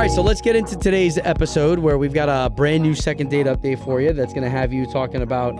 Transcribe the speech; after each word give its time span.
All 0.00 0.06
right, 0.06 0.10
so 0.10 0.22
let's 0.22 0.40
get 0.40 0.56
into 0.56 0.78
today's 0.78 1.18
episode 1.18 1.78
where 1.78 1.98
we've 1.98 2.14
got 2.14 2.30
a 2.30 2.48
brand 2.48 2.82
new 2.82 2.94
second 2.94 3.28
date 3.28 3.44
update 3.44 3.84
for 3.84 4.00
you 4.00 4.14
that's 4.14 4.32
going 4.32 4.44
to 4.44 4.48
have 4.48 4.72
you 4.72 4.86
talking 4.86 5.20
about, 5.20 5.52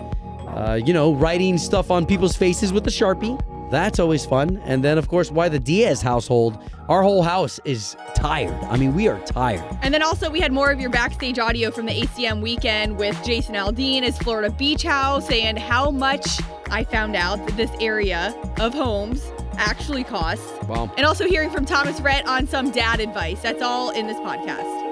uh, 0.56 0.80
you 0.82 0.94
know, 0.94 1.12
writing 1.12 1.58
stuff 1.58 1.90
on 1.90 2.06
people's 2.06 2.34
faces 2.38 2.72
with 2.72 2.86
a 2.86 2.90
Sharpie. 2.90 3.38
That's 3.70 3.98
always 3.98 4.24
fun. 4.24 4.56
And 4.64 4.82
then, 4.82 4.96
of 4.96 5.08
course, 5.08 5.30
why 5.30 5.50
the 5.50 5.58
Diaz 5.58 6.00
household, 6.00 6.58
our 6.88 7.02
whole 7.02 7.22
house 7.22 7.60
is 7.66 7.98
tired. 8.14 8.54
I 8.64 8.78
mean, 8.78 8.94
we 8.94 9.08
are 9.08 9.20
tired. 9.26 9.62
And 9.82 9.92
then 9.92 10.02
also, 10.02 10.30
we 10.30 10.40
had 10.40 10.52
more 10.52 10.70
of 10.70 10.80
your 10.80 10.88
backstage 10.88 11.38
audio 11.38 11.70
from 11.70 11.84
the 11.84 11.92
ACM 11.92 12.40
weekend 12.40 12.96
with 12.96 13.22
Jason 13.22 13.56
Aldean, 13.56 14.04
his 14.04 14.16
Florida 14.16 14.50
beach 14.50 14.84
house, 14.84 15.30
and 15.30 15.58
how 15.58 15.90
much 15.90 16.40
I 16.70 16.84
found 16.84 17.14
out 17.14 17.46
that 17.46 17.58
this 17.58 17.70
area 17.78 18.34
of 18.58 18.72
homes 18.72 19.22
actually 19.56 20.04
costs. 20.04 20.50
Wow. 20.66 20.92
And 20.96 21.06
also 21.06 21.26
hearing 21.26 21.50
from 21.50 21.64
Thomas 21.64 22.00
Rhett 22.00 22.26
on 22.26 22.46
some 22.46 22.70
dad 22.70 23.00
advice. 23.00 23.40
That's 23.42 23.62
all 23.62 23.90
in 23.90 24.06
this 24.06 24.18
podcast. 24.18 24.90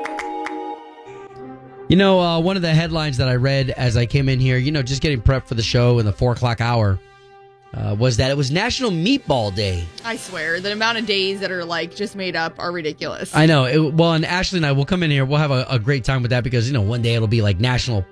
You 1.88 1.96
know, 1.96 2.20
uh, 2.20 2.38
one 2.40 2.56
of 2.56 2.62
the 2.62 2.74
headlines 2.74 3.16
that 3.16 3.28
I 3.28 3.36
read 3.36 3.70
as 3.70 3.96
I 3.96 4.04
came 4.04 4.28
in 4.28 4.40
here, 4.40 4.58
you 4.58 4.70
know, 4.70 4.82
just 4.82 5.00
getting 5.00 5.22
prepped 5.22 5.46
for 5.46 5.54
the 5.54 5.62
show 5.62 5.98
in 5.98 6.04
the 6.04 6.12
four 6.12 6.32
o'clock 6.32 6.60
hour, 6.60 7.00
uh, 7.74 7.96
was 7.98 8.18
that 8.18 8.30
it 8.30 8.36
was 8.36 8.50
National 8.50 8.90
Meatball 8.90 9.54
Day. 9.54 9.84
I 10.04 10.16
swear, 10.16 10.60
the 10.60 10.72
amount 10.72 10.98
of 10.98 11.06
days 11.06 11.40
that 11.40 11.50
are 11.50 11.64
like 11.64 11.94
just 11.94 12.16
made 12.16 12.36
up 12.36 12.58
are 12.58 12.72
ridiculous. 12.72 13.34
I 13.34 13.46
know. 13.46 13.64
It, 13.64 13.94
well, 13.94 14.12
and 14.12 14.24
Ashley 14.24 14.58
and 14.58 14.66
I 14.66 14.72
will 14.72 14.84
come 14.84 15.02
in 15.02 15.10
here. 15.10 15.24
We'll 15.24 15.38
have 15.38 15.50
a, 15.50 15.66
a 15.68 15.78
great 15.78 16.04
time 16.04 16.22
with 16.22 16.30
that 16.30 16.44
because 16.44 16.66
you 16.66 16.74
know 16.74 16.82
one 16.82 17.02
day 17.02 17.14
it'll 17.14 17.28
be 17.28 17.42
like 17.42 17.58
National 17.58 18.04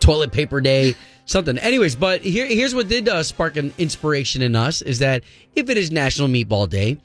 Toilet 0.00 0.32
Paper 0.32 0.60
Day, 0.60 0.94
something. 1.26 1.58
Anyways, 1.58 1.94
but 1.94 2.22
here 2.22 2.46
here's 2.46 2.74
what 2.74 2.88
did 2.88 3.08
uh, 3.08 3.22
spark 3.22 3.56
an 3.56 3.74
inspiration 3.76 4.40
in 4.40 4.56
us 4.56 4.80
is 4.80 5.00
that 5.00 5.22
if 5.54 5.68
it 5.68 5.76
is 5.76 5.90
National 5.90 6.28
Meatball 6.28 6.68
Day, 6.68 6.96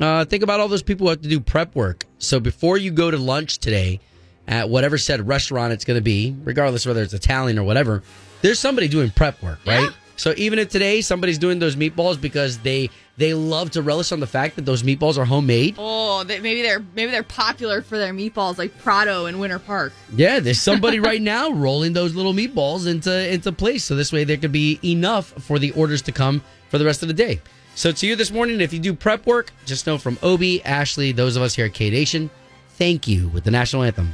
uh, 0.00 0.24
think 0.26 0.42
about 0.42 0.60
all 0.60 0.68
those 0.68 0.82
people 0.82 1.06
who 1.06 1.10
have 1.10 1.22
to 1.22 1.28
do 1.28 1.40
prep 1.40 1.74
work. 1.74 2.04
So 2.18 2.38
before 2.38 2.76
you 2.76 2.90
go 2.90 3.10
to 3.10 3.16
lunch 3.16 3.58
today 3.58 4.00
at 4.46 4.68
whatever 4.68 4.98
said 4.98 5.26
restaurant 5.26 5.72
it's 5.72 5.84
going 5.84 5.98
to 5.98 6.02
be, 6.02 6.36
regardless 6.44 6.86
whether 6.86 7.02
it's 7.02 7.14
Italian 7.14 7.58
or 7.58 7.64
whatever, 7.64 8.02
there's 8.42 8.58
somebody 8.58 8.88
doing 8.88 9.10
prep 9.10 9.42
work, 9.42 9.58
right? 9.66 9.82
Yeah. 9.82 9.90
So 10.16 10.34
even 10.36 10.58
if 10.58 10.68
today 10.68 11.00
somebody's 11.00 11.38
doing 11.38 11.58
those 11.58 11.76
meatballs 11.76 12.20
because 12.20 12.58
they 12.58 12.90
they 13.18 13.34
love 13.34 13.72
to 13.72 13.82
relish 13.82 14.12
on 14.12 14.20
the 14.20 14.26
fact 14.26 14.54
that 14.56 14.64
those 14.64 14.84
meatballs 14.84 15.18
are 15.18 15.24
homemade. 15.24 15.74
Oh, 15.76 16.22
they, 16.22 16.38
maybe 16.38 16.62
they're 16.62 16.84
maybe 16.94 17.10
they're 17.10 17.24
popular 17.24 17.82
for 17.82 17.98
their 17.98 18.14
meatballs 18.14 18.58
like 18.58 18.78
Prato 18.78 19.26
and 19.26 19.40
Winter 19.40 19.58
Park. 19.58 19.92
Yeah, 20.14 20.38
there's 20.38 20.60
somebody 20.60 21.00
right 21.10 21.20
now 21.20 21.50
rolling 21.50 21.92
those 21.92 22.14
little 22.14 22.32
meatballs 22.32 22.86
into 22.86 23.32
into 23.32 23.50
place, 23.52 23.84
so 23.84 23.96
this 23.96 24.12
way 24.12 24.24
there 24.24 24.36
could 24.36 24.52
be 24.52 24.78
enough 24.84 25.26
for 25.42 25.58
the 25.58 25.72
orders 25.72 26.00
to 26.02 26.12
come 26.12 26.42
for 26.70 26.78
the 26.78 26.84
rest 26.84 27.02
of 27.02 27.08
the 27.08 27.14
day. 27.14 27.40
So 27.74 27.92
to 27.92 28.06
you 28.06 28.16
this 28.16 28.30
morning, 28.30 28.60
if 28.60 28.72
you 28.72 28.78
do 28.78 28.94
prep 28.94 29.26
work, 29.26 29.52
just 29.66 29.86
know 29.86 29.98
from 29.98 30.16
Obi, 30.22 30.64
Ashley, 30.64 31.12
those 31.12 31.36
of 31.36 31.42
us 31.42 31.54
here 31.54 31.66
at 31.66 31.74
K 31.74 31.90
Nation, 31.90 32.30
thank 32.70 33.08
you 33.08 33.28
with 33.28 33.44
the 33.44 33.50
national 33.50 33.82
anthem. 33.82 34.12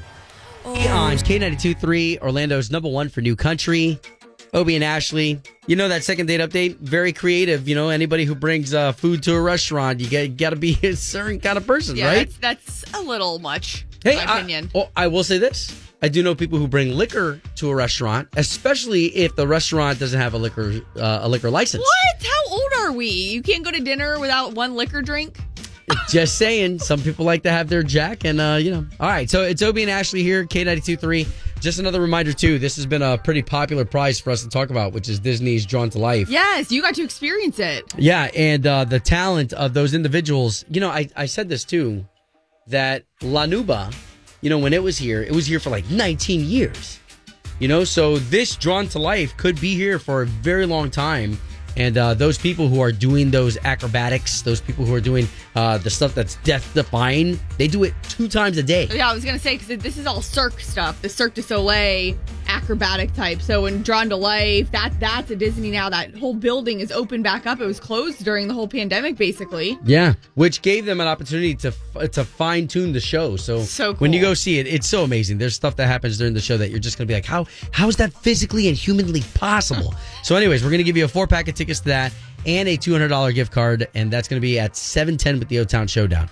On 0.65 1.15
K92.3, 1.17 2.23
Orlando's 2.23 2.71
number 2.71 2.89
one 2.89 3.11
for 3.11 3.21
new 3.21 3.37
country. 3.37 4.01
Obi 4.55 4.77
and 4.77 4.85
Ashley, 4.85 5.41
you 5.67 5.75
know 5.77 5.89
that 5.89 6.05
second 6.05 6.27
date 6.27 6.41
update, 6.41 6.77
very 6.79 7.13
creative. 7.13 7.69
You 7.69 7.75
know, 7.75 7.89
anybody 7.89 8.25
who 8.25 8.35
brings 8.37 8.73
uh, 8.73 8.93
food 8.93 9.23
to 9.25 9.35
a 9.35 9.41
restaurant, 9.41 9.99
you 10.01 10.09
got 10.09 10.37
got 10.37 10.51
to 10.51 10.57
be 10.57 10.79
a 10.83 10.95
certain 10.95 11.41
kind 11.41 11.59
of 11.59 11.67
person, 11.67 11.97
Yeah, 11.97 12.07
right? 12.07 12.31
that's, 12.41 12.81
that's 12.83 12.95
a 12.95 13.03
little 13.03 13.39
much. 13.41 13.85
Hey, 14.05 14.13
in 14.21 14.27
my 14.27 14.33
I- 14.33 14.39
opinion. 14.39 14.71
oh, 14.75 14.89
I 14.97 15.09
will 15.09 15.25
say 15.25 15.39
this. 15.39 15.81
I 16.03 16.09
do 16.09 16.23
know 16.23 16.35
people 16.35 16.59
who 16.59 16.69
bring 16.69 16.91
liquor 16.93 17.41
to 17.57 17.71
a 17.71 17.75
restaurant, 17.75 18.29
especially 18.37 19.07
if 19.17 19.35
the 19.37 19.47
restaurant 19.49 19.99
doesn't 19.99 20.21
have 20.21 20.35
a 20.35 20.39
liquor 20.39 20.83
uh, 20.97 21.21
a 21.23 21.29
liquor 21.29 21.49
license. 21.51 21.83
What? 21.83 22.23
How 22.27 22.53
old 22.55 22.73
are 22.81 22.93
we? 22.93 23.09
You 23.09 23.41
can't 23.43 23.65
go 23.65 23.71
to 23.71 23.81
dinner 23.81 24.21
without 24.21 24.53
one 24.53 24.75
liquor 24.77 25.01
drink? 25.01 25.39
Just 26.11 26.37
saying, 26.39 26.81
some 26.81 27.01
people 27.01 27.25
like 27.25 27.43
to 27.45 27.51
have 27.51 27.69
their 27.71 27.83
Jack, 27.83 28.25
and 28.25 28.39
uh, 28.41 28.59
you 28.61 28.71
know. 28.71 28.87
All 29.01 29.09
right, 29.09 29.31
so 29.31 29.43
it's 29.43 29.63
Obie 29.63 29.81
and 29.83 29.91
Ashley 29.91 30.23
here, 30.23 30.45
K 30.45 30.61
923 30.65 31.27
Just 31.65 31.79
another 31.79 32.03
reminder 32.03 32.35
too. 32.35 32.59
This 32.59 32.77
has 32.77 32.85
been 32.85 33.01
a 33.01 33.17
pretty 33.17 33.41
popular 33.41 33.87
prize 33.87 34.21
for 34.21 34.31
us 34.31 34.43
to 34.43 34.51
talk 34.51 34.69
about, 34.69 34.93
which 34.93 35.09
is 35.09 35.19
Disney's 35.19 35.65
Drawn 35.65 35.89
to 35.89 35.99
Life. 35.99 36.29
Yes, 36.29 36.71
you 36.71 36.83
got 36.83 36.95
to 36.97 37.03
experience 37.03 37.59
it. 37.59 37.91
Yeah, 37.97 38.25
and 38.37 38.67
uh, 38.67 38.85
the 38.85 39.01
talent 39.01 39.55
of 39.55 39.73
those 39.73 39.95
individuals. 39.95 40.67
You 40.69 40.83
know, 40.83 40.91
I, 40.91 41.09
I 41.17 41.25
said 41.25 41.49
this 41.49 41.65
too, 41.65 42.07
that 42.67 43.05
La 43.23 43.47
Nouba, 43.47 43.95
you 44.43 44.51
know, 44.51 44.59
when 44.59 44.75
it 44.75 44.83
was 44.83 44.99
here, 44.99 45.23
it 45.23 45.33
was 45.33 45.47
here 45.47 45.59
for 45.59 45.71
like 45.71 45.89
19 45.89 46.45
years. 46.45 47.01
You 47.61 47.69
know, 47.69 47.83
so 47.85 48.19
this 48.19 48.57
Drawn 48.57 48.87
to 48.89 48.99
Life 48.99 49.35
could 49.39 49.59
be 49.59 49.75
here 49.75 49.99
for 49.99 50.21
a 50.21 50.27
very 50.27 50.67
long 50.67 50.91
time. 50.91 51.39
And 51.77 51.99
uh, 51.99 52.15
those 52.15 52.39
people 52.39 52.69
who 52.69 52.81
are 52.81 52.93
doing 52.93 53.31
those 53.31 53.59
acrobatics, 53.65 54.43
those 54.43 54.61
people 54.61 54.85
who 54.85 54.95
are 54.95 55.01
doing 55.01 55.27
uh, 55.55 55.79
the 55.79 55.91
stuff 55.91 56.15
that's 56.15 56.37
death 56.37 56.73
defying, 56.75 57.39
they 57.59 57.69
do 57.69 57.85
it 57.85 57.95
two 58.09 58.29
times 58.29 58.59
a 58.59 58.63
day. 58.63 58.89
Yeah, 58.93 59.11
I 59.11 59.15
was 59.15 59.25
gonna 59.25 59.39
say 59.39 59.59
because 59.59 59.83
this 59.83 59.97
is 59.97 60.07
all 60.07 60.23
Cirque 60.23 60.61
stuff, 60.61 61.01
the 61.03 61.09
Cirque 61.09 61.35
du 61.35 61.43
Soleil 61.43 62.17
acrobatic 62.55 63.13
type. 63.15 63.43
So 63.43 63.63
when 63.63 63.83
Drawn 63.83 64.09
to 64.11 64.17
Life, 64.17 64.71
that 64.71 64.93
that's 65.01 65.31
a 65.31 65.37
Disney 65.37 65.71
now. 65.71 65.91
That 65.91 66.17
whole 66.17 66.35
building 66.35 66.81
is 66.81 66.93
open 66.93 67.23
back 67.23 67.47
up. 67.47 67.61
It 67.61 67.67
was 67.67 67.81
closed 67.81 68.25
during 68.25 68.47
the 68.49 68.55
whole 68.55 68.69
pandemic, 68.69 69.17
basically. 69.17 69.79
Yeah, 69.85 70.15
which 70.35 70.63
gave 70.63 70.85
them 70.87 71.01
an 71.01 71.07
opportunity 71.09 71.55
to 71.57 71.73
to 72.09 72.25
fine 72.25 72.69
tune 72.69 72.93
the 72.93 73.01
show. 73.01 73.37
So, 73.37 73.63
So 73.63 73.95
when 73.95 74.13
you 74.13 74.21
go 74.21 74.35
see 74.35 74.59
it, 74.59 74.67
it's 74.67 74.89
so 74.89 75.03
amazing. 75.05 75.39
There's 75.39 75.55
stuff 75.55 75.77
that 75.77 75.87
happens 75.87 76.19
during 76.19 76.35
the 76.35 76.41
show 76.41 76.57
that 76.57 76.71
you're 76.71 76.79
just 76.79 76.97
gonna 76.97 77.09
be 77.09 77.15
like, 77.15 77.27
how 77.27 77.47
how 77.73 77.89
is 77.89 77.97
that 77.97 78.13
physically 78.13 78.69
and 78.69 78.77
humanly 78.77 79.23
possible? 79.35 79.95
so, 80.23 80.37
anyways, 80.37 80.63
we're 80.65 80.71
gonna 80.71 80.83
give 80.85 80.97
you 80.97 81.05
a 81.05 81.09
four 81.09 81.27
pack 81.27 81.49
of 81.49 81.55
tickets 81.55 81.81
to 81.81 81.89
that 81.89 82.13
and 82.47 82.69
a 82.69 82.77
two 82.77 82.93
hundred 82.93 83.09
dollar 83.09 83.33
gift 83.33 83.53
card, 83.53 83.89
and 83.95 84.13
that's 84.13 84.29
gonna 84.29 84.41
be 84.41 84.59
at 84.59 84.77
seven 84.77 85.17
ten 85.17 85.39
with 85.39 85.49
the 85.49 85.59
O 85.59 85.65
Town 85.65 85.87
Showdown. 85.87 86.31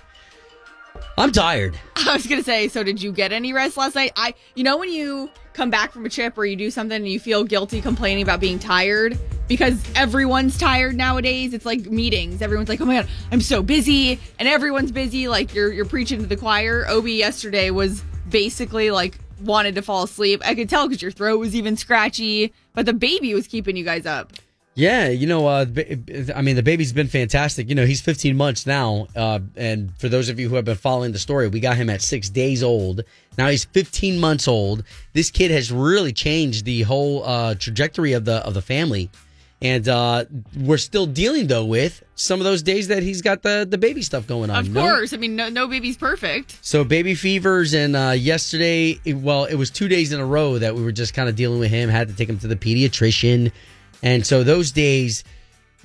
I'm 1.17 1.31
tired. 1.31 1.77
I 1.95 2.13
was 2.13 2.25
gonna 2.27 2.43
say, 2.43 2.67
so 2.67 2.83
did 2.83 3.01
you 3.01 3.11
get 3.11 3.31
any 3.31 3.53
rest 3.53 3.77
last 3.77 3.95
night? 3.95 4.13
I, 4.15 4.33
you 4.55 4.63
know, 4.63 4.77
when 4.77 4.91
you 4.91 5.29
come 5.53 5.69
back 5.69 5.91
from 5.91 6.05
a 6.05 6.09
trip 6.09 6.37
or 6.37 6.45
you 6.45 6.55
do 6.55 6.71
something 6.71 6.95
and 6.95 7.07
you 7.07 7.19
feel 7.19 7.43
guilty 7.43 7.81
complaining 7.81 8.23
about 8.23 8.39
being 8.39 8.59
tired 8.59 9.17
because 9.47 9.83
everyone's 9.95 10.57
tired 10.57 10.95
nowadays. 10.95 11.53
It's 11.53 11.65
like 11.65 11.85
meetings. 11.85 12.41
Everyone's 12.41 12.69
like, 12.69 12.81
"Oh 12.81 12.85
my 12.85 12.95
god, 12.95 13.07
I'm 13.31 13.41
so 13.41 13.61
busy," 13.61 14.19
and 14.39 14.47
everyone's 14.47 14.91
busy. 14.91 15.27
Like 15.27 15.53
you're 15.53 15.71
you're 15.71 15.85
preaching 15.85 16.19
to 16.19 16.25
the 16.25 16.37
choir. 16.37 16.85
Obi 16.87 17.13
yesterday 17.13 17.69
was 17.69 18.01
basically 18.29 18.91
like 18.91 19.17
wanted 19.41 19.75
to 19.75 19.81
fall 19.81 20.03
asleep. 20.03 20.41
I 20.45 20.55
could 20.55 20.69
tell 20.69 20.87
because 20.87 21.01
your 21.01 21.11
throat 21.11 21.39
was 21.39 21.55
even 21.55 21.77
scratchy, 21.77 22.53
but 22.73 22.85
the 22.85 22.93
baby 22.93 23.33
was 23.33 23.47
keeping 23.47 23.75
you 23.75 23.83
guys 23.83 24.05
up. 24.05 24.33
Yeah, 24.75 25.09
you 25.09 25.27
know, 25.27 25.45
uh, 25.45 25.65
I 26.35 26.41
mean, 26.41 26.55
the 26.55 26.63
baby's 26.63 26.93
been 26.93 27.07
fantastic. 27.07 27.69
You 27.69 27.75
know, 27.75 27.85
he's 27.85 28.01
15 28.01 28.35
months 28.35 28.65
now. 28.65 29.07
Uh, 29.15 29.39
and 29.55 29.95
for 29.99 30.09
those 30.09 30.29
of 30.29 30.39
you 30.39 30.49
who 30.49 30.55
have 30.55 30.65
been 30.65 30.77
following 30.77 31.11
the 31.11 31.19
story, 31.19 31.47
we 31.47 31.59
got 31.59 31.77
him 31.77 31.91
at 31.91 32.01
six 32.01 32.27
days 32.27 32.63
old. 32.63 33.03
Now 33.37 33.49
he's 33.49 33.65
15 33.65 34.19
months 34.19 34.47
old. 34.47 34.83
This 35.13 35.31
kid 35.31 35.51
has 35.51 35.71
really 35.71 36.13
changed 36.13 36.65
the 36.65 36.83
whole 36.83 37.23
uh, 37.23 37.55
trajectory 37.55 38.13
of 38.13 38.25
the 38.25 38.45
of 38.45 38.53
the 38.53 38.61
family. 38.61 39.09
And 39.63 39.87
uh, 39.87 40.25
we're 40.57 40.77
still 40.77 41.05
dealing 41.05 41.47
though 41.47 41.63
with 41.63 42.03
some 42.15 42.41
of 42.41 42.43
those 42.43 42.61
days 42.61 42.89
that 42.89 43.01
he's 43.01 43.21
got 43.21 43.43
the 43.43 43.65
the 43.67 43.77
baby 43.77 44.01
stuff 44.01 44.27
going 44.27 44.49
on. 44.49 44.59
Of 44.59 44.69
know? 44.69 44.81
course, 44.81 45.13
I 45.13 45.17
mean, 45.17 45.37
no, 45.37 45.47
no 45.47 45.67
baby's 45.67 45.95
perfect. 45.95 46.59
So 46.61 46.83
baby 46.83 47.15
fevers, 47.15 47.73
and 47.73 47.95
uh, 47.95 48.11
yesterday, 48.11 48.99
well, 49.13 49.45
it 49.45 49.55
was 49.55 49.71
two 49.71 49.87
days 49.87 50.11
in 50.11 50.19
a 50.19 50.25
row 50.25 50.59
that 50.59 50.75
we 50.75 50.83
were 50.83 50.91
just 50.91 51.13
kind 51.13 51.29
of 51.29 51.37
dealing 51.37 51.59
with 51.59 51.71
him. 51.71 51.87
Had 51.87 52.09
to 52.09 52.13
take 52.13 52.27
him 52.27 52.39
to 52.39 52.47
the 52.47 52.57
pediatrician, 52.57 53.51
and 54.03 54.27
so 54.27 54.43
those 54.43 54.71
days. 54.71 55.23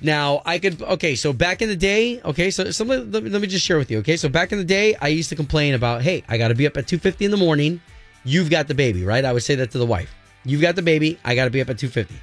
Now 0.01 0.41
I 0.45 0.59
could 0.59 0.81
okay. 0.81 1.15
So 1.15 1.33
back 1.33 1.61
in 1.61 1.67
the 1.69 1.75
day, 1.75 2.21
okay. 2.23 2.51
So, 2.51 2.71
so 2.71 2.85
let, 2.85 3.11
let 3.11 3.23
me- 3.23 3.29
let 3.29 3.41
me 3.41 3.47
just 3.47 3.65
share 3.65 3.77
with 3.77 3.91
you. 3.91 3.97
Okay, 3.99 4.15
so 4.17 4.29
back 4.29 4.51
in 4.51 4.57
the 4.57 4.63
day, 4.63 4.95
I 4.95 5.09
used 5.09 5.29
to 5.29 5.35
complain 5.35 5.73
about, 5.73 6.01
hey, 6.01 6.23
I 6.29 6.37
got 6.37 6.47
to 6.49 6.55
be 6.55 6.65
up 6.67 6.77
at 6.77 6.87
two 6.87 6.97
fifty 6.99 7.25
in 7.25 7.31
the 7.31 7.37
morning. 7.37 7.81
You've 8.23 8.49
got 8.49 8.67
the 8.67 8.73
baby, 8.75 9.03
right? 9.03 9.25
I 9.25 9.33
would 9.33 9.43
say 9.43 9.55
that 9.55 9.71
to 9.71 9.77
the 9.77 9.85
wife. 9.85 10.13
You've 10.45 10.61
got 10.61 10.75
the 10.75 10.81
baby. 10.81 11.19
I 11.25 11.35
got 11.35 11.45
to 11.45 11.49
be 11.51 11.59
up 11.61 11.69
at 11.69 11.77
two 11.79 11.89
fifty. 11.89 12.15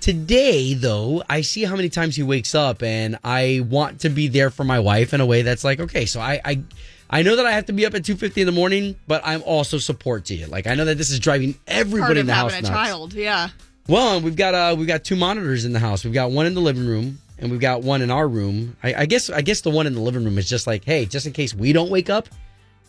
Today, 0.00 0.74
though, 0.74 1.22
I 1.30 1.40
see 1.40 1.64
how 1.64 1.76
many 1.76 1.88
times 1.88 2.14
he 2.14 2.22
wakes 2.22 2.54
up, 2.54 2.82
and 2.82 3.18
I 3.24 3.64
want 3.68 4.00
to 4.00 4.10
be 4.10 4.28
there 4.28 4.50
for 4.50 4.62
my 4.62 4.78
wife 4.78 5.14
in 5.14 5.20
a 5.20 5.26
way 5.26 5.42
that's 5.42 5.64
like, 5.64 5.80
okay, 5.80 6.04
so 6.04 6.20
I, 6.20 6.40
I, 6.44 6.62
I 7.08 7.22
know 7.22 7.36
that 7.36 7.46
I 7.46 7.52
have 7.52 7.66
to 7.66 7.72
be 7.72 7.86
up 7.86 7.94
at 7.94 8.04
two 8.04 8.14
fifty 8.16 8.42
in 8.42 8.46
the 8.46 8.52
morning, 8.52 8.96
but 9.06 9.22
I'm 9.24 9.42
also 9.44 9.78
support 9.78 10.26
to 10.26 10.34
you. 10.34 10.46
Like 10.46 10.66
I 10.66 10.74
know 10.74 10.84
that 10.84 10.98
this 10.98 11.08
is 11.10 11.18
driving 11.20 11.54
Part 11.54 11.62
everybody 11.68 12.20
in 12.20 12.26
the 12.26 12.34
house 12.34 12.52
having 12.52 12.68
a 12.68 12.72
nuts. 12.72 12.86
child, 12.88 13.14
yeah. 13.14 13.48
Well, 13.86 14.20
we've 14.20 14.36
got 14.36 14.54
uh, 14.54 14.74
we've 14.78 14.86
got 14.86 15.04
two 15.04 15.16
monitors 15.16 15.64
in 15.64 15.72
the 15.72 15.78
house. 15.78 16.04
We've 16.04 16.14
got 16.14 16.30
one 16.30 16.46
in 16.46 16.54
the 16.54 16.60
living 16.60 16.86
room, 16.86 17.18
and 17.38 17.50
we've 17.50 17.60
got 17.60 17.82
one 17.82 18.00
in 18.00 18.10
our 18.10 18.26
room. 18.26 18.76
I, 18.82 18.94
I 18.94 19.06
guess 19.06 19.28
I 19.28 19.42
guess 19.42 19.60
the 19.60 19.70
one 19.70 19.86
in 19.86 19.94
the 19.94 20.00
living 20.00 20.24
room 20.24 20.38
is 20.38 20.48
just 20.48 20.66
like, 20.66 20.84
hey, 20.84 21.04
just 21.04 21.26
in 21.26 21.32
case 21.32 21.54
we 21.54 21.72
don't 21.72 21.90
wake 21.90 22.08
up, 22.08 22.28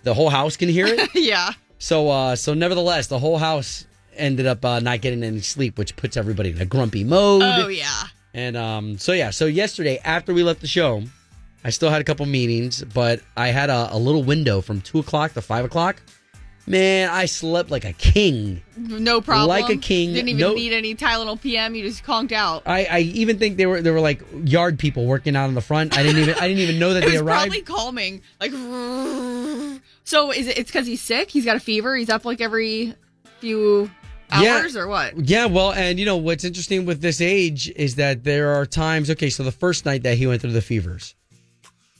the 0.04 0.14
whole 0.14 0.30
house 0.30 0.56
can 0.56 0.70
hear 0.70 0.86
it. 0.88 1.10
yeah. 1.16 1.52
So, 1.80 2.10
uh, 2.10 2.36
so 2.38 2.54
nevertheless, 2.54 3.08
the 3.08 3.20
whole 3.20 3.38
house 3.38 3.86
ended 4.16 4.46
up 4.46 4.64
uh, 4.64 4.80
not 4.80 5.02
getting 5.02 5.24
any 5.24 5.42
sleep, 5.42 5.78
which 5.78 5.98
puts 5.98 6.16
everybody 6.16 6.52
in 6.52 6.62
a 6.62 6.66
grumpy 6.66 7.04
mode. 7.04 7.42
Oh 7.44 7.68
yeah. 7.68 8.04
And 8.34 8.56
um, 8.56 8.98
so 8.98 9.12
yeah, 9.12 9.32
so 9.32 9.46
yesterday 9.46 10.00
after 10.06 10.34
we 10.34 10.44
left 10.44 10.62
the 10.62 10.68
show, 10.68 11.04
I 11.66 11.72
still 11.72 11.90
had 11.90 12.00
a 12.00 12.06
couple 12.06 12.26
meetings, 12.26 12.84
but 12.84 13.22
I 13.36 13.50
had 13.50 13.70
a, 13.70 13.90
a 13.92 13.98
little 13.98 14.24
window 14.24 14.62
from 14.62 14.80
two 14.82 15.00
o'clock 15.00 15.34
to 15.34 15.42
five 15.42 15.66
o'clock 15.66 16.02
Man, 16.68 17.10
I 17.12 17.26
slept 17.26 17.70
like 17.70 17.86
a 17.86 17.94
king. 17.94 18.62
No 18.76 19.22
problem. 19.22 19.48
Like 19.50 19.70
a 19.70 19.78
king, 19.78 20.14
Didn't 20.14 20.30
even 20.30 20.40
no- 20.42 20.54
need 20.56 20.74
any 20.74 20.96
Tylenol 20.96 21.40
PM. 21.40 21.76
You 21.76 21.84
just 21.84 22.04
conked 22.04 22.32
out. 22.32 22.64
I, 22.66 22.86
I 22.86 23.00
even 23.02 23.38
think 23.38 23.58
they 23.58 23.68
were 23.68 23.82
they 23.84 23.92
were 23.92 24.00
like 24.00 24.22
yard 24.44 24.80
people 24.80 25.06
working 25.06 25.36
out 25.36 25.48
in 25.48 25.54
the 25.54 25.62
front. 25.62 25.96
I 25.96 26.02
didn't 26.02 26.22
even 26.24 26.34
I 26.36 26.48
didn't 26.48 26.58
even 26.64 26.80
know 26.80 26.94
that 26.96 27.04
It 27.04 27.08
they 27.08 27.12
was 27.14 27.22
arrived. 27.22 27.52
probably 27.52 27.62
calming. 27.62 28.22
Like, 28.40 28.52
so 30.04 30.32
is 30.32 30.48
it? 30.48 30.58
It's 30.58 30.72
because 30.72 30.88
he's 30.88 31.02
sick. 31.02 31.30
He's 31.30 31.46
got 31.46 31.56
a 31.56 31.60
fever. 31.60 31.96
He's 31.96 32.10
up 32.10 32.26
like 32.26 32.42
every 32.42 32.96
few 33.40 33.92
Yeah. 34.42 34.56
hours 34.58 34.76
or 34.76 34.88
what? 34.88 35.18
Yeah, 35.30 35.46
well, 35.46 35.72
and 35.72 36.00
you 36.00 36.06
know 36.08 36.18
what's 36.18 36.44
interesting 36.44 36.86
with 36.88 37.00
this 37.02 37.22
age 37.22 37.70
is 37.76 37.96
that 37.96 38.24
there 38.24 38.50
are 38.56 38.66
times. 38.66 39.12
Okay, 39.12 39.30
so 39.30 39.44
the 39.44 39.52
first 39.52 39.86
night 39.86 40.02
that 40.02 40.18
he 40.18 40.26
went 40.26 40.42
through 40.42 40.54
the 40.54 40.62
fevers, 40.64 41.14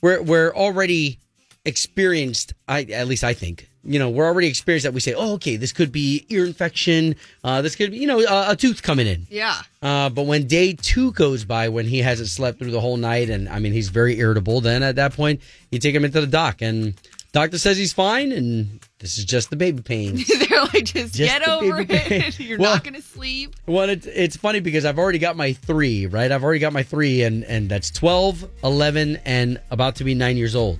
we're 0.02 0.20
we're 0.22 0.52
already 0.54 1.20
experienced. 1.64 2.54
I 2.66 2.82
at 2.84 3.06
least 3.06 3.22
I 3.22 3.32
think 3.32 3.68
you 3.86 3.98
know 3.98 4.10
we're 4.10 4.26
already 4.26 4.48
experienced 4.48 4.84
that 4.84 4.92
we 4.92 5.00
say, 5.00 5.14
oh, 5.14 5.34
okay, 5.34 5.56
this 5.56 5.72
could 5.72 5.92
be 5.92 6.26
ear 6.28 6.44
infection. 6.44 7.16
Uh, 7.44 7.62
this 7.62 7.74
could 7.76 7.90
be 7.92 7.98
you 7.98 8.06
know 8.06 8.20
a, 8.20 8.52
a 8.52 8.56
tooth 8.56 8.82
coming 8.82 9.06
in. 9.06 9.26
Yeah. 9.30 9.56
Uh, 9.82 10.08
but 10.10 10.24
when 10.26 10.46
day 10.46 10.72
two 10.74 11.12
goes 11.12 11.44
by, 11.44 11.68
when 11.68 11.86
he 11.86 11.98
hasn't 11.98 12.28
slept 12.28 12.58
through 12.58 12.72
the 12.72 12.80
whole 12.80 12.96
night, 12.96 13.30
and 13.30 13.48
I 13.48 13.58
mean 13.60 13.72
he's 13.72 13.88
very 13.88 14.18
irritable, 14.18 14.60
then 14.60 14.82
at 14.82 14.96
that 14.96 15.12
point 15.14 15.40
you 15.70 15.78
take 15.78 15.94
him 15.94 16.04
into 16.04 16.20
the 16.20 16.26
doc, 16.26 16.60
and 16.62 16.94
doctor 17.32 17.58
says 17.58 17.76
he's 17.76 17.92
fine, 17.92 18.32
and 18.32 18.80
this 18.98 19.18
is 19.18 19.24
just 19.24 19.50
the 19.50 19.56
baby 19.56 19.82
pains. 19.82 20.26
They're 20.48 20.60
like, 20.62 20.84
just, 20.86 21.14
Just 21.14 21.18
get 21.18 21.46
over 21.46 21.84
baby 21.84 21.98
pain. 21.98 22.22
it. 22.22 22.40
You're 22.40 22.58
Well- 22.58 22.74
not 22.74 22.84
gonna 22.84 23.02
sleep. 23.02 23.54
Well, 23.66 23.88
it's, 23.90 24.06
it's 24.06 24.36
funny 24.36 24.60
because 24.60 24.84
I've 24.86 24.98
already 24.98 25.18
got 25.18 25.36
my 25.36 25.52
three, 25.52 26.06
right? 26.06 26.32
I've 26.32 26.42
already 26.42 26.60
got 26.60 26.72
my 26.72 26.82
three, 26.82 27.22
and, 27.22 27.44
and 27.44 27.68
that's 27.68 27.90
12, 27.90 28.48
11, 28.64 29.20
and 29.26 29.60
about 29.70 29.96
to 29.96 30.04
be 30.04 30.14
nine 30.14 30.36
years 30.38 30.54
old. 30.56 30.78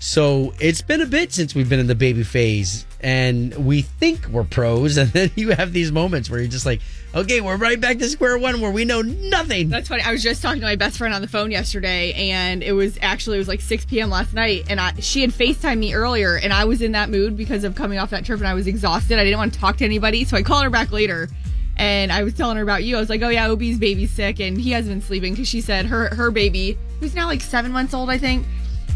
So 0.00 0.54
it's 0.60 0.80
been 0.80 1.00
a 1.00 1.06
bit 1.06 1.32
since 1.32 1.54
we've 1.54 1.68
been 1.68 1.80
in 1.80 1.88
the 1.88 1.94
baby 1.94 2.22
phase, 2.22 2.86
and 3.00 3.52
we 3.66 3.82
think 3.82 4.28
we're 4.28 4.44
pros. 4.44 4.96
And 5.08 5.10
then 5.10 5.30
you 5.36 5.50
have 5.50 5.72
these 5.72 5.90
moments 5.90 6.30
where 6.30 6.40
you're 6.40 6.48
just 6.48 6.66
like, 6.66 6.80
okay, 7.14 7.40
we're 7.40 7.56
right 7.56 7.80
back 7.80 7.98
to 7.98 8.08
square 8.08 8.38
one 8.38 8.60
where 8.60 8.70
we 8.70 8.84
know 8.84 9.02
nothing. 9.02 9.70
That's 9.70 9.88
funny. 9.88 10.02
I 10.02 10.12
was 10.12 10.22
just 10.22 10.40
talking 10.42 10.60
to 10.60 10.66
my 10.66 10.76
best 10.76 10.98
friend 10.98 11.14
on 11.14 11.20
the 11.20 11.28
phone 11.28 11.50
yesterday, 11.50 12.12
and 12.12 12.62
it 12.62 12.72
was 12.72 12.98
actually 13.02 13.36
it 13.36 13.40
was 13.40 13.48
like 13.48 13.60
6 13.60 13.86
p.m. 13.86 14.10
last 14.10 14.34
night, 14.34 14.66
and 14.68 14.80
I, 14.80 14.94
she 15.00 15.20
had 15.20 15.30
Facetime 15.30 15.78
me 15.78 15.94
earlier, 15.94 16.36
and 16.36 16.52
I 16.52 16.64
was 16.64 16.80
in 16.80 16.92
that 16.92 17.10
mood 17.10 17.36
because 17.36 17.64
of 17.64 17.74
coming 17.74 17.98
off 17.98 18.10
that 18.10 18.24
trip, 18.24 18.38
and 18.38 18.48
I 18.48 18.54
was 18.54 18.66
exhausted. 18.66 19.18
I 19.18 19.24
didn't 19.24 19.38
want 19.38 19.54
to 19.54 19.60
talk 19.60 19.78
to 19.78 19.84
anybody, 19.84 20.24
so 20.24 20.36
I 20.36 20.42
called 20.42 20.64
her 20.64 20.70
back 20.70 20.92
later, 20.92 21.28
and 21.76 22.12
I 22.12 22.22
was 22.22 22.34
telling 22.34 22.56
her 22.56 22.62
about 22.62 22.84
you. 22.84 22.96
I 22.96 23.00
was 23.00 23.08
like, 23.08 23.22
"Oh 23.22 23.30
yeah, 23.30 23.48
Obi's 23.48 23.78
baby's 23.78 24.10
sick, 24.12 24.40
and 24.40 24.60
he 24.60 24.70
hasn't 24.70 24.94
been 24.94 25.02
sleeping 25.02 25.32
because 25.34 25.48
she 25.48 25.60
said 25.60 25.86
her 25.86 26.14
her 26.14 26.30
baby, 26.30 26.78
who's 27.00 27.14
now 27.14 27.26
like 27.26 27.40
seven 27.40 27.72
months 27.72 27.94
old, 27.94 28.10
I 28.10 28.18
think." 28.18 28.46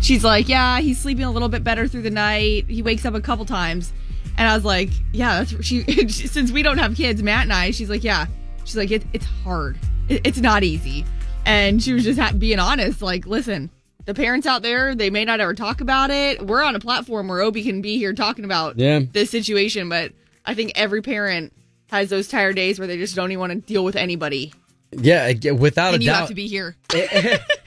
She's 0.03 0.25
like, 0.25 0.49
"Yeah, 0.49 0.81
he's 0.81 1.01
sleeping 1.01 1.25
a 1.25 1.31
little 1.31 1.49
bit 1.49 1.65
better 1.65 1.87
through 1.89 2.03
the 2.03 2.11
night. 2.11 2.67
He 2.69 2.83
wakes 2.83 3.05
up 3.07 3.15
a 3.15 3.21
couple 3.21 3.45
times." 3.47 3.93
And 4.37 4.49
I 4.49 4.55
was 4.55 4.65
like, 4.65 4.91
"Yeah, 5.13 5.43
that's 5.45 5.65
she." 5.67 5.83
since 6.09 6.51
we 6.53 6.63
don't 6.63 6.79
have 6.79 6.95
kids, 6.97 7.23
Matt 7.23 7.45
and 7.45 7.53
I, 7.53 7.71
she's 7.71 7.89
like, 7.91 8.05
"Yeah." 8.05 8.27
She's 8.65 8.77
like, 8.77 8.91
it, 8.91 9.05
"It's 9.13 9.25
hard. 9.45 9.79
It, 10.09 10.27
it's 10.27 10.39
not 10.39 10.63
easy." 10.65 11.05
And 11.47 11.83
she 11.83 11.93
was 11.93 12.05
just 12.05 12.19
ha- 12.19 12.33
being 12.37 12.59
honest, 12.59 13.01
like, 13.03 13.27
"Listen, 13.27 13.71
the 14.05 14.15
parents 14.15 14.47
out 14.47 14.63
there, 14.63 14.95
they 14.95 15.11
may 15.11 15.25
not 15.25 15.41
ever 15.41 15.55
talk 15.55 15.81
about 15.81 16.11
it. 16.11 16.45
We're 16.47 16.63
on 16.63 16.75
a 16.77 16.81
platform 16.81 17.29
where 17.29 17.41
Obi 17.41 17.63
can 17.63 17.81
be 17.83 17.99
here 17.99 18.13
talking 18.13 18.45
about 18.45 18.79
Yeah. 18.79 19.01
this 19.13 19.31
situation, 19.31 19.89
but 19.89 20.13
I 20.45 20.55
think 20.55 20.73
every 20.75 21.03
parent 21.03 21.53
has 21.91 22.09
those 22.11 22.27
tired 22.29 22.57
days 22.57 22.79
where 22.79 22.89
they 22.89 22.97
just 22.99 23.15
don't 23.15 23.31
even 23.31 23.41
want 23.41 23.53
to 23.53 23.59
deal 23.61 23.85
with 23.85 23.95
anybody, 23.97 24.53
Yeah, 24.93 25.33
without 25.53 25.95
and 25.95 26.03
a 26.03 26.05
you 26.05 26.11
doubt. 26.11 26.19
have 26.21 26.29
to 26.29 26.35
be 26.35 26.47
here. 26.49 26.75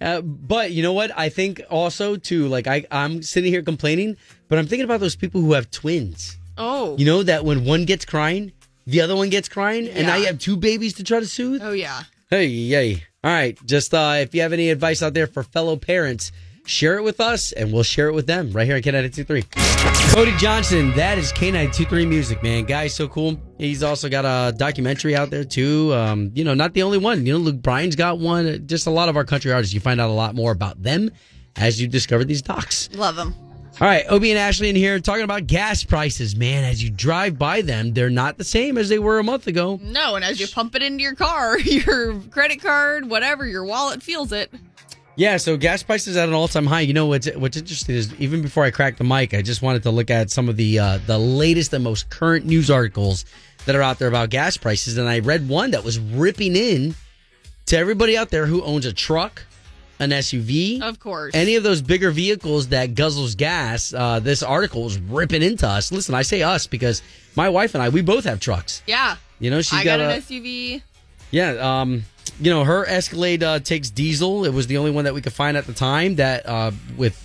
uh, 0.00 0.20
but 0.20 0.70
you 0.72 0.82
know 0.82 0.92
what? 0.92 1.10
I 1.16 1.28
think 1.28 1.60
also 1.70 2.16
too, 2.16 2.48
like 2.48 2.66
I, 2.66 2.84
I'm 2.90 3.22
sitting 3.22 3.52
here 3.52 3.62
complaining, 3.62 4.16
but 4.48 4.58
I'm 4.58 4.66
thinking 4.66 4.84
about 4.84 5.00
those 5.00 5.16
people 5.16 5.40
who 5.40 5.52
have 5.52 5.70
twins. 5.70 6.38
Oh, 6.58 6.96
You 6.98 7.06
know 7.06 7.22
that 7.22 7.44
when 7.44 7.64
one 7.64 7.84
gets 7.84 8.04
crying, 8.04 8.52
the 8.86 9.00
other 9.00 9.16
one 9.16 9.30
gets 9.30 9.48
crying, 9.48 9.88
and 9.88 10.06
now 10.06 10.16
you 10.16 10.26
have 10.26 10.38
two 10.38 10.56
babies 10.56 10.94
to 10.94 11.04
try 11.04 11.20
to 11.20 11.26
soothe. 11.26 11.60
oh 11.62 11.72
yeah. 11.72 12.02
Hey, 12.28 12.46
yay! 12.46 13.02
All 13.24 13.30
right, 13.30 13.58
just 13.66 13.92
uh, 13.92 14.16
if 14.18 14.34
you 14.34 14.42
have 14.42 14.52
any 14.52 14.70
advice 14.70 15.02
out 15.02 15.14
there 15.14 15.26
for 15.26 15.42
fellow 15.42 15.76
parents, 15.76 16.32
share 16.70 16.98
it 16.98 17.02
with 17.02 17.20
us, 17.20 17.52
and 17.52 17.72
we'll 17.72 17.82
share 17.82 18.08
it 18.08 18.14
with 18.14 18.26
them 18.26 18.52
right 18.52 18.66
here 18.66 18.76
at 18.76 18.84
K923. 18.84 20.14
Cody 20.14 20.36
Johnson, 20.36 20.92
that 20.92 21.18
is 21.18 21.32
K923 21.32 22.08
music, 22.08 22.42
man. 22.42 22.64
Guy's 22.64 22.94
so 22.94 23.08
cool. 23.08 23.38
He's 23.58 23.82
also 23.82 24.08
got 24.08 24.24
a 24.24 24.56
documentary 24.56 25.16
out 25.16 25.30
there 25.30 25.44
too. 25.44 25.92
Um, 25.92 26.30
you 26.34 26.44
know, 26.44 26.54
not 26.54 26.72
the 26.74 26.82
only 26.82 26.98
one. 26.98 27.26
You 27.26 27.34
know, 27.34 27.38
Luke 27.38 27.60
Bryan's 27.60 27.96
got 27.96 28.18
one. 28.18 28.66
Just 28.66 28.86
a 28.86 28.90
lot 28.90 29.08
of 29.08 29.16
our 29.16 29.24
country 29.24 29.52
artists. 29.52 29.74
You 29.74 29.80
find 29.80 30.00
out 30.00 30.10
a 30.10 30.12
lot 30.12 30.34
more 30.34 30.52
about 30.52 30.82
them 30.82 31.10
as 31.56 31.80
you 31.80 31.88
discover 31.88 32.24
these 32.24 32.40
docs. 32.42 32.88
Love 32.94 33.16
them. 33.16 33.34
All 33.80 33.86
right, 33.86 34.04
Obie 34.10 34.30
and 34.30 34.38
Ashley 34.38 34.68
in 34.68 34.76
here 34.76 35.00
talking 35.00 35.24
about 35.24 35.46
gas 35.46 35.82
prices, 35.84 36.36
man. 36.36 36.64
As 36.64 36.84
you 36.84 36.90
drive 36.90 37.38
by 37.38 37.62
them, 37.62 37.94
they're 37.94 38.10
not 38.10 38.36
the 38.36 38.44
same 38.44 38.76
as 38.76 38.90
they 38.90 38.98
were 38.98 39.18
a 39.18 39.24
month 39.24 39.46
ago. 39.46 39.80
No, 39.82 40.16
and 40.16 40.24
as 40.24 40.38
you 40.38 40.46
pump 40.48 40.74
it 40.74 40.82
into 40.82 41.02
your 41.02 41.14
car, 41.14 41.58
your 41.60 42.20
credit 42.30 42.60
card, 42.60 43.08
whatever, 43.08 43.46
your 43.46 43.64
wallet 43.64 44.02
feels 44.02 44.32
it. 44.32 44.52
Yeah, 45.16 45.36
so 45.36 45.56
gas 45.56 45.82
prices 45.82 46.16
at 46.16 46.28
an 46.28 46.34
all-time 46.34 46.66
high. 46.66 46.80
You 46.80 46.94
know 46.94 47.06
what's 47.06 47.28
what's 47.34 47.56
interesting 47.56 47.94
is 47.96 48.14
even 48.18 48.40
before 48.42 48.64
I 48.64 48.70
cracked 48.70 48.98
the 48.98 49.04
mic, 49.04 49.34
I 49.34 49.42
just 49.42 49.60
wanted 49.60 49.82
to 49.82 49.90
look 49.90 50.10
at 50.10 50.30
some 50.30 50.48
of 50.48 50.56
the 50.56 50.78
uh, 50.78 50.98
the 51.06 51.18
latest 51.18 51.72
and 51.74 51.84
most 51.84 52.08
current 52.10 52.46
news 52.46 52.70
articles 52.70 53.24
that 53.66 53.74
are 53.74 53.82
out 53.82 53.98
there 53.98 54.08
about 54.08 54.30
gas 54.30 54.56
prices, 54.56 54.96
and 54.96 55.08
I 55.08 55.18
read 55.18 55.48
one 55.48 55.72
that 55.72 55.84
was 55.84 55.98
ripping 55.98 56.56
in 56.56 56.94
to 57.66 57.76
everybody 57.76 58.16
out 58.16 58.30
there 58.30 58.46
who 58.46 58.62
owns 58.62 58.86
a 58.86 58.92
truck, 58.94 59.42
an 59.98 60.10
SUV, 60.10 60.80
Of 60.80 60.98
course. 61.00 61.34
any 61.34 61.56
of 61.56 61.62
those 61.64 61.82
bigger 61.82 62.10
vehicles 62.10 62.68
that 62.68 62.94
guzzles 62.94 63.36
gas. 63.36 63.92
Uh, 63.92 64.20
this 64.20 64.42
article 64.42 64.86
is 64.86 64.98
ripping 64.98 65.42
into 65.42 65.68
us. 65.68 65.92
Listen, 65.92 66.14
I 66.14 66.22
say 66.22 66.42
us 66.42 66.66
because 66.66 67.02
my 67.36 67.50
wife 67.50 67.74
and 67.74 67.82
I 67.82 67.90
we 67.90 68.00
both 68.00 68.24
have 68.24 68.40
trucks. 68.40 68.82
yeah. 68.86 69.16
You 69.38 69.50
know, 69.50 69.60
she's 69.62 69.78
I 69.80 69.84
got, 69.84 69.98
got, 69.98 70.10
a 70.10 70.14
an 70.16 70.20
SUV. 70.22 70.82
yeah, 71.30 71.80
um, 71.80 72.04
you 72.40 72.50
know, 72.50 72.64
her 72.64 72.86
Escalade 72.86 73.42
uh, 73.42 73.58
takes 73.60 73.90
diesel. 73.90 74.44
It 74.44 74.54
was 74.54 74.66
the 74.66 74.78
only 74.78 74.90
one 74.90 75.04
that 75.04 75.14
we 75.14 75.20
could 75.20 75.32
find 75.32 75.56
at 75.56 75.66
the 75.66 75.72
time 75.72 76.16
that 76.16 76.46
uh, 76.46 76.72
with 76.96 77.18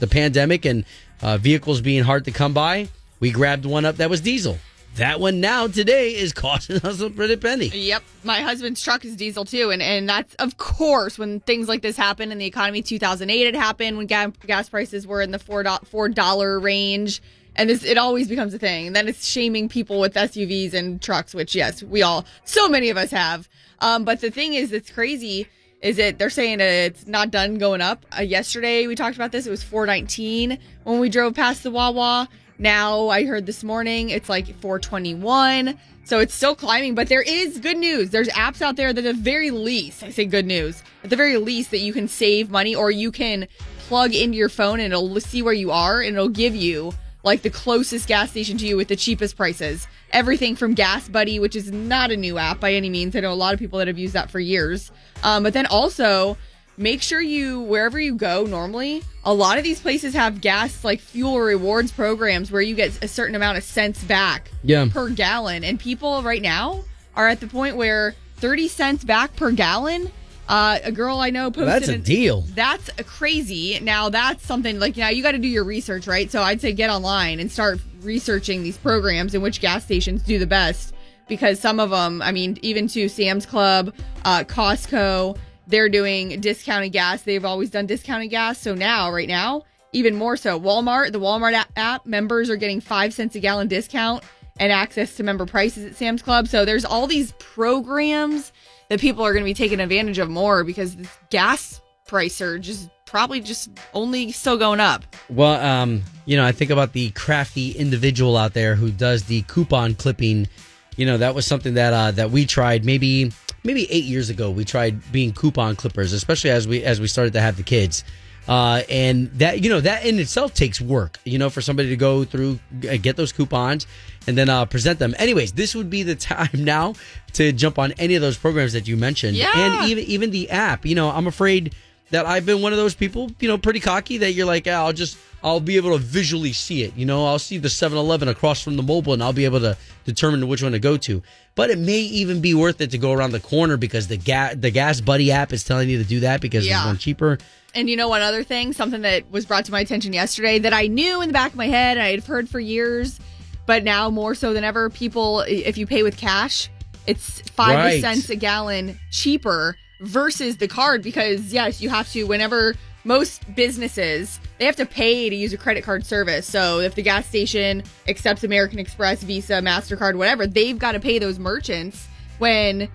the 0.00 0.06
pandemic 0.06 0.64
and 0.64 0.84
uh, 1.22 1.38
vehicles 1.38 1.80
being 1.80 2.04
hard 2.04 2.24
to 2.26 2.30
come 2.30 2.52
by, 2.52 2.88
we 3.20 3.30
grabbed 3.30 3.64
one 3.64 3.84
up 3.84 3.96
that 3.96 4.10
was 4.10 4.20
diesel. 4.20 4.58
That 4.96 5.20
one 5.20 5.40
now 5.40 5.68
today 5.68 6.10
is 6.10 6.32
costing 6.32 6.76
us 6.84 7.00
a 7.00 7.08
pretty 7.08 7.36
penny. 7.36 7.68
Yep. 7.68 8.02
My 8.24 8.40
husband's 8.40 8.82
truck 8.82 9.04
is 9.04 9.14
diesel 9.16 9.44
too. 9.44 9.70
And, 9.70 9.80
and 9.80 10.08
that's, 10.08 10.34
of 10.36 10.56
course, 10.56 11.18
when 11.18 11.40
things 11.40 11.68
like 11.68 11.82
this 11.82 11.96
happen 11.96 12.32
in 12.32 12.38
the 12.38 12.46
economy, 12.46 12.82
2008 12.82 13.46
it 13.46 13.54
happened 13.54 13.96
when 13.96 14.06
ga- 14.06 14.32
gas 14.46 14.68
prices 14.68 15.06
were 15.06 15.22
in 15.22 15.30
the 15.30 15.38
$4, 15.38 15.64
$4 15.64 16.62
range. 16.62 17.22
And 17.58 17.68
this, 17.68 17.84
it 17.84 17.98
always 17.98 18.28
becomes 18.28 18.54
a 18.54 18.58
thing. 18.58 18.86
And 18.86 18.96
then 18.96 19.08
it's 19.08 19.26
shaming 19.26 19.68
people 19.68 19.98
with 19.98 20.14
SUVs 20.14 20.74
and 20.74 21.02
trucks, 21.02 21.34
which, 21.34 21.56
yes, 21.56 21.82
we 21.82 22.02
all, 22.02 22.24
so 22.44 22.68
many 22.68 22.88
of 22.88 22.96
us 22.96 23.10
have. 23.10 23.48
Um, 23.80 24.04
but 24.04 24.20
the 24.20 24.30
thing 24.30 24.54
is, 24.54 24.72
it's 24.72 24.90
crazy. 24.90 25.48
Is 25.82 25.98
it? 25.98 26.18
They're 26.18 26.30
saying 26.30 26.60
it's 26.60 27.06
not 27.06 27.30
done 27.30 27.58
going 27.58 27.80
up. 27.80 28.06
Uh, 28.16 28.22
yesterday 28.22 28.86
we 28.86 28.94
talked 28.94 29.16
about 29.16 29.32
this. 29.32 29.46
It 29.46 29.50
was 29.50 29.62
419 29.62 30.58
when 30.84 31.00
we 31.00 31.08
drove 31.08 31.34
past 31.34 31.64
the 31.64 31.70
Wawa. 31.70 32.28
Now 32.58 33.08
I 33.08 33.24
heard 33.24 33.46
this 33.46 33.62
morning 33.62 34.10
it's 34.10 34.28
like 34.28 34.46
421. 34.60 35.78
So 36.04 36.20
it's 36.20 36.34
still 36.34 36.56
climbing, 36.56 36.94
but 36.94 37.08
there 37.08 37.22
is 37.22 37.58
good 37.58 37.76
news. 37.76 38.10
There's 38.10 38.28
apps 38.28 38.62
out 38.62 38.76
there 38.76 38.92
that 38.92 39.04
at 39.04 39.16
the 39.16 39.20
very 39.20 39.50
least, 39.50 40.02
I 40.02 40.10
say 40.10 40.24
good 40.24 40.46
news, 40.46 40.82
at 41.04 41.10
the 41.10 41.16
very 41.16 41.36
least 41.36 41.70
that 41.70 41.78
you 41.78 41.92
can 41.92 42.08
save 42.08 42.50
money 42.50 42.74
or 42.74 42.90
you 42.90 43.12
can 43.12 43.46
plug 43.80 44.14
into 44.14 44.36
your 44.36 44.48
phone 44.48 44.80
and 44.80 44.92
it'll 44.92 45.20
see 45.20 45.42
where 45.42 45.52
you 45.52 45.70
are 45.70 46.00
and 46.00 46.16
it'll 46.16 46.28
give 46.28 46.56
you 46.56 46.92
like 47.28 47.42
the 47.42 47.50
closest 47.50 48.08
gas 48.08 48.30
station 48.30 48.56
to 48.58 48.66
you 48.66 48.76
with 48.76 48.88
the 48.88 48.96
cheapest 48.96 49.36
prices. 49.36 49.86
Everything 50.12 50.56
from 50.56 50.72
Gas 50.72 51.08
Buddy, 51.08 51.38
which 51.38 51.54
is 51.54 51.70
not 51.70 52.10
a 52.10 52.16
new 52.16 52.38
app 52.38 52.58
by 52.58 52.72
any 52.72 52.88
means. 52.88 53.14
I 53.14 53.20
know 53.20 53.32
a 53.32 53.34
lot 53.34 53.52
of 53.52 53.60
people 53.60 53.78
that 53.78 53.86
have 53.86 53.98
used 53.98 54.14
that 54.14 54.30
for 54.30 54.40
years. 54.40 54.90
Um, 55.22 55.42
but 55.42 55.52
then 55.52 55.66
also 55.66 56.38
make 56.78 57.02
sure 57.02 57.20
you 57.20 57.60
wherever 57.60 57.98
you 57.98 58.14
go 58.14 58.44
normally 58.44 59.02
a 59.24 59.34
lot 59.34 59.58
of 59.58 59.64
these 59.64 59.80
places 59.80 60.14
have 60.14 60.40
gas 60.40 60.84
like 60.84 61.00
fuel 61.00 61.40
rewards 61.40 61.90
programs 61.90 62.52
where 62.52 62.62
you 62.62 62.72
get 62.76 62.96
a 63.02 63.08
certain 63.08 63.34
amount 63.34 63.58
of 63.58 63.64
cents 63.64 64.04
back 64.04 64.48
Yeah. 64.62 64.86
per 64.88 65.08
gallon 65.10 65.64
and 65.64 65.80
people 65.80 66.22
right 66.22 66.40
now 66.40 66.84
are 67.16 67.26
at 67.26 67.40
the 67.40 67.48
point 67.48 67.74
where 67.76 68.14
30 68.36 68.68
cents 68.68 69.02
back 69.02 69.34
per 69.34 69.50
gallon 69.50 70.08
uh, 70.48 70.78
a 70.82 70.90
girl 70.92 71.18
i 71.18 71.30
know 71.30 71.50
posted 71.50 71.68
That's 71.68 71.88
a 71.88 71.94
an- 71.94 72.02
deal. 72.02 72.40
that's 72.54 72.90
crazy. 73.06 73.78
Now 73.80 74.08
that's 74.08 74.44
something 74.46 74.78
like 74.80 74.96
now 74.96 75.08
you 75.10 75.22
got 75.22 75.32
to 75.32 75.38
do 75.38 75.48
your 75.48 75.64
research 75.64 76.06
right? 76.06 76.30
So 76.30 76.42
i'd 76.42 76.60
say 76.60 76.72
get 76.72 76.90
online 76.90 77.40
and 77.40 77.50
start 77.52 77.80
researching 78.02 78.62
these 78.62 78.76
programs 78.78 79.34
and 79.34 79.42
which 79.42 79.60
gas 79.60 79.84
stations 79.84 80.22
do 80.22 80.38
the 80.38 80.46
best 80.46 80.94
because 81.28 81.60
some 81.60 81.78
of 81.80 81.90
them 81.90 82.22
i 82.22 82.32
mean 82.32 82.56
even 82.62 82.86
to 82.88 83.08
sam's 83.08 83.44
club 83.44 83.92
uh, 84.24 84.44
costco 84.44 85.36
they're 85.66 85.90
doing 85.90 86.40
discounted 86.40 86.92
gas. 86.92 87.20
They've 87.22 87.44
always 87.44 87.68
done 87.68 87.84
discounted 87.84 88.30
gas. 88.30 88.58
So 88.58 88.74
now 88.74 89.12
right 89.12 89.28
now 89.28 89.64
even 89.92 90.16
more 90.16 90.34
so. 90.38 90.58
Walmart 90.58 91.12
the 91.12 91.20
walmart 91.20 91.62
app 91.76 92.06
members 92.06 92.48
are 92.48 92.56
getting 92.56 92.80
five 92.80 93.12
cents 93.12 93.36
a 93.36 93.40
gallon 93.40 93.68
discount 93.68 94.24
and 94.58 94.72
access 94.72 95.14
to 95.16 95.22
member 95.22 95.44
prices 95.44 95.84
at 95.84 95.94
sam's 95.94 96.22
club. 96.22 96.48
So 96.48 96.64
there's 96.64 96.86
all 96.86 97.06
these 97.06 97.32
programs 97.32 98.52
that 98.88 99.00
people 99.00 99.24
are 99.24 99.32
going 99.32 99.44
to 99.44 99.48
be 99.48 99.54
taking 99.54 99.80
advantage 99.80 100.18
of 100.18 100.28
more 100.28 100.64
because 100.64 100.96
this 100.96 101.08
gas 101.30 101.80
price 102.06 102.34
surge 102.34 102.68
is 102.68 102.88
probably 103.04 103.40
just 103.40 103.70
only 103.94 104.32
still 104.32 104.56
going 104.56 104.80
up. 104.80 105.04
Well, 105.28 105.60
um, 105.64 106.02
you 106.24 106.36
know, 106.36 106.44
I 106.44 106.52
think 106.52 106.70
about 106.70 106.92
the 106.92 107.10
crafty 107.10 107.72
individual 107.72 108.36
out 108.36 108.54
there 108.54 108.74
who 108.74 108.90
does 108.90 109.24
the 109.24 109.42
coupon 109.42 109.94
clipping. 109.94 110.48
You 110.96 111.06
know, 111.06 111.18
that 111.18 111.34
was 111.34 111.46
something 111.46 111.74
that 111.74 111.92
uh, 111.92 112.10
that 112.12 112.30
we 112.30 112.46
tried 112.46 112.84
maybe 112.84 113.32
maybe 113.62 113.90
eight 113.90 114.04
years 114.04 114.30
ago. 114.30 114.50
We 114.50 114.64
tried 114.64 115.12
being 115.12 115.32
coupon 115.32 115.76
clippers, 115.76 116.12
especially 116.12 116.50
as 116.50 116.66
we 116.66 116.82
as 116.82 117.00
we 117.00 117.06
started 117.06 117.34
to 117.34 117.40
have 117.40 117.56
the 117.56 117.62
kids. 117.62 118.04
Uh, 118.48 118.82
and 118.88 119.30
that 119.32 119.62
you 119.62 119.68
know 119.68 119.80
that 119.80 120.06
in 120.06 120.18
itself 120.18 120.54
takes 120.54 120.80
work. 120.80 121.18
You 121.24 121.38
know, 121.38 121.50
for 121.50 121.60
somebody 121.60 121.90
to 121.90 121.96
go 121.96 122.24
through 122.24 122.58
get 122.80 123.16
those 123.16 123.32
coupons 123.32 123.86
and 124.28 124.38
then 124.38 124.48
uh, 124.48 124.64
present 124.66 124.98
them. 125.00 125.14
Anyways, 125.18 125.52
this 125.52 125.74
would 125.74 125.90
be 125.90 126.02
the 126.04 126.14
time 126.14 126.50
now 126.54 126.94
to 127.32 127.50
jump 127.52 127.78
on 127.78 127.92
any 127.98 128.14
of 128.14 128.22
those 128.22 128.36
programs 128.38 128.74
that 128.74 128.86
you 128.86 128.96
mentioned, 128.96 129.36
Yeah. 129.36 129.50
and 129.54 129.90
even 129.90 130.04
even 130.04 130.30
the 130.30 130.50
app. 130.50 130.86
You 130.86 130.94
know, 130.94 131.10
I'm 131.10 131.26
afraid 131.26 131.74
that 132.10 132.24
I've 132.24 132.46
been 132.46 132.62
one 132.62 132.72
of 132.72 132.78
those 132.78 132.94
people, 132.94 133.30
you 133.40 133.48
know, 133.48 133.58
pretty 133.58 133.80
cocky 133.80 134.18
that 134.18 134.32
you're 134.32 134.46
like, 134.46 134.66
"Ah, 134.66 134.84
I'll 134.86 134.94
just, 134.94 135.18
I'll 135.44 135.60
be 135.60 135.76
able 135.76 135.92
to 135.92 135.98
visually 135.98 136.52
see 136.54 136.82
it. 136.82 136.94
You 136.96 137.04
know, 137.04 137.26
I'll 137.26 137.38
see 137.38 137.58
the 137.58 137.68
7 137.68 137.98
Eleven 137.98 138.28
across 138.28 138.62
from 138.62 138.76
the 138.78 138.82
Mobil 138.82 139.12
and 139.12 139.22
I'll 139.22 139.34
be 139.34 139.44
able 139.44 139.60
to 139.60 139.76
determine 140.06 140.48
which 140.48 140.62
one 140.62 140.72
to 140.72 140.78
go 140.78 140.96
to. 140.96 141.22
But 141.54 141.68
it 141.70 141.78
may 141.78 141.98
even 142.00 142.40
be 142.40 142.54
worth 142.54 142.80
it 142.80 142.92
to 142.92 142.98
go 142.98 143.12
around 143.12 143.32
the 143.32 143.40
corner 143.40 143.76
because 143.76 144.06
the 144.08 144.16
gas, 144.16 144.54
the 144.56 144.70
Gas 144.70 145.00
Buddy 145.02 145.30
app 145.32 145.52
is 145.52 145.64
telling 145.64 145.90
you 145.90 145.98
to 145.98 146.04
do 146.04 146.20
that 146.20 146.40
because 146.40 146.64
Yeah. 146.66 146.78
it's 146.78 146.86
one 146.86 146.96
cheaper. 146.98 147.38
And 147.74 147.90
you 147.90 147.96
know 147.96 148.08
one 148.08 148.22
other 148.22 148.42
thing, 148.42 148.72
something 148.72 149.02
that 149.02 149.30
was 149.30 149.44
brought 149.44 149.66
to 149.66 149.72
my 149.72 149.80
attention 149.80 150.14
yesterday 150.14 150.58
that 150.60 150.72
I 150.72 150.86
knew 150.86 151.20
in 151.20 151.28
the 151.28 151.34
back 151.34 151.50
of 151.50 151.56
my 151.58 151.66
head, 151.66 151.98
I 151.98 152.08
had 152.12 152.24
heard 152.24 152.48
for 152.48 152.58
years, 152.58 153.20
but 153.68 153.84
now 153.84 154.08
more 154.08 154.34
so 154.34 154.54
than 154.54 154.64
ever, 154.64 154.88
people 154.88 155.40
if 155.46 155.76
you 155.76 155.86
pay 155.86 156.02
with 156.02 156.16
cash, 156.16 156.70
it's 157.06 157.42
five 157.50 157.76
Right. 157.76 158.00
cents 158.00 158.30
a 158.30 158.34
gallon 158.34 158.98
cheaper 159.10 159.76
versus 160.00 160.56
the 160.56 160.66
card 160.66 161.02
because 161.02 161.52
yes, 161.52 161.82
you 161.82 161.90
have 161.90 162.10
to 162.12 162.24
whenever 162.24 162.74
most 163.04 163.42
businesses 163.54 164.40
they 164.56 164.64
have 164.64 164.76
to 164.76 164.86
pay 164.86 165.28
to 165.28 165.36
use 165.36 165.52
a 165.52 165.58
credit 165.58 165.84
card 165.84 166.06
service. 166.06 166.46
So 166.46 166.80
if 166.80 166.94
the 166.94 167.02
gas 167.02 167.26
station 167.26 167.82
accepts 168.08 168.42
American 168.42 168.78
Express, 168.78 169.22
Visa, 169.22 169.60
Mastercard, 169.60 170.16
whatever, 170.16 170.46
they've 170.46 170.78
got 170.78 170.92
to 170.92 171.00
pay 171.00 171.18
those 171.18 171.38
merchants 171.38 172.08
when 172.38 172.88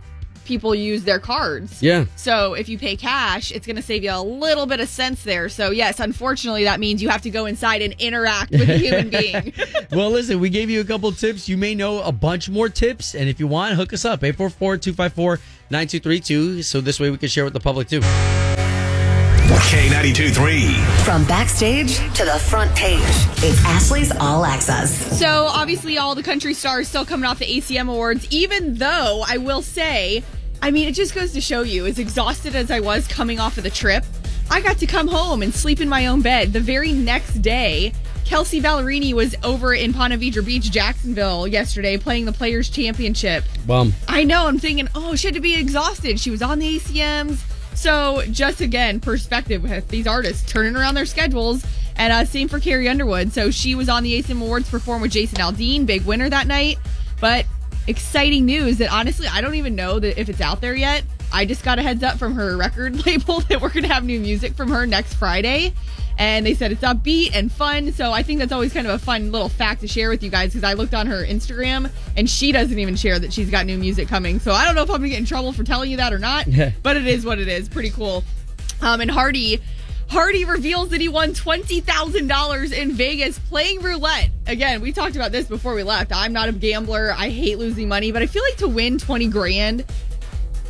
people 0.45 0.73
use 0.75 1.03
their 1.03 1.19
cards. 1.19 1.81
Yeah. 1.81 2.05
So 2.15 2.53
if 2.53 2.69
you 2.69 2.77
pay 2.77 2.95
cash, 2.95 3.51
it's 3.51 3.65
going 3.65 3.75
to 3.75 3.81
save 3.81 4.03
you 4.03 4.11
a 4.11 4.21
little 4.21 4.65
bit 4.65 4.79
of 4.79 4.89
sense 4.89 5.23
there. 5.23 5.49
So 5.49 5.71
yes, 5.71 5.99
unfortunately, 5.99 6.63
that 6.65 6.79
means 6.79 7.01
you 7.01 7.09
have 7.09 7.21
to 7.23 7.29
go 7.29 7.45
inside 7.45 7.81
and 7.81 7.93
interact 7.99 8.51
with 8.51 8.69
a 8.69 8.77
human 8.77 9.09
being. 9.11 9.53
well, 9.91 10.09
listen, 10.09 10.39
we 10.39 10.49
gave 10.49 10.69
you 10.69 10.81
a 10.81 10.85
couple 10.85 11.11
tips. 11.11 11.47
You 11.49 11.57
may 11.57 11.75
know 11.75 12.01
a 12.01 12.11
bunch 12.11 12.49
more 12.49 12.69
tips. 12.69 13.15
And 13.15 13.29
if 13.29 13.39
you 13.39 13.47
want, 13.47 13.75
hook 13.75 13.93
us 13.93 14.05
up 14.05 14.23
844 14.23 14.77
254 14.77 15.39
9232. 15.69 16.63
So 16.63 16.81
this 16.81 16.99
way 16.99 17.09
we 17.09 17.17
can 17.17 17.29
share 17.29 17.43
with 17.43 17.53
the 17.53 17.59
public 17.59 17.87
too. 17.89 18.01
K92 19.47 20.33
3. 20.33 20.73
From 21.03 21.25
backstage 21.25 21.97
to 22.15 22.23
the 22.23 22.39
front 22.39 22.73
page, 22.75 23.01
it's 23.43 23.63
Ashley's 23.65 24.11
All 24.15 24.45
Access. 24.45 25.19
so 25.19 25.45
obviously, 25.47 25.97
all 25.97 26.15
the 26.15 26.23
country 26.23 26.53
stars 26.53 26.87
still 26.87 27.05
coming 27.05 27.25
off 27.25 27.39
the 27.39 27.45
ACM 27.45 27.89
awards. 27.89 28.25
Even 28.31 28.75
though 28.75 29.23
I 29.27 29.37
will 29.37 29.61
say, 29.61 30.23
I 30.61 30.71
mean, 30.71 30.87
it 30.87 30.93
just 30.93 31.13
goes 31.13 31.33
to 31.33 31.41
show 31.41 31.61
you, 31.61 31.85
as 31.85 31.99
exhausted 31.99 32.55
as 32.55 32.71
I 32.71 32.79
was 32.79 33.05
coming 33.07 33.39
off 33.39 33.57
of 33.57 33.63
the 33.63 33.69
trip, 33.69 34.05
I 34.49 34.61
got 34.61 34.77
to 34.77 34.85
come 34.85 35.07
home 35.09 35.41
and 35.41 35.53
sleep 35.53 35.81
in 35.81 35.89
my 35.89 36.07
own 36.07 36.21
bed. 36.21 36.53
The 36.53 36.61
very 36.61 36.93
next 36.93 37.41
day, 37.41 37.91
Kelsea 38.23 38.61
Ballerini 38.61 39.13
was 39.13 39.35
over 39.43 39.73
in 39.73 39.91
Ponte 39.93 40.13
Vedra 40.13 40.45
Beach, 40.45 40.71
Jacksonville, 40.71 41.47
yesterday 41.47 41.97
playing 41.97 42.25
the 42.25 42.31
Players 42.33 42.69
Championship. 42.69 43.43
Well, 43.67 43.91
I 44.07 44.23
know. 44.23 44.47
I'm 44.47 44.57
thinking, 44.59 44.87
oh, 44.95 45.15
she 45.15 45.27
had 45.27 45.33
to 45.35 45.41
be 45.41 45.55
exhausted. 45.55 46.17
She 46.19 46.31
was 46.31 46.41
on 46.41 46.59
the 46.59 46.79
ACMs. 46.79 47.41
So, 47.75 48.23
just 48.31 48.61
again, 48.61 48.99
perspective 48.99 49.63
with 49.63 49.87
these 49.89 50.07
artists 50.07 50.49
turning 50.49 50.75
around 50.75 50.95
their 50.95 51.05
schedules. 51.05 51.65
And 51.95 52.11
uh, 52.11 52.25
same 52.25 52.47
for 52.47 52.59
Carrie 52.59 52.89
Underwood. 52.89 53.33
So, 53.33 53.51
she 53.51 53.75
was 53.75 53.89
on 53.89 54.03
the 54.03 54.21
ACM 54.21 54.41
Awards, 54.41 54.69
performed 54.69 55.01
with 55.01 55.11
Jason 55.11 55.39
Aldean, 55.39 55.85
big 55.85 56.05
winner 56.05 56.29
that 56.29 56.47
night. 56.47 56.77
But 57.19 57.45
exciting 57.87 58.45
news 58.45 58.77
that 58.77 58.91
honestly, 58.91 59.27
I 59.27 59.41
don't 59.41 59.55
even 59.55 59.75
know 59.75 59.99
that 59.99 60.19
if 60.19 60.29
it's 60.29 60.41
out 60.41 60.61
there 60.61 60.75
yet. 60.75 61.03
I 61.33 61.45
just 61.45 61.63
got 61.63 61.79
a 61.79 61.81
heads 61.81 62.03
up 62.03 62.19
from 62.19 62.35
her 62.35 62.55
record 62.55 63.05
label 63.05 63.39
that 63.41 63.59
we're 63.59 63.69
going 63.69 63.83
to 63.83 63.93
have 63.93 64.03
new 64.03 64.19
music 64.19 64.53
from 64.53 64.69
her 64.69 64.85
next 64.85 65.15
Friday. 65.15 65.73
And 66.19 66.45
they 66.45 66.53
said 66.53 66.71
it's 66.71 66.83
upbeat 66.83 67.31
and 67.33 67.51
fun. 67.51 67.91
So 67.91 68.11
I 68.11 68.21
think 68.21 68.39
that's 68.39 68.51
always 68.51 68.71
kind 68.71 68.85
of 68.85 68.93
a 68.93 68.99
fun 68.99 69.31
little 69.31 69.49
fact 69.49 69.81
to 69.81 69.87
share 69.87 70.09
with 70.09 70.21
you 70.21 70.29
guys 70.29 70.53
because 70.53 70.63
I 70.63 70.73
looked 70.73 70.93
on 70.93 71.07
her 71.07 71.25
Instagram 71.25 71.89
and 72.15 72.29
she 72.29 72.51
doesn't 72.51 72.77
even 72.77 72.95
share 72.95 73.17
that 73.17 73.33
she's 73.33 73.49
got 73.49 73.65
new 73.65 73.79
music 73.79 74.07
coming. 74.07 74.39
So 74.39 74.51
I 74.51 74.63
don't 74.63 74.75
know 74.75 74.83
if 74.83 74.91
I'm 74.91 74.97
going 74.97 75.09
to 75.09 75.09
get 75.09 75.19
in 75.19 75.25
trouble 75.25 75.51
for 75.53 75.63
telling 75.63 75.89
you 75.89 75.97
that 75.97 76.13
or 76.13 76.19
not, 76.19 76.45
but 76.83 76.97
it 76.97 77.07
is 77.07 77.25
what 77.25 77.39
it 77.39 77.47
is. 77.47 77.67
Pretty 77.67 77.89
cool. 77.89 78.23
Um, 78.81 79.01
and 79.01 79.09
Hardy. 79.09 79.59
Hardy 80.09 80.45
reveals 80.45 80.89
that 80.89 81.01
he 81.01 81.07
won 81.07 81.33
$20,000 81.33 82.73
in 82.73 82.91
Vegas 82.91 83.39
playing 83.39 83.81
roulette. 83.81 84.29
Again, 84.45 84.81
we 84.81 84.91
talked 84.91 85.15
about 85.15 85.31
this 85.31 85.47
before 85.47 85.73
we 85.73 85.81
left. 85.81 86.11
I'm 86.13 86.33
not 86.33 86.49
a 86.49 86.51
gambler. 86.51 87.15
I 87.17 87.29
hate 87.29 87.57
losing 87.57 87.87
money, 87.87 88.11
but 88.11 88.21
I 88.21 88.27
feel 88.27 88.43
like 88.43 88.57
to 88.57 88.67
win 88.67 88.99
20 88.99 89.27
grand 89.29 89.85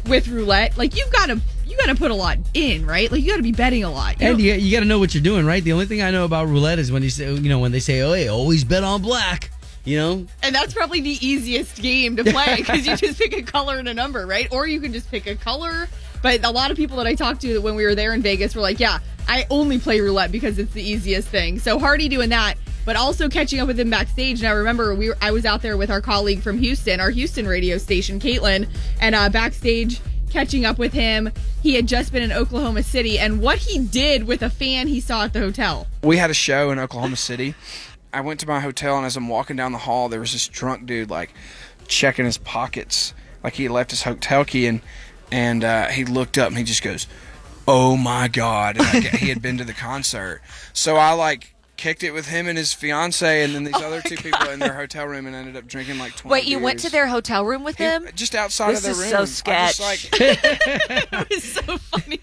with 0.06 0.28
roulette, 0.28 0.78
like 0.78 0.96
you've 0.96 1.12
got 1.12 1.28
to 1.28 1.40
you 1.66 1.78
got 1.78 1.88
to 1.88 1.96
put 1.96 2.12
a 2.12 2.16
lot 2.16 2.38
in, 2.54 2.86
right? 2.86 3.12
Like 3.12 3.22
you 3.22 3.30
got 3.30 3.38
to 3.38 3.44
be 3.44 3.52
betting 3.52 3.84
a 3.84 3.92
lot. 3.92 4.22
You 4.22 4.28
and 4.28 4.40
you, 4.42 4.54
you 4.54 4.72
got 4.72 4.82
to 4.82 4.86
know 4.86 5.00
what 5.00 5.14
you're 5.14 5.24
doing, 5.24 5.46
right? 5.46 5.64
The 5.64 5.74
only 5.74 5.86
thing 5.86 6.02
I 6.02 6.12
know 6.12 6.26
about 6.26 6.48
roulette 6.48 6.80
is 6.80 6.92
when 6.92 7.04
you 7.04 7.10
say, 7.10 7.32
you 7.34 7.50
know, 7.50 7.60
when 7.60 7.72
they 7.72 7.80
say, 7.80 8.02
"Oh, 8.02 8.14
hey, 8.14 8.28
always 8.28 8.64
bet 8.64 8.84
on 8.84 9.02
black." 9.02 9.50
You 9.86 9.98
know, 9.98 10.26
And 10.42 10.56
that's 10.56 10.74
probably 10.74 11.02
the 11.02 11.18
easiest 11.26 11.82
game 11.82 12.16
to 12.16 12.24
play 12.24 12.56
because 12.58 12.88
you 12.88 12.96
just 12.96 13.20
pick 13.20 13.36
a 13.36 13.42
color 13.42 13.78
and 13.78 13.90
a 13.90 13.94
number, 13.94 14.26
right? 14.26 14.48
Or 14.50 14.66
you 14.66 14.80
can 14.80 14.94
just 14.94 15.12
pick 15.12 15.28
a 15.28 15.36
color. 15.36 15.90
But 16.22 16.46
a 16.46 16.52
lot 16.52 16.72
of 16.72 16.78
people 16.78 16.96
that 16.98 17.08
I 17.08 17.16
talked 17.16 17.42
to 17.42 17.60
when 17.60 17.76
we 17.76 17.84
were 17.84 17.94
there 17.94 18.14
in 18.14 18.22
Vegas 18.22 18.56
were 18.56 18.62
like, 18.62 18.80
yeah, 18.80 19.00
I 19.28 19.46
only 19.50 19.80
play 19.80 20.00
roulette 20.00 20.32
because 20.32 20.58
it's 20.58 20.72
the 20.72 20.82
easiest 20.82 21.28
thing. 21.28 21.60
So 21.60 21.80
Hardy 21.80 22.08
doing 22.08 22.30
that, 22.30 22.56
but 22.86 22.96
also 22.96 23.30
catching 23.30 23.60
up 23.60 23.68
with 23.68 23.80
him 23.80 23.90
backstage. 23.90 24.42
Now, 24.42 24.56
remember, 24.56 24.94
we 24.96 25.10
were, 25.10 25.18
I 25.22 25.32
was 25.32 25.46
out 25.46 25.62
there 25.62 25.78
with 25.78 25.90
our 25.90 26.02
colleague 26.02 26.42
from 26.42 26.58
Houston, 26.60 27.00
our 27.00 27.10
Houston 27.10 27.48
radio 27.48 27.78
station, 27.78 28.20
Caitlin, 28.20 28.68
and 29.00 29.16
uh, 29.16 29.30
backstage 29.30 30.02
catching 30.30 30.66
up 30.66 30.78
with 30.80 30.94
him. 30.94 31.32
He 31.62 31.76
had 31.76 31.88
just 31.88 32.12
been 32.12 32.24
in 32.24 32.32
Oklahoma 32.32 32.84
City 32.84 33.20
and 33.20 33.40
what 33.40 33.60
he 33.60 33.80
did 33.80 34.26
with 34.26 34.42
a 34.42 34.50
fan 34.50 34.88
he 34.88 35.00
saw 35.00 35.24
at 35.26 35.34
the 35.34 35.40
hotel. 35.40 35.88
we 36.02 36.18
had 36.18 36.30
a 36.30 36.34
show 36.34 36.72
in 36.72 36.80
Oklahoma 36.80 37.16
City. 37.16 37.56
I 38.12 38.22
went 38.22 38.40
to 38.42 38.48
my 38.48 38.60
hotel, 38.60 38.98
and 38.98 39.06
as 39.06 39.16
I'm 39.18 39.28
walking 39.28 39.56
down 39.56 39.72
the 39.72 39.78
hall, 39.80 40.10
there 40.10 40.20
was 40.20 40.34
this 40.34 40.48
drunk 40.48 40.86
dude 40.86 41.10
like 41.10 41.34
checking 41.88 42.26
his 42.26 42.38
pockets, 42.38 43.14
like 43.44 43.54
he 43.54 43.68
left 43.68 43.92
his 43.92 44.04
hotel 44.04 44.46
key, 44.46 44.68
and 44.68 44.82
and 45.32 45.64
uh, 45.64 45.88
he 45.88 46.06
looked 46.06 46.38
up 46.38 46.50
and 46.50 46.58
he 46.58 46.64
just 46.64 46.84
goes, 46.84 47.08
"Oh 47.68 47.98
my 47.98 48.28
god!" 48.28 48.78
He 48.78 49.30
had 49.30 49.42
been 49.42 49.58
to 49.58 49.64
the 49.64 49.74
concert, 49.74 50.42
so 50.74 50.96
I 50.96 51.14
like 51.14 51.53
kicked 51.76 52.04
it 52.04 52.12
with 52.12 52.28
him 52.28 52.48
and 52.48 52.58
his 52.58 52.72
fiance, 52.74 53.44
and 53.44 53.56
then 53.56 53.64
these 53.64 53.76
other 53.82 54.02
two 54.02 54.16
people 54.18 54.50
in 54.50 54.60
their 54.60 54.74
hotel 54.74 55.06
room, 55.08 55.26
and 55.26 55.36
ended 55.36 55.56
up 55.58 55.68
drinking 55.68 55.98
like 56.00 56.16
twenty. 56.16 56.34
Wait, 56.34 56.46
you 56.46 56.60
went 56.60 56.80
to 56.82 56.90
their 56.92 57.08
hotel 57.08 57.44
room 57.46 57.64
with 57.64 57.78
He- 57.78 57.84
them? 57.84 58.08
just 58.16 58.36
outside 58.36 58.72
This 58.72 58.80
of 58.80 58.84
their 58.84 58.92
is 58.94 59.00
room. 59.02 59.10
so 59.10 59.18
I 59.18 59.22
just, 59.22 59.38
sketch. 59.38 59.80
like, 59.80 60.10
it 60.22 61.30
was 61.30 61.44
so 61.44 61.78
funny 61.78 62.20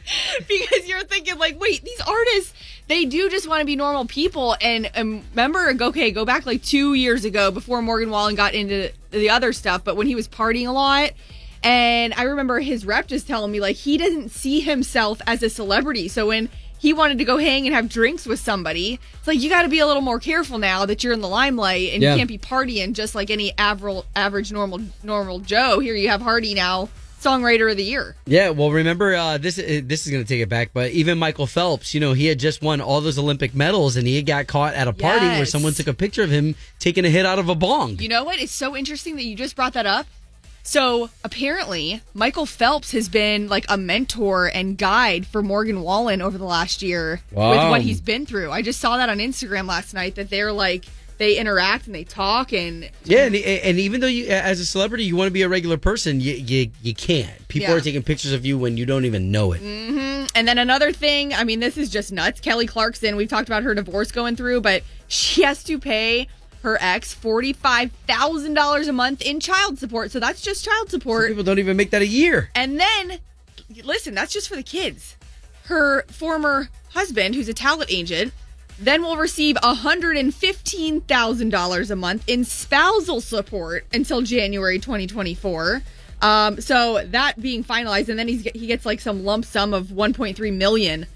because 0.49 0.89
you're 0.89 1.05
thinking 1.05 1.39
like, 1.39 1.59
wait, 1.61 1.85
these 1.85 2.01
artists, 2.01 2.55
they 2.89 3.05
do 3.05 3.29
just 3.29 3.49
want 3.49 3.61
to 3.61 3.67
be 3.67 3.77
normal 3.77 4.05
people. 4.07 4.57
And 4.61 4.91
um, 4.95 5.23
remember, 5.31 5.73
okay, 5.83 6.11
go 6.11 6.25
back 6.25 6.47
like 6.47 6.63
two 6.63 6.95
years 6.95 7.25
ago 7.25 7.51
before 7.51 7.83
Morgan 7.83 8.11
Wallen 8.11 8.35
got 8.35 8.55
into 8.55 8.91
the 9.11 9.31
other 9.31 9.53
stuff, 9.53 9.85
but 9.85 9.97
when 9.97 10.07
he 10.07 10.15
was 10.15 10.29
partying 10.29 10.69
a 10.69 10.73
lot. 10.73 11.11
And 11.63 12.15
I 12.15 12.23
remember 12.23 12.59
his 12.61 12.87
rep 12.87 13.07
just 13.07 13.27
telling 13.27 13.53
me 13.53 13.61
like 13.61 13.77
he 13.77 13.99
doesn't 13.99 14.31
see 14.31 14.61
himself 14.61 15.21
as 15.27 15.43
a 15.43 15.51
celebrity. 15.51 16.09
So 16.09 16.29
when 16.29 16.49
he 16.81 16.93
wanted 16.93 17.19
to 17.19 17.25
go 17.25 17.37
hang 17.37 17.67
and 17.67 17.75
have 17.75 17.89
drinks 17.89 18.27
with 18.27 18.41
somebody, 18.41 18.99
it's 19.19 19.27
like 19.29 19.39
you 19.41 19.49
got 19.49 19.63
to 19.63 19.69
be 19.69 19.79
a 19.79 19.87
little 19.87 20.03
more 20.03 20.19
careful 20.19 20.59
now 20.59 20.87
that 20.87 21.05
you're 21.05 21.13
in 21.13 21.21
the 21.21 21.29
limelight 21.29 21.93
and 21.93 22.03
Yeah. 22.03 22.13
you 22.13 22.19
can't 22.19 22.29
be 22.29 22.39
partying 22.39 22.95
just 22.95 23.15
like 23.15 23.31
any 23.31 23.53
average, 23.59 24.03
average 24.17 24.51
normal 24.51 24.81
normal 25.03 25.39
Joe. 25.41 25.79
Here 25.79 25.95
you 25.95 26.09
have 26.09 26.23
Hardy 26.23 26.55
now, 26.55 26.89
songwriter 27.21 27.71
of 27.71 27.77
the 27.77 27.85
year. 27.85 28.17
Yeah, 28.25 28.49
well, 28.51 28.71
remember 28.71 29.15
uh, 29.15 29.37
this. 29.37 29.59
uh, 29.59 29.83
This 29.85 30.07
is 30.07 30.11
going 30.11 30.25
to 30.25 30.29
take 30.29 30.41
it 30.41 30.49
back, 30.49 30.71
but 30.73 30.91
even 30.93 31.19
Michael 31.19 31.47
Phelps, 31.47 31.93
you 31.93 32.01
know, 32.01 32.15
he 32.15 32.25
had 32.27 32.39
just 32.39 32.63
won 32.63 32.81
all 32.81 33.03
those 33.03 33.19
Olympic 33.19 33.55
medals, 33.55 33.97
and 33.97 34.07
he 34.07 34.23
got 34.23 34.47
caught 34.47 34.73
at 34.73 34.89
a 34.89 34.93
party 34.95 35.27
where 35.27 35.45
someone 35.45 35.75
took 35.75 35.87
a 35.87 35.93
picture 35.95 36.23
of 36.23 36.31
him 36.31 36.55
taking 36.79 37.05
a 37.05 37.11
hit 37.11 37.27
out 37.27 37.39
of 37.39 37.51
a 37.51 37.55
bong. 37.55 37.99
You 37.99 38.09
know 38.09 38.25
what? 38.25 38.39
It's 38.41 38.53
so 38.55 38.75
interesting 38.75 39.17
that 39.17 39.25
you 39.25 39.37
just 39.37 39.55
brought 39.55 39.75
that 39.75 39.85
up. 39.87 40.07
So 40.63 41.11
apparently, 41.25 42.03
Michael 42.15 42.47
Phelps 42.47 42.93
has 42.93 43.09
been 43.09 43.49
like 43.49 43.65
a 43.69 43.77
mentor 43.77 44.47
and 44.47 44.77
guide 44.77 45.27
for 45.27 45.43
Morgan 45.43 45.83
Wallen 45.83 46.21
over 46.23 46.39
the 46.39 46.45
last 46.45 46.83
year 46.83 47.23
with 47.31 47.39
what 47.71 47.83
he's 47.83 48.01
been 48.01 48.27
through. 48.27 48.51
I 48.51 48.63
just 48.63 48.81
saw 48.81 48.97
that 48.97 49.09
on 49.09 49.19
Instagram 49.19 49.67
last 49.67 49.95
night 49.95 50.15
that 50.17 50.31
they're 50.31 50.53
like 50.53 50.85
they 51.19 51.37
interact 51.37 51.85
and 51.87 51.95
they 51.95 52.05
talk 52.05 52.51
and 52.53 52.89
Yeah, 53.05 53.25
and, 53.27 53.35
and 53.37 53.79
even 53.79 54.01
though 54.01 54.07
you, 54.07 54.27
as 54.29 54.59
a 54.59 54.65
celebrity, 54.65 55.05
you 55.05 55.17
want 55.17 55.27
to 55.29 55.33
be 55.33 55.43
a 55.43 55.49
regular 55.51 55.77
person, 55.77 56.19
you 56.21 56.33
you, 56.33 56.71
you 56.83 56.95
can't. 56.95 57.47
People 57.49 57.69
Yeah. 57.71 57.77
are 57.77 57.81
taking 57.81 58.03
pictures 58.03 58.33
of 58.33 58.47
you 58.47 58.57
when 58.59 58.77
you 58.79 58.87
don't 58.87 59.05
even 59.05 59.31
know 59.31 59.53
it. 59.53 59.61
Mm-hmm. 59.61 60.27
And 60.35 60.49
then 60.49 60.57
another 60.59 60.93
thing, 60.93 61.35
I 61.35 61.45
mean, 61.45 61.61
this 61.61 61.77
is 61.77 61.91
just 61.91 62.11
nuts. 62.13 62.41
Kelly 62.41 62.67
Clarkson, 62.67 63.17
we've 63.17 63.29
talked 63.29 63.49
about 63.49 63.65
her 63.65 63.75
divorce 63.75 64.13
going 64.13 64.37
through, 64.37 64.61
but 64.63 64.83
she 65.09 65.43
has 65.43 65.63
to 65.65 65.79
pay 65.79 66.29
her 66.63 66.77
ex 66.81 67.15
$45,000 67.15 68.89
a 68.89 68.93
month 68.93 69.23
in 69.23 69.41
child 69.41 69.79
support. 69.79 70.11
So 70.11 70.21
that's 70.21 70.41
just 70.43 70.65
child 70.65 70.91
support. 70.91 71.29
People 71.29 71.45
don't 71.45 71.59
even 71.59 71.77
make 71.77 71.91
that 71.91 72.03
a 72.03 72.07
year. 72.07 72.51
And 72.55 72.79
then, 72.79 73.19
listen, 73.85 74.15
that's 74.15 74.33
just 74.33 74.49
for 74.49 74.57
the 74.57 74.63
kids. 74.63 75.17
her 75.65 76.03
former 76.09 76.69
husband, 76.95 77.35
who's 77.35 77.49
a 77.49 77.55
talent 77.55 77.91
agent, 77.93 78.33
then 78.79 79.03
will 79.03 79.17
receive 79.17 79.57
$115,000 79.57 81.91
a 81.91 81.97
month 81.97 82.25
in 82.29 82.45
spousal 82.45 83.21
support 83.21 83.85
until 83.93 84.23
January 84.23 84.79
2024. 84.79 85.83
Um, 86.23 86.61
so 86.61 87.05
that 87.07 87.41
being 87.41 87.65
finalized, 87.65 88.09
and 88.09 88.19
then 88.19 88.29
he's 88.29 88.43
he 88.43 88.67
gets 88.67 88.85
like 88.85 89.01
some 89.01 89.25
lump 89.25 89.47
sum 89.47 89.73
of 89.73 89.87
1.3 89.87 90.53
million 90.55 91.07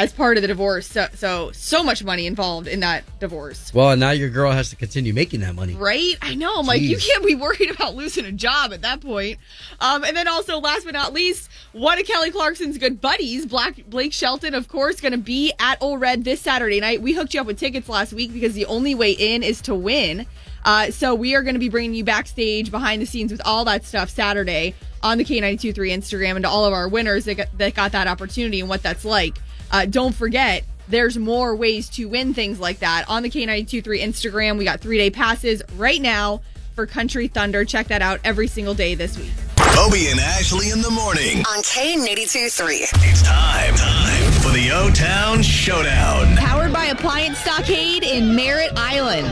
as 0.00 0.14
part 0.14 0.38
of 0.38 0.42
the 0.42 0.48
divorce. 0.48 0.86
So 0.86 1.08
so 1.14 1.52
so 1.52 1.82
much 1.82 2.02
money 2.02 2.26
involved 2.26 2.66
in 2.66 2.80
that 2.80 3.04
divorce. 3.20 3.72
Well, 3.74 3.94
now 3.96 4.12
your 4.12 4.30
girl 4.30 4.50
has 4.50 4.70
to 4.70 4.76
continue 4.76 5.12
making 5.12 5.40
that 5.40 5.54
money. 5.54 5.74
Right? 5.74 6.14
I 6.22 6.34
know. 6.34 6.54
I'm 6.56 6.66
like, 6.66 6.80
you 6.80 6.96
can't 6.96 7.24
be 7.24 7.34
worried 7.34 7.70
about 7.70 7.94
losing 7.94 8.24
a 8.24 8.32
job 8.32 8.72
at 8.72 8.80
that 8.80 9.02
point. 9.02 9.38
Um, 9.78 10.02
and 10.02 10.16
then 10.16 10.26
also, 10.26 10.58
last 10.58 10.84
but 10.84 10.94
not 10.94 11.12
least, 11.12 11.50
one 11.72 11.98
of 11.98 12.06
Kelly 12.06 12.30
Clarkson's 12.30 12.78
good 12.78 13.00
buddies, 13.00 13.44
Black 13.44 13.84
Blake 13.88 14.14
Shelton, 14.14 14.54
of 14.54 14.68
course, 14.68 15.00
going 15.00 15.12
to 15.12 15.18
be 15.18 15.52
at 15.58 15.76
Ole 15.82 15.98
Red 15.98 16.24
this 16.24 16.40
Saturday 16.40 16.80
night. 16.80 17.02
We 17.02 17.12
hooked 17.12 17.34
you 17.34 17.40
up 17.40 17.46
with 17.46 17.58
tickets 17.58 17.88
last 17.88 18.14
week 18.14 18.32
because 18.32 18.54
the 18.54 18.66
only 18.66 18.94
way 18.94 19.12
in 19.12 19.42
is 19.42 19.60
to 19.62 19.74
win. 19.74 20.26
Uh, 20.64 20.90
so 20.90 21.14
we 21.14 21.34
are 21.34 21.42
going 21.42 21.54
to 21.54 21.60
be 21.60 21.68
bringing 21.68 21.94
you 21.94 22.04
backstage, 22.04 22.70
behind 22.70 23.00
the 23.00 23.06
scenes 23.06 23.32
with 23.32 23.40
all 23.44 23.64
that 23.64 23.84
stuff 23.84 24.10
Saturday 24.10 24.74
on 25.02 25.16
the 25.18 25.24
K923 25.24 25.74
Instagram 25.74 26.36
and 26.36 26.44
to 26.44 26.48
all 26.48 26.66
of 26.66 26.72
our 26.74 26.88
winners 26.88 27.24
that 27.24 27.36
got, 27.36 27.58
that 27.58 27.74
got 27.74 27.92
that 27.92 28.06
opportunity 28.06 28.60
and 28.60 28.68
what 28.68 28.82
that's 28.82 29.04
like. 29.04 29.38
Uh, 29.70 29.86
don't 29.86 30.14
forget, 30.14 30.64
there's 30.88 31.16
more 31.16 31.54
ways 31.54 31.88
to 31.90 32.06
win 32.06 32.34
things 32.34 32.58
like 32.58 32.80
that 32.80 33.04
on 33.08 33.22
the 33.22 33.30
K923 33.30 34.00
Instagram. 34.02 34.58
We 34.58 34.64
got 34.64 34.80
three 34.80 34.98
day 34.98 35.10
passes 35.10 35.62
right 35.76 36.00
now 36.00 36.40
for 36.74 36.86
Country 36.86 37.28
Thunder. 37.28 37.64
Check 37.64 37.88
that 37.88 38.02
out 38.02 38.20
every 38.24 38.48
single 38.48 38.74
day 38.74 38.94
this 38.94 39.16
week. 39.16 39.30
Obie 39.78 40.08
and 40.08 40.18
Ashley 40.18 40.70
in 40.70 40.82
the 40.82 40.90
morning. 40.90 41.38
On 41.38 41.62
K82 41.62 42.50
3. 42.52 42.74
It's 42.76 43.22
time, 43.22 43.74
time 43.76 44.32
for 44.42 44.50
the 44.50 44.70
O 44.72 44.90
Town 44.90 45.42
Showdown. 45.42 46.36
Powered 46.36 46.72
by 46.72 46.86
Appliance 46.86 47.38
Stockade 47.38 48.02
in 48.02 48.34
Merritt 48.34 48.72
Island. 48.76 49.28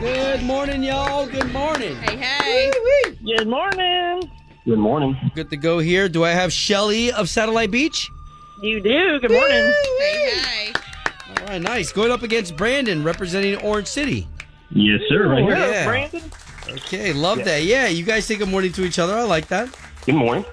Good 0.00 0.42
morning, 0.42 0.82
y'all. 0.82 1.26
Good 1.26 1.52
morning. 1.52 1.94
Hey, 1.96 2.16
hey. 2.16 2.70
Good 3.24 3.46
morning. 3.46 4.30
Good 4.64 4.78
morning. 4.78 5.16
Good 5.34 5.50
to 5.50 5.56
go 5.56 5.78
here. 5.78 6.08
Do 6.08 6.24
I 6.24 6.30
have 6.30 6.52
Shelly 6.52 7.12
of 7.12 7.28
Satellite 7.28 7.70
Beach? 7.70 8.10
You 8.62 8.78
do. 8.80 9.18
Good 9.20 9.30
morning. 9.30 9.72
Hey, 9.98 10.30
hey. 10.34 10.72
All 11.28 11.46
right, 11.46 11.62
nice. 11.62 11.92
Going 11.92 12.10
up 12.10 12.22
against 12.22 12.56
Brandon, 12.56 13.02
representing 13.02 13.56
Orange 13.56 13.86
City. 13.86 14.28
Yes, 14.70 15.00
sir. 15.08 15.28
Right 15.28 15.42
here. 15.42 15.56
Yeah. 15.56 15.86
Brandon. 15.86 16.22
Okay, 16.68 17.14
love 17.14 17.42
that. 17.44 17.62
Yeah, 17.62 17.88
you 17.88 18.04
guys 18.04 18.26
say 18.26 18.36
good 18.36 18.50
morning 18.50 18.72
to 18.72 18.84
each 18.84 18.98
other. 18.98 19.14
I 19.14 19.22
like 19.22 19.48
that. 19.48 19.74
Good 20.04 20.14
morning. 20.14 20.44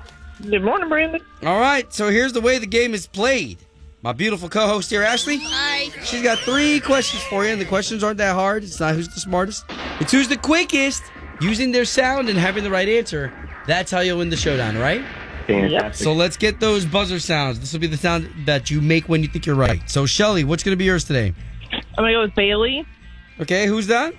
Good 0.42 0.64
morning, 0.64 0.88
Brandon. 0.88 1.22
All 1.44 1.60
right, 1.60 1.92
so 1.94 2.10
here's 2.10 2.32
the 2.32 2.40
way 2.42 2.60
the 2.60 2.66
game 2.66 2.94
is 2.94 3.08
played. 3.08 3.58
My 4.02 4.14
beautiful 4.14 4.48
co-host 4.48 4.90
here, 4.90 5.04
Ashley. 5.04 5.40
Hi. 5.42 5.90
She's 6.04 6.24
got 6.24 6.40
three 6.40 6.80
questions 6.80 7.22
for 7.24 7.44
you, 7.44 7.52
and 7.52 7.60
the 7.60 7.66
questions 7.66 8.04
aren't 8.04 8.20
that 8.20 8.36
hard. 8.36 8.64
It's 8.64 8.80
not 8.80 8.96
who's 8.96 9.10
the 9.10 9.20
smartest. 9.20 9.66
It's 10.00 10.14
who's 10.14 10.30
the 10.30 10.38
quickest 10.38 11.04
using 11.42 11.74
their 11.74 11.86
sound 11.86 12.30
and 12.30 12.40
having 12.40 12.64
the 12.64 12.72
right 12.72 12.88
answer. 12.88 13.34
That's 13.66 13.92
how 13.92 14.00
you'll 14.00 14.20
win 14.20 14.30
the 14.30 14.38
showdown, 14.38 14.78
all 14.78 14.82
right? 14.82 15.04
Fantastic. 15.48 16.04
So 16.04 16.14
let's 16.14 16.38
get 16.38 16.60
those 16.60 16.86
buzzer 16.86 17.20
sounds. 17.20 17.60
This 17.60 17.74
will 17.74 17.80
be 17.80 17.88
the 17.88 17.98
sound 17.98 18.30
that 18.46 18.70
you 18.70 18.82
make 18.82 19.08
when 19.08 19.24
you 19.24 19.30
think 19.30 19.46
you're 19.46 19.56
right. 19.56 19.82
So 19.90 20.06
Shelly, 20.06 20.44
what's 20.44 20.64
going 20.64 20.74
to 20.74 20.78
be 20.78 20.86
yours 20.86 21.06
today? 21.06 21.34
I'm 21.72 22.04
gonna 22.04 22.14
go 22.14 22.22
with 22.22 22.36
Bailey. 22.36 22.86
Okay, 23.40 23.66
who's 23.66 23.88
that? 23.88 24.14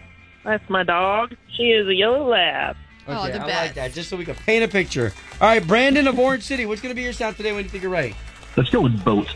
That's 0.45 0.69
my 0.69 0.83
dog. 0.83 1.35
She 1.57 1.65
is 1.65 1.87
a 1.87 1.95
yellow 1.95 2.29
lab. 2.29 2.77
Oh, 3.07 3.27
the 3.27 3.35
I 3.35 3.47
best. 3.47 3.49
like 3.49 3.75
that. 3.75 3.93
Just 3.93 4.11
so 4.11 4.17
we 4.17 4.25
can 4.25 4.35
paint 4.35 4.65
a 4.65 4.69
picture. 4.69 5.13
All 5.41 5.49
right, 5.49 5.67
Brandon 5.67 6.07
of 6.07 6.19
Orange 6.19 6.43
City, 6.43 6.67
what's 6.67 6.81
going 6.83 6.91
to 6.91 6.97
be 6.97 7.03
your 7.03 7.13
sound 7.13 7.37
today 7.37 7.53
when 7.53 7.65
you 7.65 7.71
think 7.71 7.83
you're 7.83 7.93
right? 7.93 8.15
Let's 8.57 8.71
go 8.71 8.83
with 8.83 9.03
boat. 9.05 9.35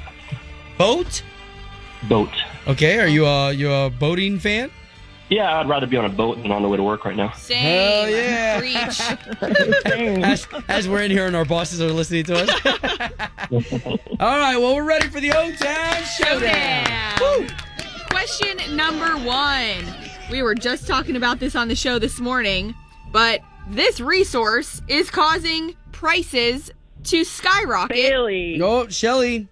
Boat. 0.77 1.23
Boat. 2.09 2.31
Okay, 2.67 2.99
are 2.99 3.07
you 3.07 3.25
a 3.25 3.53
you 3.53 3.73
a 3.73 3.91
boating 3.91 4.39
fan? 4.39 4.71
Yeah, 5.33 5.61
I'd 5.61 5.69
rather 5.69 5.87
be 5.87 5.97
on 5.97 6.05
a 6.05 6.11
boat 6.11 6.43
than 6.43 6.51
on 6.53 6.61
the 6.61 6.69
way 6.69 6.77
to 6.77 6.83
work 6.83 7.07
right 7.07 7.17
now. 7.17 7.33
Same. 7.33 7.57
Hell 7.59 8.11
yeah. 8.11 8.59
Preach. 8.59 9.01
As, 10.23 10.47
as 10.69 10.89
we're 10.89 11.01
in 11.01 11.11
here 11.11 11.27
and 11.27 11.35
our 11.35 11.47
bosses 11.47 11.81
are 11.81 11.91
listening 11.91 12.25
to 12.25 12.35
us. 12.35 12.51
All 14.21 14.39
right, 14.39 14.59
well 14.59 14.75
we're 14.77 14.85
ready 14.85 15.09
for 15.09 15.21
the 15.21 15.31
O 15.33 15.51
Town 15.53 16.03
Showdown. 16.19 17.17
Showdown. 17.17 17.57
Question 18.11 18.77
number 18.77 19.17
one. 19.27 19.87
We 20.31 20.43
were 20.43 20.55
just 20.55 20.87
talking 20.87 21.17
about 21.17 21.41
this 21.41 21.57
on 21.57 21.69
the 21.69 21.77
show 21.77 21.99
this 21.99 22.21
morning, 22.21 22.75
but 23.11 23.41
this 23.69 24.01
resource 24.01 24.83
is 24.87 25.11
causing 25.11 25.75
prices 25.93 26.71
to 27.05 27.25
skyrocket. 27.25 27.97
Bailey. 27.97 28.61
Oh, 28.63 28.87
Shelly. 28.89 29.49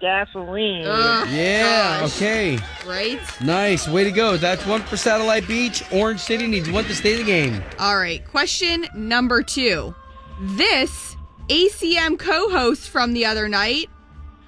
Gasoline. 0.00 0.86
Ugh, 0.86 1.28
Yeah. 1.30 2.00
gosh, 2.00 2.16
Okay. 2.16 2.58
Right? 2.86 3.20
Nice. 3.42 3.88
Way 3.88 4.04
to 4.04 4.10
go. 4.12 4.36
That's 4.36 4.64
one 4.66 4.82
for 4.82 4.96
Satellite 4.96 5.46
Beach. 5.48 5.82
Orange 5.92 6.20
City 6.20 6.46
needs 6.46 6.70
one 6.70 6.84
to 6.84 6.94
stay 6.94 7.12
in 7.14 7.18
the 7.18 7.24
game. 7.24 7.62
All 7.78 7.96
right. 7.98 8.24
Question 8.26 8.86
number 8.94 9.42
two. 9.42 9.94
This 10.40 11.16
ACM 11.48 12.16
co 12.18 12.48
host 12.50 12.90
from 12.90 13.12
the 13.12 13.24
other 13.26 13.48
night 13.48 13.88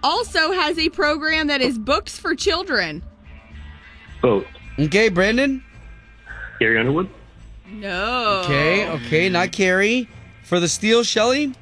also 0.02 0.52
has 0.52 0.78
a 0.78 0.88
program 0.90 1.48
that 1.48 1.60
is 1.60 1.78
books 1.78 2.18
for 2.18 2.34
children. 2.34 3.02
Boat. 4.22 4.46
Okay, 4.78 5.08
Brandon. 5.08 5.62
Carrie 6.58 6.78
Underwood. 6.78 7.08
No. 7.68 8.42
Okay. 8.44 8.88
Okay. 8.88 9.28
Not 9.28 9.50
Carrie. 9.52 10.08
For 10.44 10.58
the 10.60 10.68
steal, 10.68 11.02
Shelly. 11.04 11.54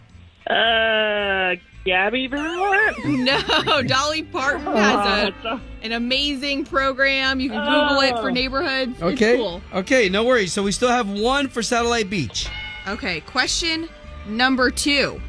Uh, 0.49 1.55
Gabby 1.85 2.27
Vermont. 2.27 2.97
No, 3.05 3.83
Dolly 3.83 4.23
Parton 4.23 4.67
has 4.67 5.29
a, 5.29 5.35
oh, 5.45 5.61
an 5.83 5.93
amazing 5.93 6.65
program. 6.65 7.41
You 7.41 7.51
can 7.51 7.65
Google 7.65 8.01
it 8.01 8.21
for 8.21 8.31
oh. 8.31 8.33
neighborhoods. 8.33 9.01
Okay. 9.01 9.33
It's 9.33 9.39
cool. 9.39 9.63
Okay. 9.73 10.09
No 10.09 10.25
worries. 10.25 10.53
So 10.53 10.63
we 10.63 10.73
still 10.73 10.91
have 10.91 11.09
one 11.09 11.49
for 11.49 11.63
Satellite 11.63 12.11
Beach. 12.11 12.49
Okay, 12.87 13.21
question 13.21 13.89
number 14.27 14.71
two. 14.71 15.21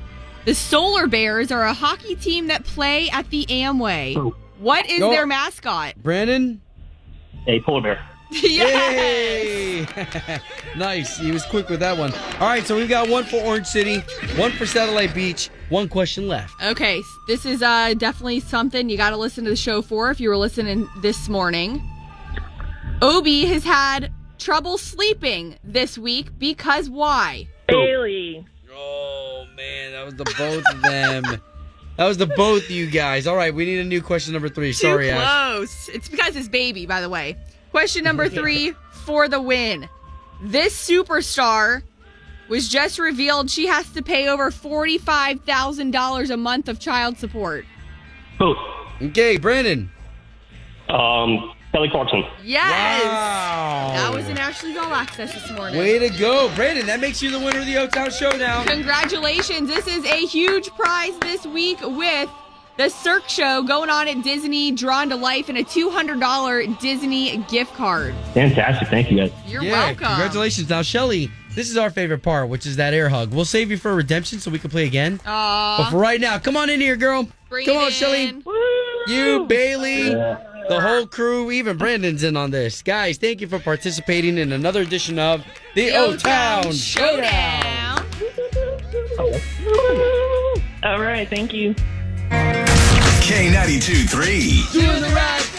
The 0.46 0.56
Solar 0.56 1.08
Bears 1.08 1.52
are 1.52 1.64
a 1.64 1.74
hockey 1.74 2.16
team 2.16 2.48
that 2.48 2.64
play 2.64 3.10
at 3.10 3.30
the 3.30 3.46
Amway. 3.46 4.16
Oh. 4.16 4.36
What 4.60 4.90
is 4.90 5.00
Go. 5.00 5.10
their 5.10 5.26
mascot? 5.26 5.96
Brandon. 6.02 6.62
A 7.48 7.62
polar 7.62 7.82
bear. 7.82 8.06
yes. 8.32 9.88
Yay! 9.96 10.40
nice. 10.78 11.18
He 11.18 11.32
was 11.32 11.46
quick 11.46 11.70
with 11.70 11.80
that 11.80 11.98
one. 11.98 12.14
All 12.40 12.48
right, 12.48 12.66
so 12.66 12.76
we've 12.76 12.90
got 12.90 13.10
one 13.10 13.24
for 13.24 13.38
Orange 13.38 13.68
City, 13.68 14.04
one 14.36 14.52
for 14.52 14.66
Satellite 14.66 15.16
Beach, 15.16 15.50
one 15.70 15.88
question 15.90 16.28
left. 16.28 16.54
Okay, 16.64 17.02
this 17.28 17.46
is 17.46 17.62
uh, 17.62 17.94
definitely 17.96 18.40
something 18.40 18.90
you 18.90 18.98
got 18.98 19.12
to 19.12 19.18
listen 19.18 19.44
to 19.46 19.50
the 19.50 19.56
show 19.56 19.82
for 19.82 20.10
if 20.12 20.20
you 20.20 20.30
were 20.30 20.38
listening 20.38 20.88
this 21.02 21.30
morning. 21.30 21.82
Obi 23.02 23.46
has 23.46 23.64
had 23.64 24.12
trouble 24.38 24.78
sleeping 24.78 25.56
this 25.64 25.98
week 25.98 26.38
because 26.38 26.90
why? 26.90 27.48
Bailey. 27.68 28.46
Oh 28.74 29.46
man, 29.56 29.92
that 29.92 30.06
was 30.06 30.16
the 30.16 30.26
both 30.38 30.64
of 30.74 30.82
them. 30.82 31.42
That 31.98 32.08
was 32.08 32.18
the 32.18 32.28
both 32.28 32.64
of 32.64 32.72
you 32.72 32.88
guys. 32.90 33.28
All 33.28 33.36
right, 33.36 33.54
we 33.54 33.66
need 33.66 33.80
a 33.80 33.84
new 33.84 34.02
question 34.02 34.32
number 34.32 34.48
three. 34.48 34.72
Sorry, 34.72 35.08
Too 35.08 35.12
Ash. 35.16 35.52
close. 35.58 35.90
It's 35.90 36.08
because 36.08 36.38
it's 36.38 36.48
baby, 36.48 36.86
by 36.86 37.02
the 37.02 37.10
way. 37.10 37.36
Question 37.72 38.06
number 38.06 38.30
three 38.30 38.74
for 39.04 39.28
the 39.28 39.42
win. 39.42 39.90
This 40.42 40.74
superstar 40.90 41.84
was 42.50 42.68
just 42.68 43.00
revealed 43.00 43.50
she 43.50 43.68
has 43.68 43.90
to 43.92 44.02
pay 44.02 44.28
over 44.28 44.52
$45,000 44.52 46.30
a 46.30 46.38
month 46.38 46.68
of 46.68 46.80
child 46.80 47.18
support. 47.18 47.66
Boat. 48.38 48.58
Okay, 49.02 49.38
Brandon. 49.38 49.90
Um, 50.90 51.54
Kelly 51.72 51.90
Clarkson. 51.90 52.24
Yes! 52.44 53.04
Wow. 53.06 53.92
That 53.94 54.14
was 54.14 54.28
in 54.28 54.38
Ashley's 54.38 54.76
All 54.76 54.94
Access 54.94 55.34
this 55.34 55.52
morning. 55.52 55.78
Way 55.78 56.00
to 56.00 56.10
go, 56.18 56.54
Brandon. 56.56 56.88
That 56.88 57.00
makes 57.00 57.22
you 57.22 57.30
the 57.30 57.40
winner 57.40 57.60
of 57.60 57.66
the 57.66 57.78
O 57.78 57.88
Town 57.88 58.10
Showdown. 58.10 58.66
Congratulations. 58.66 59.70
This 59.70 59.88
is 59.88 60.04
a 60.06 60.26
huge 60.26 60.68
prize 60.70 61.18
this 61.20 61.46
week 61.46 61.78
with 61.82 62.30
the 62.78 62.90
Cirque 62.90 63.30
Show 63.30 63.62
going 63.62 63.90
on 63.90 64.08
at 64.08 64.24
Disney, 64.24 64.72
drawn 64.72 65.10
to 65.10 65.16
life, 65.16 65.50
and 65.50 65.58
a 65.58 65.64
$200 65.64 66.80
Disney 66.80 67.38
gift 67.50 67.74
card. 67.76 68.16
Fantastic. 68.34 68.88
Thank 68.88 69.12
you, 69.12 69.18
guys. 69.18 69.32
You're 69.46 69.62
yeah, 69.64 69.72
welcome. 69.72 70.08
congratulations. 70.08 70.70
Now, 70.70 70.82
Shelly, 70.82 71.30
this 71.56 71.70
is 71.70 71.78
our 71.78 71.90
favorite 71.90 72.24
part, 72.24 72.50
which 72.50 72.66
is 72.66 72.76
that 72.78 72.94
air 72.94 73.10
hug. 73.10 73.34
We'll 73.34 73.46
save 73.46 73.72
you 73.72 73.78
for 73.78 73.96
redemption 73.96 74.40
so 74.40 74.52
we 74.52 74.60
can 74.60 74.70
play 74.70 74.86
again. 74.86 75.20
Aw. 75.26 75.78
But 75.78 75.90
for 75.92 75.98
right 75.98 76.22
now, 76.22 76.38
come 76.40 76.56
on 76.56 76.70
in 76.70 76.80
here, 76.80 76.96
girl. 76.96 77.28
Bring 77.50 77.66
come 77.66 77.78
it 77.78 77.80
on, 77.80 77.88
in. 77.88 77.92
Shelly. 77.92 78.44
You, 79.08 79.46
Bailey, 79.46 80.10
the 80.10 80.80
whole 80.80 81.08
crew, 81.08 81.50
even 81.52 81.78
Brandon's 81.78 82.24
in 82.24 82.38
on 82.38 82.52
this. 82.52 82.82
Guys, 82.82 83.18
thank 83.18 83.42
you 83.42 83.48
for 83.48 83.60
participating 83.60 84.38
in 84.38 84.52
another 84.52 84.82
edition 84.82 85.18
of 85.18 85.44
the 85.74 85.92
O 85.94 86.16
Town 86.16 86.72
Showdown. 86.72 88.06
All 90.84 91.02
right. 91.02 91.28
Thank 91.30 91.54
you. 91.54 91.74
K92 93.30 94.10
3. 94.10 94.64
Doing 94.72 95.02
the 95.02 95.10
right 95.10 95.42
thing. 95.42 95.59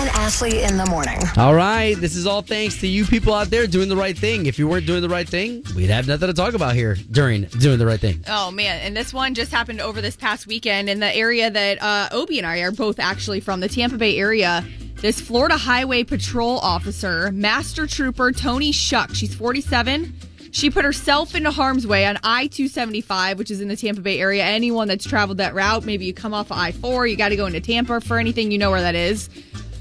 and 0.00 0.08
Ashley 0.10 0.62
in 0.62 0.78
the 0.78 0.86
morning. 0.86 1.18
All 1.36 1.54
right, 1.54 1.94
this 1.94 2.16
is 2.16 2.26
all 2.26 2.40
thanks 2.40 2.80
to 2.80 2.86
you 2.86 3.04
people 3.04 3.34
out 3.34 3.50
there 3.50 3.66
doing 3.66 3.90
the 3.90 3.96
right 3.96 4.16
thing. 4.16 4.46
If 4.46 4.58
you 4.58 4.66
weren't 4.66 4.86
doing 4.86 5.02
the 5.02 5.10
right 5.10 5.28
thing, 5.28 5.62
we'd 5.76 5.90
have 5.90 6.08
nothing 6.08 6.28
to 6.28 6.32
talk 6.32 6.54
about 6.54 6.74
here 6.74 6.96
during 7.10 7.42
doing 7.44 7.78
the 7.78 7.84
right 7.84 8.00
thing. 8.00 8.24
Oh 8.26 8.50
man, 8.50 8.80
and 8.80 8.96
this 8.96 9.12
one 9.12 9.34
just 9.34 9.52
happened 9.52 9.82
over 9.82 10.00
this 10.00 10.16
past 10.16 10.46
weekend 10.46 10.88
in 10.88 11.00
the 11.00 11.14
area 11.14 11.50
that 11.50 11.82
uh, 11.82 12.08
Obie 12.12 12.38
and 12.38 12.46
I 12.46 12.60
are 12.60 12.72
both 12.72 12.98
actually 12.98 13.40
from, 13.40 13.60
the 13.60 13.68
Tampa 13.68 13.98
Bay 13.98 14.16
area. 14.16 14.64
This 14.96 15.20
Florida 15.20 15.58
Highway 15.58 16.04
Patrol 16.04 16.58
officer, 16.60 17.30
Master 17.32 17.86
Trooper 17.86 18.32
Toni 18.32 18.72
Schuck, 18.72 19.14
she's 19.14 19.34
47. 19.34 20.14
She 20.50 20.70
put 20.70 20.86
herself 20.86 21.34
into 21.34 21.50
harm's 21.50 21.86
way 21.86 22.06
on 22.06 22.16
I 22.24 22.46
275, 22.46 23.38
which 23.38 23.50
is 23.50 23.60
in 23.60 23.68
the 23.68 23.76
Tampa 23.76 24.00
Bay 24.00 24.18
area. 24.18 24.44
Anyone 24.44 24.88
that's 24.88 25.06
traveled 25.06 25.38
that 25.38 25.54
route, 25.54 25.84
maybe 25.84 26.06
you 26.06 26.14
come 26.14 26.32
off 26.32 26.50
of 26.50 26.56
I 26.56 26.72
4, 26.72 27.06
you 27.06 27.16
got 27.16 27.28
to 27.28 27.36
go 27.36 27.44
into 27.44 27.60
Tampa 27.60 28.00
for 28.00 28.18
anything, 28.18 28.50
you 28.50 28.56
know 28.56 28.70
where 28.70 28.80
that 28.80 28.94
is. 28.94 29.28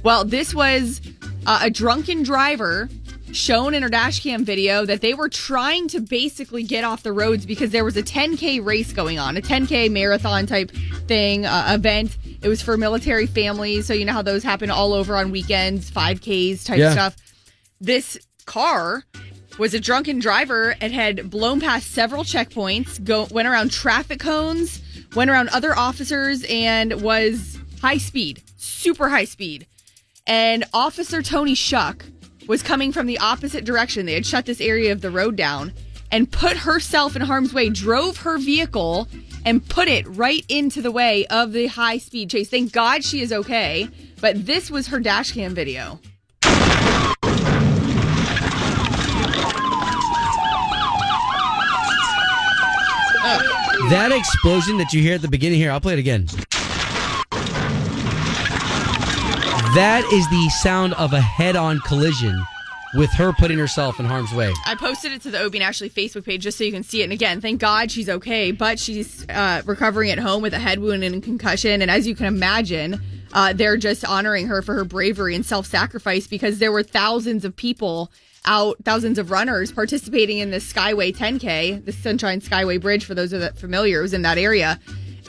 Well, 0.03 0.23
this 0.25 0.53
was 0.53 1.01
uh, 1.45 1.59
a 1.63 1.69
drunken 1.69 2.23
driver 2.23 2.89
shown 3.31 3.73
in 3.75 3.83
her 3.83 3.89
dash 3.89 4.23
cam 4.23 4.43
video 4.43 4.85
that 4.85 5.01
they 5.01 5.13
were 5.13 5.29
trying 5.29 5.87
to 5.89 5.99
basically 5.99 6.63
get 6.63 6.83
off 6.83 7.03
the 7.03 7.11
roads 7.13 7.45
because 7.45 7.69
there 7.71 7.83
was 7.85 7.95
a 7.95 8.01
10k 8.01 8.63
race 8.65 8.91
going 8.91 9.19
on, 9.19 9.37
a 9.37 9.41
10k 9.41 9.91
marathon 9.91 10.47
type 10.47 10.71
thing 11.07 11.45
uh, 11.45 11.67
event. 11.75 12.17
It 12.41 12.47
was 12.47 12.61
for 12.61 12.75
military 12.77 13.27
families, 13.27 13.85
so 13.85 13.93
you 13.93 14.05
know 14.05 14.13
how 14.13 14.21
those 14.21 14.41
happen 14.41 14.71
all 14.71 14.93
over 14.93 15.15
on 15.15 15.31
weekends, 15.31 15.91
5ks 15.91 16.65
type 16.65 16.79
Yeah. 16.79 16.91
stuff. 16.91 17.15
This 17.79 18.17
car 18.45 19.03
was 19.59 19.73
a 19.73 19.79
drunken 19.79 20.19
driver 20.19 20.75
and 20.81 20.93
had 20.93 21.29
blown 21.29 21.59
past 21.59 21.91
several 21.91 22.23
checkpoints, 22.23 23.03
go 23.03 23.27
went 23.29 23.47
around 23.47 23.71
traffic 23.71 24.19
cones, 24.19 24.81
went 25.15 25.29
around 25.29 25.49
other 25.49 25.77
officers, 25.77 26.45
and 26.49 27.01
was 27.01 27.59
high 27.81 27.97
speed, 27.97 28.41
super 28.57 29.09
high 29.09 29.25
speed. 29.25 29.67
And 30.29 30.63
Officer 30.75 31.23
Toni 31.23 31.55
Schuck 31.55 32.03
was 32.47 32.61
coming 32.61 32.91
from 32.91 33.07
the 33.07 33.17
opposite 33.17 33.65
direction. 33.65 34.05
They 34.05 34.13
had 34.13 34.27
shut 34.27 34.45
this 34.45 34.61
area 34.61 34.91
of 34.91 35.01
the 35.01 35.09
road 35.09 35.35
down 35.35 35.73
and 36.11 36.31
put 36.31 36.55
herself 36.55 37.15
in 37.15 37.23
harm's 37.23 37.51
way, 37.51 37.69
drove 37.69 38.17
her 38.17 38.37
vehicle 38.37 39.07
and 39.43 39.67
put 39.67 39.87
it 39.87 40.05
right 40.07 40.45
into 40.47 40.83
the 40.83 40.91
way 40.91 41.25
of 41.27 41.51
the 41.51 41.65
high 41.65 41.97
speed 41.97 42.29
chase. 42.29 42.47
Thank 42.47 42.71
God 42.73 43.03
she 43.03 43.21
is 43.21 43.33
okay. 43.33 43.89
But 44.21 44.45
this 44.45 44.69
was 44.69 44.85
her 44.87 44.99
dash 44.99 45.31
cam 45.31 45.55
video. 45.55 45.99
That 53.89 54.11
explosion 54.11 54.77
that 54.77 54.93
you 54.93 55.01
hear 55.01 55.15
at 55.15 55.23
the 55.23 55.27
beginning 55.27 55.57
here, 55.57 55.71
I'll 55.71 55.81
play 55.81 55.93
it 55.93 55.99
again. 55.99 56.27
That 59.75 60.03
is 60.11 60.27
the 60.29 60.49
sound 60.49 60.95
of 60.95 61.13
a 61.13 61.21
head-on 61.21 61.79
collision 61.81 62.43
with 62.95 63.11
her 63.11 63.31
putting 63.31 63.59
herself 63.59 63.99
in 63.99 64.05
harm's 64.05 64.33
way. 64.33 64.51
I 64.65 64.73
posted 64.73 65.11
it 65.11 65.21
to 65.21 65.31
the 65.31 65.39
Obie 65.39 65.59
and 65.59 65.63
Ashley 65.63 65.91
Facebook 65.91 66.25
page 66.25 66.41
just 66.41 66.57
so 66.57 66.63
you 66.63 66.71
can 66.71 66.81
see 66.81 67.01
it. 67.01 67.03
And 67.03 67.13
again, 67.13 67.39
thank 67.39 67.61
God 67.61 67.91
she's 67.91 68.09
okay, 68.09 68.51
but 68.51 68.79
she's 68.79 69.29
uh, 69.29 69.61
recovering 69.65 70.09
at 70.09 70.17
home 70.17 70.41
with 70.41 70.55
a 70.55 70.59
head 70.59 70.79
wound 70.79 71.03
and 71.03 71.21
concussion. 71.21 71.83
And 71.83 71.91
as 71.91 72.07
you 72.07 72.15
can 72.15 72.25
imagine, 72.25 72.99
uh, 73.33 73.53
they're 73.53 73.77
just 73.77 74.03
honoring 74.03 74.47
her 74.47 74.63
for 74.63 74.73
her 74.73 74.85
bravery 74.85 75.35
and 75.35 75.45
self 75.45 75.67
sacrifice 75.67 76.25
because 76.25 76.57
there 76.57 76.71
were 76.71 76.81
thousands 76.81 77.45
of 77.45 77.55
people 77.55 78.11
out, 78.45 78.77
thousands 78.83 79.19
of 79.19 79.29
runners 79.29 79.71
participating 79.71 80.39
in 80.39 80.49
the 80.49 80.57
Skyway 80.57 81.15
10K, 81.15 81.85
the 81.85 81.91
Sunshine 81.91 82.41
Skyway 82.41 82.81
Bridge, 82.81 83.05
for 83.05 83.13
those 83.13 83.33
of 83.33 83.41
that 83.41 83.55
familiar, 83.59 83.99
it 83.99 84.01
was 84.01 84.13
in 84.13 84.23
that 84.23 84.39
area. 84.39 84.79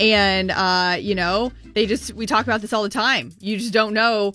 And, 0.00 0.50
uh, 0.50 0.96
you 0.98 1.14
know, 1.14 1.52
they 1.74 1.86
just, 1.86 2.14
we 2.14 2.26
talk 2.26 2.46
about 2.46 2.60
this 2.62 2.72
all 2.72 2.82
the 2.82 2.88
time. 2.88 3.32
You 3.40 3.58
just 3.58 3.72
don't 3.72 3.94
know 3.94 4.34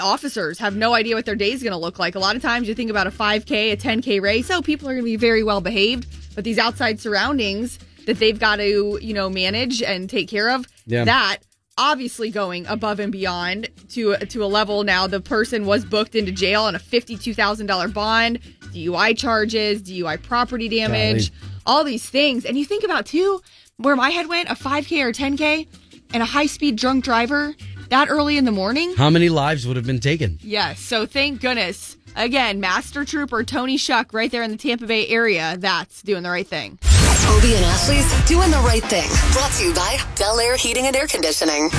officers 0.00 0.58
have 0.58 0.74
no 0.74 0.92
idea 0.92 1.14
what 1.14 1.24
their 1.24 1.36
day 1.36 1.52
is 1.52 1.62
going 1.62 1.70
to 1.72 1.78
look 1.78 1.98
like. 2.00 2.14
A 2.16 2.18
lot 2.18 2.34
of 2.34 2.42
times 2.42 2.66
you 2.66 2.74
think 2.74 2.90
about 2.90 3.06
a 3.06 3.10
5K, 3.10 3.72
a 3.72 3.76
10K 3.76 4.20
race, 4.20 4.50
oh, 4.50 4.60
people 4.60 4.88
are 4.88 4.92
going 4.92 5.04
to 5.04 5.10
be 5.10 5.16
very 5.16 5.44
well 5.44 5.60
behaved, 5.60 6.06
but 6.34 6.42
these 6.42 6.58
outside 6.58 6.98
surroundings 7.00 7.78
that 8.06 8.18
they've 8.18 8.38
got 8.38 8.56
to, 8.56 8.98
you 9.00 9.14
know, 9.14 9.30
manage 9.30 9.82
and 9.82 10.10
take 10.10 10.28
care 10.28 10.50
of, 10.50 10.66
Yeah. 10.86 11.04
that 11.04 11.38
obviously 11.78 12.30
going 12.30 12.66
above 12.66 13.00
and 13.00 13.10
beyond 13.10 13.68
to 13.90 14.16
to 14.16 14.44
a 14.44 14.46
level 14.46 14.84
now 14.84 15.08
the 15.08 15.20
person 15.20 15.66
was 15.66 15.84
booked 15.84 16.14
into 16.14 16.30
jail 16.30 16.62
on 16.62 16.76
a 16.76 16.78
$52,000 16.78 17.92
bond, 17.92 18.38
DUI 18.72 19.16
charges, 19.16 19.82
DUI 19.82 20.20
property 20.22 20.68
damage, 20.68 21.32
all 21.66 21.82
these 21.82 22.08
things. 22.08 22.44
And 22.44 22.56
you 22.58 22.64
think 22.64 22.84
about 22.84 23.06
too 23.06 23.40
where 23.76 23.96
my 23.96 24.10
head 24.10 24.28
went, 24.28 24.48
a 24.50 24.54
5K 24.54 25.04
or 25.04 25.12
10K 25.12 25.66
and 26.12 26.22
a 26.22 26.26
high-speed 26.26 26.76
drunk 26.76 27.04
driver 27.04 27.54
that 27.88 28.08
early 28.08 28.36
in 28.36 28.44
the 28.44 28.52
morning. 28.52 28.94
How 28.96 29.10
many 29.10 29.28
lives 29.28 29.66
would 29.66 29.76
have 29.76 29.86
been 29.86 30.00
taken? 30.00 30.38
Yes. 30.42 30.80
So 30.80 31.06
thank 31.06 31.40
goodness. 31.40 31.96
Again, 32.16 32.60
Master 32.60 33.04
Trooper 33.04 33.42
Toni 33.42 33.76
Schuck 33.76 34.12
right 34.12 34.30
there 34.30 34.42
in 34.42 34.50
the 34.52 34.56
Tampa 34.56 34.86
Bay 34.86 35.08
area. 35.08 35.56
That's 35.58 36.02
doing 36.02 36.22
the 36.22 36.30
right 36.30 36.46
thing. 36.46 36.78
Obie 37.26 37.54
and 37.54 37.64
Ashley's 37.64 38.24
doing 38.26 38.50
the 38.50 38.58
right 38.58 38.82
thing. 38.84 39.08
Brought 39.32 39.50
to 39.52 39.64
you 39.64 39.74
by 39.74 39.98
Bel 40.18 40.38
Air 40.38 40.56
Heating 40.56 40.86
and 40.86 40.94
Air 40.94 41.06
Conditioning. 41.08 41.70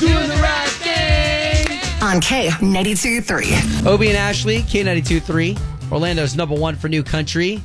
Doing 0.00 0.28
the 0.28 0.40
right 0.42 0.68
thing. 0.68 1.66
On 2.02 2.20
K92.3. 2.20 3.86
Obie 3.86 4.08
and 4.08 4.16
Ashley, 4.16 4.62
K92.3, 4.62 5.90
Orlando's 5.92 6.34
number 6.36 6.54
one 6.54 6.74
for 6.76 6.88
new 6.88 7.02
country. 7.02 7.62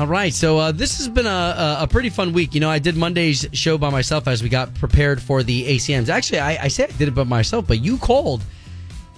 All 0.00 0.06
right, 0.06 0.32
so 0.32 0.56
uh, 0.56 0.72
this 0.72 0.96
has 0.96 1.08
been 1.08 1.26
a, 1.26 1.76
a, 1.80 1.86
pretty 1.86 2.08
fun 2.08 2.32
week. 2.32 2.54
You 2.54 2.60
know, 2.60 2.70
I 2.70 2.78
did 2.78 2.96
Monday's 2.96 3.46
show 3.52 3.76
by 3.76 3.90
myself 3.90 4.28
as 4.28 4.42
we 4.42 4.48
got 4.48 4.74
prepared 4.76 5.20
for 5.20 5.42
the 5.42 5.76
ACMs. 5.76 6.08
Actually, 6.08 6.38
I, 6.38 6.64
I 6.64 6.68
said 6.68 6.88
I 6.88 6.96
did 6.96 7.08
it 7.08 7.14
by 7.14 7.24
myself, 7.24 7.66
but 7.68 7.84
you 7.84 7.98
called. 7.98 8.42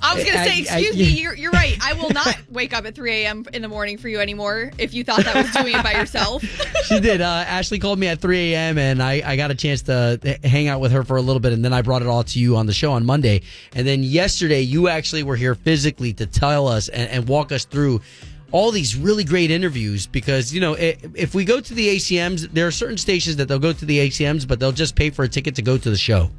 I 0.03 0.17
was 0.17 0.25
going 0.25 0.35
to 0.35 0.43
I- 0.43 0.49
say, 0.49 0.67
I- 0.69 0.81
excuse 0.81 0.97
me, 0.97 1.23
you're, 1.23 1.37
you're 1.37 1.53
right. 1.53 1.79
I 1.81 1.93
will 1.93 2.11
not 2.11 2.37
wake 2.51 2.75
up 2.75 2.85
at 2.85 2.97
3 2.97 3.13
a.m. 3.13 3.47
in 3.53 3.63
the 3.63 3.69
morning 3.69 3.97
for 3.97 4.09
you 4.09 4.19
anymore 4.19 4.73
if 4.77 4.93
you 4.93 5.05
thought 5.05 5.23
that 5.23 5.37
was 5.37 5.53
doing 5.53 5.77
it 5.77 5.85
by 5.85 5.93
yourself. 5.93 6.43
She 6.83 6.99
did. 6.99 7.21
Uh, 7.21 7.45
Ashley 7.47 7.79
called 7.79 8.01
me 8.01 8.09
at 8.09 8.21
3 8.21 8.53
a.m. 8.53 8.77
and 8.77 9.01
I, 9.01 9.23
I 9.25 9.37
got 9.37 9.53
a 9.53 9.55
chance 9.55 9.83
to 9.83 10.37
hang 10.43 10.67
out 10.67 10.81
with 10.81 10.91
her 10.91 11.05
for 11.05 11.17
a 11.17 11.23
little 11.23 11.39
bit, 11.39 11.53
and 11.53 11.65
then 11.65 11.73
I 11.73 11.81
brought 11.81 12.03
it 12.03 12.09
all 12.09 12.25
to 12.25 12.41
you 12.41 12.57
on 12.57 12.67
the 12.67 12.73
show 12.73 12.91
on 12.93 13.07
Monday. 13.07 13.43
And 13.73 13.87
then 13.87 14.03
yesterday, 14.03 14.63
you 14.63 14.89
actually 14.89 15.23
were 15.23 15.37
here 15.37 15.55
physically 15.55 16.13
to 16.15 16.27
tell 16.27 16.67
us 16.67 16.89
and, 16.89 17.09
and 17.09 17.29
walk 17.29 17.53
us 17.53 17.65
through 17.67 18.01
all 18.53 18.71
these 18.71 18.95
really 18.97 19.25
great 19.25 19.51
interviews 19.51 20.07
because 20.07 20.53
you 20.55 20.61
know 20.61 20.77
if 20.79 21.35
we 21.35 21.45
go 21.45 21.61
to 21.61 21.75
the 21.75 21.97
ACMs, 21.97 22.51
there 22.53 22.67
are 22.67 22.71
certain 22.71 22.99
stations 22.99 23.37
that 23.37 23.49
they'll 23.49 23.59
go 23.59 23.73
to 23.73 23.85
the 23.85 23.99
ACMs, 24.09 24.47
but 24.47 24.61
they'll 24.61 24.73
just 24.73 24.95
pay 24.95 25.11
for 25.11 25.25
a 25.25 25.29
ticket 25.29 25.55
to 25.57 25.63
go 25.63 25.77
to 25.77 25.91
the 25.91 25.97
show. 25.97 26.31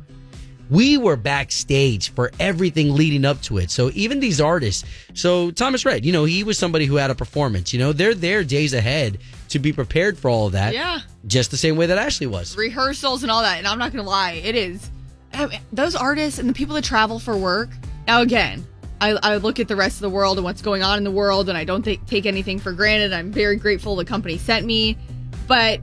We 0.70 0.98
were 0.98 1.18
backstage 1.18 2.12
for 2.14 2.32
everything 2.40 2.96
leading 2.96 3.26
up 3.26 3.42
to 3.44 3.58
it. 3.58 3.70
So 3.70 3.92
even 3.94 4.20
these 4.20 4.40
artists, 4.40 4.86
so 5.14 5.52
Thomas 5.52 5.86
Rhett, 5.86 6.06
you 6.06 6.14
know, 6.14 6.24
he 6.24 6.44
was 6.44 6.58
somebody 6.58 6.86
who 6.86 6.96
had 6.96 7.12
a 7.12 7.16
performance. 7.16 7.74
You 7.74 7.80
know, 7.80 7.92
they're 7.92 8.16
there 8.16 8.44
days 8.44 8.74
ahead 8.74 9.20
to 9.50 9.60
be 9.60 9.74
prepared 9.74 10.18
for 10.18 10.30
all 10.30 10.48
of 10.48 10.54
that. 10.54 10.74
Yeah. 10.74 11.02
Just 11.28 11.52
the 11.52 11.58
same 11.58 11.76
way 11.76 11.88
that 11.88 11.98
Ashley 11.98 12.28
was. 12.28 12.56
Rehearsals 12.56 13.24
and 13.24 13.32
all 13.32 13.42
that. 13.42 13.58
And 13.58 13.68
I'm 13.68 13.78
not 13.78 13.92
going 13.92 14.04
to 14.04 14.10
lie, 14.10 14.32
it 14.32 14.56
is. 14.56 14.90
I 15.34 15.48
mean, 15.48 15.60
those 15.74 15.96
artists 15.96 16.40
and 16.40 16.48
the 16.48 16.54
people 16.54 16.76
that 16.76 16.84
travel 16.84 17.20
for 17.20 17.36
work. 17.36 17.70
Now, 18.08 18.22
again, 18.22 18.66
I, 19.04 19.34
I 19.34 19.36
look 19.36 19.60
at 19.60 19.68
the 19.68 19.76
rest 19.76 19.98
of 19.98 20.02
the 20.02 20.10
world 20.10 20.38
and 20.38 20.46
what's 20.46 20.62
going 20.62 20.82
on 20.82 20.98
in 20.98 21.04
the 21.04 21.12
world, 21.12 21.50
and 21.50 21.58
I 21.58 21.66
don't 21.66 21.84
take 21.84 22.06
take 22.06 22.26
anything 22.26 22.58
for 22.58 22.72
granted. 22.72 23.12
I'm 23.12 23.34
very 23.34 23.58
grateful 23.58 23.98
the 23.98 24.06
company 24.06 24.38
sent 24.38 24.66
me, 24.66 24.98
but 25.46 25.82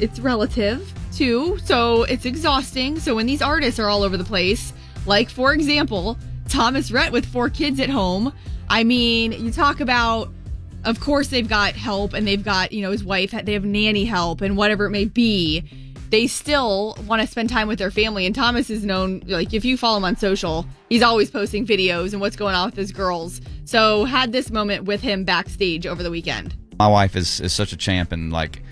it's 0.00 0.18
relative 0.18 0.92
too. 1.14 1.58
So 1.58 2.02
it's 2.02 2.24
exhausting. 2.24 2.98
So 2.98 3.14
when 3.14 3.26
these 3.26 3.40
artists 3.40 3.78
are 3.78 3.88
all 3.88 4.02
over 4.02 4.16
the 4.16 4.24
place, 4.24 4.72
like 5.06 5.30
for 5.30 5.54
example, 5.54 6.18
Thomas 6.48 6.90
Rhett 6.90 7.12
with 7.12 7.24
four 7.24 7.50
kids 7.50 7.78
at 7.78 7.88
home, 7.88 8.32
I 8.68 8.82
mean, 8.82 9.30
you 9.30 9.52
talk 9.52 9.78
about 9.78 10.32
of 10.84 10.98
course 10.98 11.28
they've 11.28 11.48
got 11.48 11.74
help 11.74 12.14
and 12.14 12.26
they've 12.26 12.44
got, 12.44 12.72
you 12.72 12.82
know, 12.82 12.90
his 12.90 13.04
wife, 13.04 13.30
they 13.30 13.52
have 13.52 13.64
nanny 13.64 14.04
help 14.04 14.40
and 14.40 14.56
whatever 14.56 14.86
it 14.86 14.90
may 14.90 15.04
be. 15.04 15.62
They 16.10 16.26
still 16.26 16.96
want 17.06 17.22
to 17.22 17.28
spend 17.28 17.48
time 17.50 17.68
with 17.68 17.78
their 17.78 17.90
family. 17.90 18.26
And 18.26 18.34
Thomas 18.34 18.70
is 18.70 18.84
known, 18.84 19.22
like, 19.26 19.52
if 19.54 19.64
you 19.64 19.76
follow 19.76 19.96
him 19.96 20.04
on 20.04 20.16
social, 20.16 20.66
he's 20.88 21.02
always 21.02 21.30
posting 21.30 21.66
videos 21.66 22.12
and 22.12 22.20
what's 22.20 22.36
going 22.36 22.54
on 22.54 22.66
with 22.66 22.76
his 22.76 22.92
girls. 22.92 23.40
So, 23.64 24.04
had 24.04 24.32
this 24.32 24.50
moment 24.50 24.84
with 24.84 25.00
him 25.00 25.24
backstage 25.24 25.86
over 25.86 26.02
the 26.02 26.10
weekend. 26.10 26.54
my 26.78 26.86
wife 26.88 27.16
is, 27.16 27.40
is 27.40 27.52
such 27.52 27.72
a 27.72 27.76
champ 27.76 28.12
and 28.12 28.32
like 28.32 28.62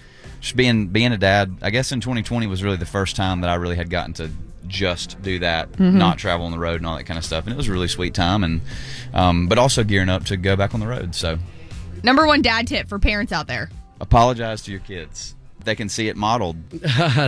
just 0.41 0.57
being 0.57 0.89
being 0.89 1.11
a 1.11 1.17
dad 1.17 1.57
i 1.63 1.71
guess 1.71 1.91
in 1.91 2.01
2020 2.03 2.47
was 2.47 2.63
really 2.63 2.77
the 2.77 2.85
first 2.85 3.17
time 3.17 3.41
that 3.41 3.49
i 3.49 3.55
really 3.55 3.77
had 3.77 3.89
gotten 3.89 4.13
to 4.13 4.31
just 4.67 5.21
do 5.23 5.39
that 5.39 5.81
not 5.81 6.19
travel 6.19 6.45
on 6.45 6.53
the 6.53 6.59
road 6.59 6.77
and 6.77 6.87
all 6.87 6.97
that 6.99 7.05
kind 7.05 7.17
of 7.17 7.25
stuff 7.25 7.45
and 7.45 7.55
it 7.55 7.57
was 7.57 7.67
a 7.67 7.73
really 7.73 7.89
sweet 7.89 8.13
time 8.13 8.45
and 8.45 8.61
um, 9.15 9.47
but 9.49 9.57
also 9.57 9.83
gearing 9.83 10.11
up 10.11 10.25
to 10.27 10.37
go 10.37 10.55
back 10.55 10.75
on 10.75 10.81
the 10.81 10.87
road 10.87 11.15
so 11.15 11.39
Number 12.03 12.27
one 12.27 12.43
dad 12.43 12.67
tip 12.67 12.87
for 12.89 12.99
parents 12.99 13.33
out 13.33 13.47
there. 13.47 13.71
apologize 14.03 14.61
to 14.63 14.71
your 14.71 14.81
kids 14.81 15.35
they 15.65 15.75
can 15.75 15.89
see 15.89 16.09
it 16.09 16.17
modeled 16.17 16.57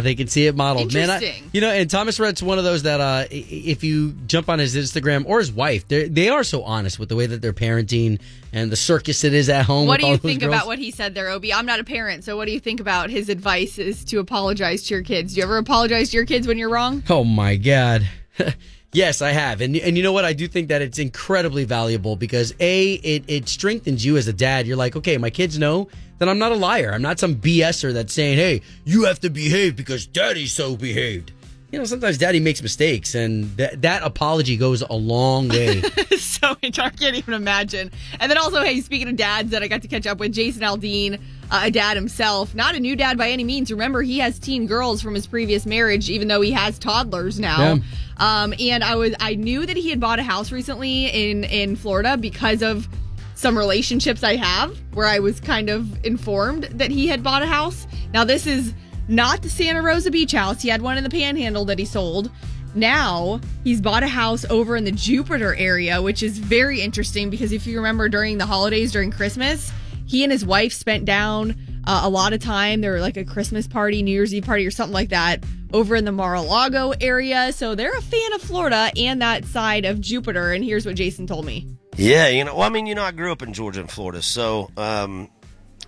they 0.02 0.14
can 0.14 0.28
see 0.28 0.46
it 0.46 0.54
modeled. 0.54 0.92
Man, 0.92 1.10
I, 1.10 1.14
Interesting. 1.16 1.50
you 1.52 1.60
know, 1.60 1.70
and 1.70 1.88
Thomas 1.90 2.18
Rhett's 2.20 2.42
one 2.42 2.58
of 2.58 2.64
those 2.64 2.82
that 2.84 3.00
uh, 3.00 3.24
if 3.30 3.82
you 3.84 4.12
jump 4.26 4.48
on 4.48 4.58
his 4.58 4.76
Instagram 4.76 5.24
or 5.26 5.38
his 5.38 5.52
wife, 5.52 5.86
they 5.88 6.08
they 6.08 6.28
are 6.28 6.44
so 6.44 6.62
honest 6.62 6.98
with 6.98 7.08
the 7.08 7.16
way 7.16 7.26
that 7.26 7.42
they're 7.42 7.52
parenting 7.52 8.20
and 8.52 8.70
the 8.70 8.76
circus 8.76 9.24
it 9.24 9.34
is 9.34 9.48
at 9.48 9.64
home. 9.66 9.86
What 9.86 9.98
with 9.98 10.00
do 10.00 10.06
you 10.06 10.12
those 10.16 10.22
think 10.22 10.40
girls. 10.40 10.54
about 10.54 10.66
what 10.66 10.78
he 10.78 10.90
said 10.90 11.14
there, 11.14 11.28
Obi? 11.28 11.52
I'm 11.52 11.66
not 11.66 11.80
a 11.80 11.84
parent, 11.84 12.24
so 12.24 12.36
what 12.36 12.46
do 12.46 12.52
you 12.52 12.60
think 12.60 12.80
about 12.80 13.10
his 13.10 13.28
advice 13.28 13.78
is 13.78 14.04
to 14.06 14.18
apologize 14.18 14.84
to 14.84 14.94
your 14.94 15.02
kids? 15.02 15.34
Do 15.34 15.38
you 15.38 15.44
ever 15.44 15.58
apologize 15.58 16.10
to 16.10 16.16
your 16.16 16.26
kids 16.26 16.46
when 16.46 16.58
you're 16.58 16.70
wrong? 16.70 17.02
Oh 17.08 17.24
my 17.24 17.56
God. 17.56 18.08
Yes, 18.92 19.20
I 19.20 19.30
have, 19.32 19.60
and 19.60 19.76
and 19.76 19.96
you 19.96 20.02
know 20.02 20.12
what? 20.12 20.24
I 20.24 20.32
do 20.32 20.48
think 20.48 20.68
that 20.68 20.80
it's 20.80 20.98
incredibly 20.98 21.64
valuable 21.64 22.16
because 22.16 22.54
a 22.60 22.94
it 22.94 23.24
it 23.26 23.48
strengthens 23.48 24.04
you 24.04 24.16
as 24.16 24.26
a 24.26 24.32
dad. 24.32 24.66
You're 24.66 24.76
like, 24.76 24.96
okay, 24.96 25.18
my 25.18 25.28
kids 25.28 25.58
know 25.58 25.88
that 26.18 26.28
I'm 26.28 26.38
not 26.38 26.52
a 26.52 26.54
liar. 26.54 26.92
I'm 26.94 27.02
not 27.02 27.18
some 27.18 27.36
BSer 27.36 27.92
that's 27.92 28.14
saying, 28.14 28.38
hey, 28.38 28.62
you 28.84 29.04
have 29.04 29.20
to 29.20 29.30
behave 29.30 29.76
because 29.76 30.06
daddy's 30.06 30.52
so 30.52 30.76
behaved. 30.76 31.32
You 31.72 31.80
know, 31.80 31.84
sometimes 31.84 32.16
daddy 32.16 32.38
makes 32.40 32.62
mistakes, 32.62 33.14
and 33.14 33.54
that 33.56 33.82
that 33.82 34.02
apology 34.02 34.56
goes 34.56 34.82
a 34.82 34.94
long 34.94 35.48
way. 35.48 35.82
so 36.18 36.56
I 36.62 36.70
can't 36.70 37.16
even 37.16 37.34
imagine. 37.34 37.90
And 38.20 38.30
then 38.30 38.38
also, 38.38 38.62
hey, 38.62 38.80
speaking 38.80 39.08
of 39.08 39.16
dads 39.16 39.50
that 39.50 39.62
I 39.62 39.68
got 39.68 39.82
to 39.82 39.88
catch 39.88 40.06
up 40.06 40.18
with, 40.18 40.32
Jason 40.32 40.62
Aldean, 40.62 41.20
a 41.50 41.70
dad 41.70 41.96
himself, 41.96 42.54
not 42.54 42.74
a 42.74 42.80
new 42.80 42.96
dad 42.96 43.16
by 43.16 43.30
any 43.30 43.44
means. 43.44 43.70
Remember, 43.70 44.02
he 44.02 44.18
has 44.18 44.38
teen 44.38 44.66
girls 44.66 45.00
from 45.00 45.14
his 45.14 45.26
previous 45.26 45.66
marriage, 45.66 46.10
even 46.10 46.28
though 46.28 46.40
he 46.40 46.52
has 46.52 46.78
toddlers 46.78 47.38
now. 47.38 47.74
Yeah. 47.74 47.78
Um, 48.18 48.54
and 48.58 48.82
I 48.82 48.96
was 48.96 49.14
I 49.20 49.34
knew 49.34 49.66
that 49.66 49.76
he 49.76 49.90
had 49.90 50.00
bought 50.00 50.18
a 50.18 50.22
house 50.22 50.50
recently 50.50 51.06
in 51.06 51.44
in 51.44 51.76
Florida 51.76 52.16
because 52.16 52.62
of 52.62 52.88
some 53.34 53.56
relationships 53.56 54.24
I 54.24 54.36
have 54.36 54.76
where 54.94 55.06
I 55.06 55.18
was 55.18 55.40
kind 55.40 55.68
of 55.68 56.04
informed 56.04 56.64
that 56.64 56.90
he 56.90 57.06
had 57.06 57.22
bought 57.22 57.42
a 57.42 57.46
house. 57.46 57.86
Now 58.14 58.24
this 58.24 58.46
is 58.46 58.72
not 59.08 59.42
the 59.42 59.50
Santa 59.50 59.82
Rosa 59.82 60.10
Beach 60.10 60.32
house. 60.32 60.62
He 60.62 60.68
had 60.68 60.82
one 60.82 60.96
in 60.96 61.04
the 61.04 61.10
Panhandle 61.10 61.66
that 61.66 61.78
he 61.78 61.84
sold. 61.84 62.30
Now 62.74 63.40
he's 63.62 63.80
bought 63.80 64.02
a 64.02 64.08
house 64.08 64.44
over 64.46 64.76
in 64.76 64.84
the 64.84 64.92
Jupiter 64.92 65.54
area, 65.54 66.00
which 66.00 66.22
is 66.22 66.38
very 66.38 66.80
interesting 66.80 67.30
because 67.30 67.52
if 67.52 67.66
you 67.66 67.76
remember 67.76 68.08
during 68.08 68.38
the 68.38 68.46
holidays 68.46 68.92
during 68.92 69.10
Christmas, 69.10 69.70
he 70.06 70.22
and 70.22 70.32
his 70.32 70.44
wife 70.44 70.72
spent 70.72 71.04
down 71.04 71.56
uh, 71.84 72.00
a 72.04 72.08
lot 72.08 72.32
of 72.32 72.40
time. 72.40 72.80
There 72.80 72.92
were 72.92 73.00
like 73.00 73.16
a 73.16 73.24
Christmas 73.24 73.66
party, 73.66 74.02
New 74.02 74.12
Year's 74.12 74.34
Eve 74.34 74.44
party, 74.44 74.66
or 74.66 74.70
something 74.70 74.94
like 74.94 75.10
that 75.10 75.44
over 75.72 75.96
in 75.96 76.04
the 76.04 76.12
Mar-a-Lago 76.12 76.94
area. 77.00 77.52
So 77.52 77.74
they're 77.74 77.96
a 77.96 78.02
fan 78.02 78.32
of 78.32 78.40
Florida 78.40 78.90
and 78.96 79.20
that 79.20 79.44
side 79.44 79.84
of 79.84 80.00
Jupiter. 80.00 80.52
And 80.52 80.64
here's 80.64 80.86
what 80.86 80.94
Jason 80.94 81.26
told 81.26 81.44
me. 81.44 81.66
Yeah, 81.96 82.28
you 82.28 82.44
know, 82.44 82.54
well, 82.54 82.66
I 82.66 82.68
mean, 82.68 82.86
you 82.86 82.94
know, 82.94 83.02
I 83.02 83.10
grew 83.10 83.32
up 83.32 83.42
in 83.42 83.52
Georgia 83.52 83.80
and 83.80 83.90
Florida, 83.90 84.20
so 84.20 84.70
um, 84.76 85.30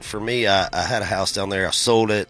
for 0.00 0.18
me, 0.18 0.46
I, 0.46 0.68
I 0.72 0.83
had 0.83 1.02
a 1.02 1.04
house 1.04 1.33
down 1.33 1.50
there. 1.50 1.66
I 1.66 1.70
sold 1.70 2.11
it, 2.11 2.28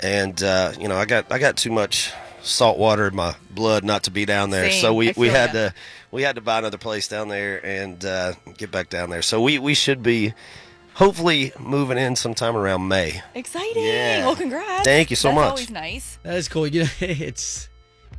and 0.00 0.40
uh, 0.42 0.72
you 0.78 0.88
know, 0.88 0.96
I 0.96 1.06
got 1.06 1.32
I 1.32 1.38
got 1.38 1.56
too 1.56 1.70
much 1.70 2.12
salt 2.42 2.78
water 2.78 3.08
in 3.08 3.16
my 3.16 3.34
blood 3.50 3.84
not 3.84 4.04
to 4.04 4.10
be 4.10 4.26
down 4.26 4.50
there. 4.50 4.70
Same. 4.70 4.80
So 4.82 4.94
we, 4.94 5.12
we 5.16 5.28
had 5.28 5.54
ya. 5.54 5.68
to 5.68 5.74
we 6.10 6.22
had 6.22 6.36
to 6.36 6.42
buy 6.42 6.58
another 6.58 6.78
place 6.78 7.08
down 7.08 7.28
there 7.28 7.64
and 7.64 8.04
uh, 8.04 8.34
get 8.58 8.70
back 8.70 8.90
down 8.90 9.08
there. 9.08 9.22
So 9.22 9.40
we 9.40 9.58
we 9.58 9.74
should 9.74 10.02
be 10.02 10.34
hopefully 10.96 11.52
moving 11.58 11.98
in 11.98 12.16
sometime 12.16 12.56
around 12.56 12.88
May. 12.88 13.22
Exciting. 13.34 13.84
Yeah. 13.84 14.26
Well, 14.26 14.36
congrats. 14.36 14.84
Thank 14.84 15.10
you 15.10 15.16
so 15.16 15.28
That's 15.28 15.34
much. 15.36 15.48
always 15.50 15.70
nice. 15.70 16.18
that 16.22 16.36
is 16.36 16.48
cool. 16.48 16.66
You 16.66 16.84
know, 16.84 16.88
it's 17.00 17.68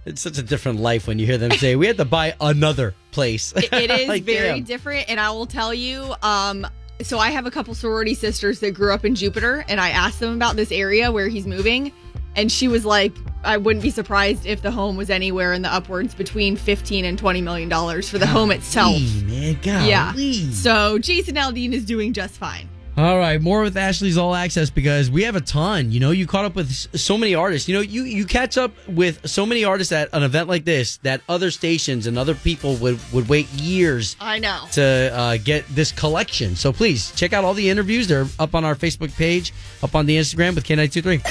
it's 0.05 0.21
such 0.21 0.37
a 0.37 0.43
different 0.43 0.79
life 0.79 1.07
when 1.07 1.19
you 1.19 1.25
hear 1.25 1.37
them 1.37 1.51
say 1.51 1.75
we 1.75 1.87
had 1.87 1.97
to 1.97 2.05
buy 2.05 2.35
another 2.39 2.93
place. 3.11 3.51
It- 3.55 3.73
it 3.73 3.91
is 4.01 4.07
Like, 4.07 4.23
very 4.23 4.55
damn. 4.59 4.63
different 4.63 5.09
and 5.09 5.19
i 5.19 5.29
will 5.31 5.45
tell 5.47 5.73
you 5.73 6.13
um 6.23 6.65
so 7.01 7.19
i 7.19 7.29
have 7.29 7.45
a 7.45 7.51
couple 7.51 7.73
sorority 7.75 8.13
sisters 8.13 8.59
that 8.61 8.71
grew 8.71 8.93
up 8.93 9.03
in 9.05 9.15
jupiter 9.15 9.65
and 9.69 9.79
i 9.81 9.89
asked 9.89 10.19
them 10.19 10.33
about 10.35 10.55
this 10.55 10.71
area 10.71 11.11
where 11.11 11.27
he's 11.27 11.45
moving 11.45 11.91
and 12.38 12.52
she 12.52 12.67
was 12.69 12.86
like 12.86 13.13
i 13.43 13.58
wouldn't 13.58 13.84
be 13.84 13.89
surprised 13.89 14.45
if 14.45 14.62
the 14.62 14.71
home 14.71 14.95
was 14.95 15.10
anywhere 15.10 15.52
in 15.52 15.62
the 15.62 15.73
upwards 15.73 16.13
between 16.13 16.56
15 16.56 17.04
and 17.04 17.19
20 17.19 17.41
million 17.41 17.67
dollars 17.67 18.10
for 18.10 18.17
the 18.17 18.28
home 18.28 18.52
itself. 18.52 18.93
Man, 18.93 19.58
yeah. 19.86 20.13
So 20.54 20.97
jason 21.00 21.36
aldean 21.36 21.73
is 21.73 21.84
doing 21.84 22.13
just 22.13 22.36
fine 22.36 22.69
All 22.97 23.19
right, 23.19 23.39
more 23.39 23.62
with 23.62 23.77
Ashley's 23.77 24.17
All 24.17 24.33
Access 24.33 24.71
because 24.71 25.12
we 25.12 25.21
have 25.21 25.36
a 25.36 25.41
ton. 25.41 25.91
You 25.91 25.99
know, 25.99 26.10
you 26.10 26.25
caught 26.25 26.45
up 26.45 26.55
with 26.55 26.71
so 26.99 27.15
many 27.15 27.36
artists. 27.36 27.69
You 27.69 27.75
know, 27.75 27.81
you 27.81 28.05
you 28.05 28.25
catch 28.25 28.57
up 28.57 28.71
with 28.88 29.29
so 29.29 29.45
many 29.45 29.63
artists 29.63 29.93
at 29.93 30.10
an 30.13 30.23
event 30.23 30.49
like 30.49 30.65
this 30.65 30.97
that 31.03 31.21
other 31.29 31.51
stations 31.51 32.07
and 32.07 32.17
other 32.17 32.33
people 32.33 32.75
would 32.77 32.99
would 33.13 33.29
wait 33.29 33.47
years 33.49 34.15
i 34.19 34.39
know 34.39 34.63
to 34.71 35.12
uh, 35.13 35.38
get 35.38 35.67
this 35.67 35.91
collection. 35.91 36.55
So 36.55 36.73
please 36.73 37.12
check 37.12 37.33
out 37.33 37.43
all 37.43 37.53
the 37.53 37.69
interviews. 37.69 38.07
They're 38.07 38.25
up 38.39 38.55
on 38.55 38.65
our 38.65 38.73
Facebook 38.73 39.15
page, 39.15 39.53
up 39.83 39.93
on 39.93 40.07
the 40.07 40.17
Instagram 40.17 40.55
with 40.55 40.63
K923. 40.63 41.21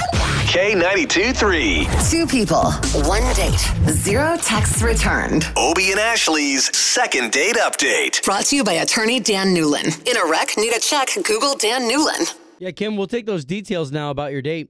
K92 0.47 1.35
3. 1.35 1.87
Two 2.09 2.25
people, 2.25 2.71
one 3.05 3.21
date, 3.35 3.59
zero 3.89 4.37
texts 4.37 4.81
returned. 4.81 5.45
Obie 5.57 5.91
and 5.91 5.99
Ashley's 5.99 6.73
second 6.75 7.33
date 7.33 7.57
update. 7.57 8.23
Brought 8.23 8.45
to 8.45 8.55
you 8.55 8.63
by 8.63 8.73
attorney 8.73 9.19
Dan 9.19 9.53
Newlin. 9.53 10.07
In 10.07 10.15
a 10.15 10.25
wreck, 10.31 10.51
need 10.55 10.73
a 10.73 10.79
check, 10.79 11.09
Google 11.25 11.56
Dan 11.57 11.89
Newlin. 11.89 12.35
Yeah, 12.59 12.71
Kim, 12.71 12.97
we'll 12.97 13.07
take 13.07 13.25
those 13.25 13.45
details 13.45 13.91
now 13.91 14.09
about 14.09 14.31
your 14.31 14.41
date. 14.41 14.69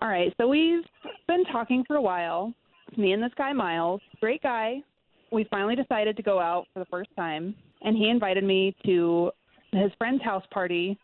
All 0.00 0.08
right, 0.08 0.32
so 0.40 0.48
we've 0.48 0.84
been 1.28 1.44
talking 1.46 1.84
for 1.86 1.96
a 1.96 2.02
while. 2.02 2.52
Me 2.96 3.12
and 3.12 3.22
this 3.22 3.32
guy, 3.36 3.52
Miles, 3.52 4.00
great 4.20 4.42
guy. 4.42 4.82
We 5.30 5.44
finally 5.50 5.76
decided 5.76 6.16
to 6.16 6.22
go 6.22 6.40
out 6.40 6.66
for 6.72 6.80
the 6.80 6.86
first 6.86 7.10
time, 7.16 7.54
and 7.82 7.96
he 7.96 8.08
invited 8.08 8.44
me 8.44 8.74
to 8.84 9.30
his 9.72 9.90
friend's 9.98 10.22
house 10.22 10.44
party. 10.50 10.98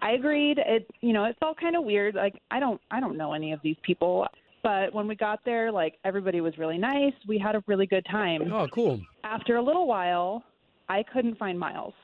I 0.00 0.12
agreed. 0.12 0.58
It, 0.58 0.88
you 1.00 1.12
know, 1.12 1.24
it 1.24 1.36
felt 1.40 1.58
kind 1.58 1.76
of 1.76 1.84
weird. 1.84 2.14
Like 2.14 2.40
I 2.50 2.60
don't, 2.60 2.80
I 2.90 3.00
don't 3.00 3.16
know 3.16 3.32
any 3.32 3.52
of 3.52 3.60
these 3.62 3.76
people, 3.82 4.26
but 4.62 4.94
when 4.94 5.08
we 5.08 5.16
got 5.16 5.40
there, 5.44 5.72
like 5.72 5.94
everybody 6.04 6.40
was 6.40 6.56
really 6.58 6.78
nice. 6.78 7.14
We 7.26 7.38
had 7.38 7.56
a 7.56 7.64
really 7.66 7.86
good 7.86 8.06
time. 8.10 8.52
Oh, 8.52 8.68
cool. 8.68 9.00
After 9.24 9.56
a 9.56 9.62
little 9.62 9.86
while, 9.86 10.44
I 10.88 11.02
couldn't 11.02 11.36
find 11.38 11.58
Miles. 11.58 11.94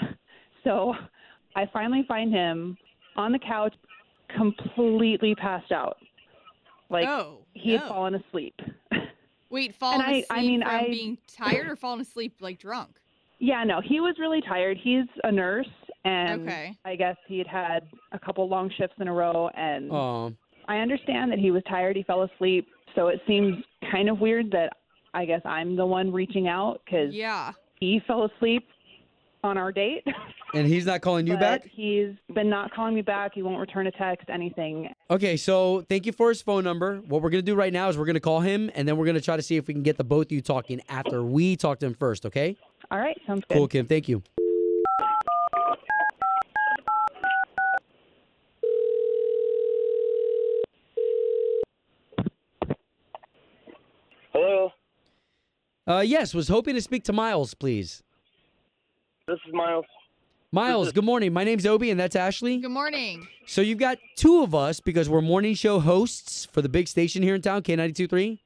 so 0.64 0.94
I 1.56 1.66
finally 1.72 2.04
find 2.08 2.32
him 2.32 2.76
on 3.16 3.32
the 3.32 3.38
couch, 3.38 3.74
completely 4.36 5.34
passed 5.34 5.72
out. 5.72 5.98
Like 6.90 7.08
oh 7.08 7.38
he 7.54 7.72
had 7.72 7.82
no. 7.82 7.88
fallen 7.88 8.14
asleep. 8.14 8.54
wait 9.50 9.74
falling 9.74 10.00
And 10.00 10.10
asleep 10.10 10.26
I 10.30 10.40
mean, 10.40 10.60
from 10.62 10.70
I- 10.70 10.88
being 10.88 11.18
tired 11.26 11.68
or 11.68 11.76
fallen 11.76 12.00
asleep 12.00 12.36
like 12.40 12.58
drunk 12.58 12.96
yeah, 13.44 13.64
no, 13.64 13.80
he 13.80 13.98
was 13.98 14.14
really 14.20 14.40
tired. 14.40 14.78
He's 14.80 15.06
a 15.24 15.32
nurse, 15.32 15.66
and 16.04 16.42
Okay. 16.48 16.76
I 16.84 16.94
guess 16.94 17.16
he 17.26 17.38
had 17.38 17.48
had 17.48 17.88
a 18.12 18.18
couple 18.20 18.48
long 18.48 18.70
shifts 18.78 18.94
in 19.00 19.08
a 19.08 19.12
row, 19.12 19.50
and 19.56 19.90
Oh, 19.90 20.32
I 20.68 20.76
understand 20.78 21.32
that 21.32 21.40
he 21.40 21.50
was 21.50 21.60
tired. 21.68 21.96
He 21.96 22.04
fell 22.04 22.22
asleep, 22.22 22.68
so 22.94 23.08
it 23.08 23.20
seems 23.26 23.56
kind 23.90 24.08
of 24.08 24.20
weird 24.20 24.52
that 24.52 24.74
I 25.12 25.24
guess 25.24 25.40
I'm 25.44 25.74
the 25.74 25.84
one 25.84 26.12
reaching 26.12 26.46
out 26.46 26.82
because 26.84 27.12
yeah 27.12 27.50
he 27.80 28.00
fell 28.06 28.22
asleep 28.26 28.68
on 29.42 29.58
our 29.58 29.72
date. 29.72 30.06
and 30.54 30.66
he's 30.66 30.86
not 30.86 31.00
calling 31.00 31.26
you 31.26 31.34
but 31.34 31.40
back? 31.40 31.70
He's 31.70 32.14
been 32.34 32.48
not 32.48 32.72
calling 32.72 32.94
me 32.94 33.02
back. 33.02 33.32
He 33.34 33.42
won't 33.42 33.58
return 33.60 33.86
a 33.86 33.90
text, 33.92 34.28
anything. 34.28 34.92
Okay, 35.10 35.36
so 35.36 35.84
thank 35.88 36.06
you 36.06 36.12
for 36.12 36.28
his 36.28 36.42
phone 36.42 36.64
number. 36.64 36.98
What 37.08 37.22
we're 37.22 37.30
gonna 37.30 37.42
do 37.42 37.54
right 37.54 37.72
now 37.72 37.88
is 37.88 37.98
we're 37.98 38.04
gonna 38.04 38.20
call 38.20 38.40
him, 38.40 38.70
and 38.74 38.86
then 38.86 38.96
we're 38.96 39.06
gonna 39.06 39.20
try 39.20 39.36
to 39.36 39.42
see 39.42 39.56
if 39.56 39.66
we 39.66 39.74
can 39.74 39.82
get 39.82 39.96
the 39.96 40.04
both 40.04 40.26
of 40.26 40.32
you 40.32 40.40
talking 40.40 40.80
after 40.88 41.22
we 41.22 41.56
talk 41.56 41.78
to 41.80 41.86
him 41.86 41.94
first. 41.94 42.26
Okay? 42.26 42.56
All 42.90 42.98
right, 42.98 43.18
sounds 43.26 43.44
good. 43.48 43.56
Cool, 43.56 43.68
Kim. 43.68 43.86
Thank 43.86 44.08
you. 44.08 44.22
Hello, 54.32 54.70
Uh, 55.86 56.00
yes, 56.00 56.32
was 56.32 56.48
hoping 56.48 56.74
to 56.74 56.80
speak 56.80 57.04
to 57.04 57.12
Miles, 57.12 57.54
please. 57.54 58.02
This 59.26 59.38
is 59.46 59.52
Miles. 59.52 59.84
Miles, 60.50 60.92
good 60.92 61.04
morning. 61.04 61.32
My 61.32 61.44
name's 61.44 61.64
Obi, 61.64 61.90
and 61.90 61.98
that's 61.98 62.14
Ashley. 62.14 62.58
good 62.58 62.70
morning 62.70 63.26
So 63.46 63.62
you've 63.62 63.78
got 63.78 63.98
two 64.16 64.42
of 64.42 64.54
us 64.54 64.80
because 64.80 65.08
we're 65.08 65.22
morning 65.22 65.54
show 65.54 65.80
hosts 65.80 66.44
for 66.44 66.60
the 66.60 66.68
big 66.68 66.88
station 66.88 67.22
here 67.22 67.34
in 67.34 67.40
town, 67.40 67.62
K92.3. 67.62 68.38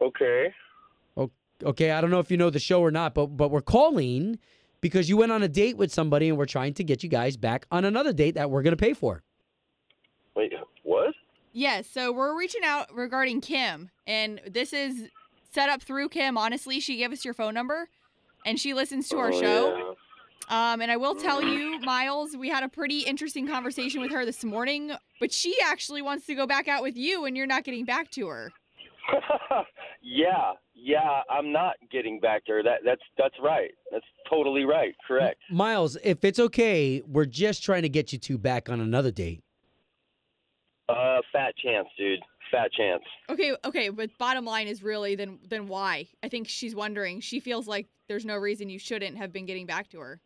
Okay. 0.00 0.54
Okay, 1.64 1.92
I 1.92 2.00
don't 2.00 2.10
know 2.10 2.18
if 2.18 2.28
you 2.28 2.36
know 2.36 2.50
the 2.50 2.58
show 2.58 2.80
or 2.80 2.90
not, 2.90 3.14
but 3.14 3.26
but 3.26 3.52
we're 3.52 3.60
calling 3.60 4.40
because 4.80 5.08
you 5.08 5.16
went 5.16 5.30
on 5.30 5.44
a 5.44 5.48
date 5.48 5.76
with 5.76 5.92
somebody, 5.92 6.28
and 6.28 6.36
we're 6.36 6.44
trying 6.44 6.74
to 6.74 6.82
get 6.82 7.04
you 7.04 7.08
guys 7.08 7.36
back 7.36 7.66
on 7.70 7.84
another 7.84 8.12
date 8.12 8.34
that 8.34 8.50
we're 8.50 8.62
gonna 8.62 8.76
pay 8.76 8.94
for. 8.94 9.22
Wait, 10.34 10.52
what? 10.82 11.14
Yes, 11.52 11.86
so 11.86 12.10
we're 12.10 12.36
reaching 12.36 12.62
out 12.64 12.92
regarding 12.92 13.40
Kim, 13.40 13.90
and 14.08 14.40
this 14.44 14.72
is 14.72 15.08
set 15.52 15.68
up 15.68 15.82
through 15.82 16.08
Kim. 16.08 16.36
Honestly, 16.36 16.80
she 16.80 16.96
gave 16.96 17.12
us 17.12 17.24
your 17.24 17.34
phone 17.34 17.54
number, 17.54 17.88
and 18.46 18.58
she 18.58 18.74
listens 18.74 19.08
to 19.10 19.18
our 19.18 19.32
Oh, 19.32 19.40
show. 19.40 19.96
Um, 20.48 20.80
and 20.82 20.90
I 20.90 20.96
will 20.96 21.14
tell 21.14 21.42
you, 21.42 21.78
Miles, 21.80 22.36
we 22.36 22.48
had 22.48 22.62
a 22.62 22.68
pretty 22.68 23.00
interesting 23.00 23.46
conversation 23.46 24.00
with 24.00 24.10
her 24.10 24.24
this 24.24 24.44
morning, 24.44 24.90
but 25.20 25.32
she 25.32 25.56
actually 25.64 26.02
wants 26.02 26.26
to 26.26 26.34
go 26.34 26.46
back 26.46 26.68
out 26.68 26.82
with 26.82 26.96
you, 26.96 27.24
and 27.24 27.36
you're 27.36 27.46
not 27.46 27.64
getting 27.64 27.84
back 27.84 28.10
to 28.12 28.26
her. 28.28 28.52
Yeah. 29.12 29.62
yeah, 30.02 30.52
yeah. 30.74 31.20
I'm 31.30 31.52
not 31.52 31.74
getting 31.90 32.20
back 32.20 32.44
to 32.46 32.52
her. 32.52 32.62
That 32.62 32.80
that's 32.84 33.00
that's 33.16 33.34
right. 33.42 33.70
That's 33.90 34.04
totally 34.28 34.64
right. 34.64 34.94
Correct. 35.06 35.40
Miles, 35.50 35.96
if 36.02 36.24
it's 36.24 36.38
okay, 36.38 37.02
we're 37.06 37.24
just 37.24 37.62
trying 37.62 37.82
to 37.82 37.88
get 37.88 38.12
you 38.12 38.18
two 38.18 38.36
back 38.36 38.68
on 38.68 38.80
another 38.80 39.10
date. 39.12 39.42
Uh, 40.88 41.18
fat 41.32 41.54
chance, 41.56 41.88
dude. 41.96 42.20
Fat 42.50 42.70
chance. 42.72 43.02
Okay, 43.30 43.56
okay, 43.64 43.88
but 43.88 44.10
bottom 44.18 44.44
line 44.44 44.66
is 44.66 44.82
really 44.82 45.14
then 45.14 45.38
then 45.48 45.66
why? 45.68 46.08
I 46.22 46.28
think 46.28 46.48
she's 46.48 46.74
wondering. 46.74 47.20
She 47.20 47.40
feels 47.40 47.66
like 47.66 47.86
there's 48.12 48.26
no 48.26 48.36
reason 48.36 48.68
you 48.68 48.78
shouldn't 48.78 49.16
have 49.16 49.32
been 49.32 49.46
getting 49.46 49.64
back 49.64 49.88
to 49.88 49.98
her. 49.98 50.20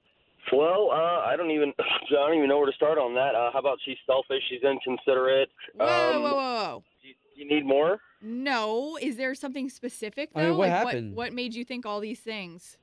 Well, 0.52 0.90
uh, 0.90 1.20
I 1.24 1.36
don't 1.36 1.52
even 1.52 1.72
I 1.78 1.84
don't 2.10 2.34
even 2.34 2.48
know 2.48 2.58
where 2.58 2.66
to 2.66 2.74
start 2.74 2.98
on 2.98 3.14
that. 3.14 3.36
Uh, 3.36 3.50
how 3.52 3.60
about 3.60 3.78
she's 3.84 3.96
selfish? 4.06 4.42
She's 4.50 4.62
inconsiderate. 4.62 5.48
Whoa, 5.76 5.86
um, 5.86 6.22
whoa, 6.22 6.30
whoa, 6.30 6.34
whoa. 6.34 6.82
You, 7.02 7.14
you 7.36 7.48
need 7.48 7.64
more? 7.64 8.00
No. 8.20 8.98
Is 9.00 9.16
there 9.16 9.36
something 9.36 9.70
specific 9.70 10.30
though? 10.34 10.40
I 10.40 10.44
mean, 10.46 10.56
what 10.56 10.68
like 10.68 10.78
happened? 10.78 11.14
What, 11.14 11.26
what 11.26 11.32
made 11.32 11.54
you 11.54 11.64
think 11.64 11.86
all 11.86 12.00
these 12.00 12.18
things? 12.18 12.76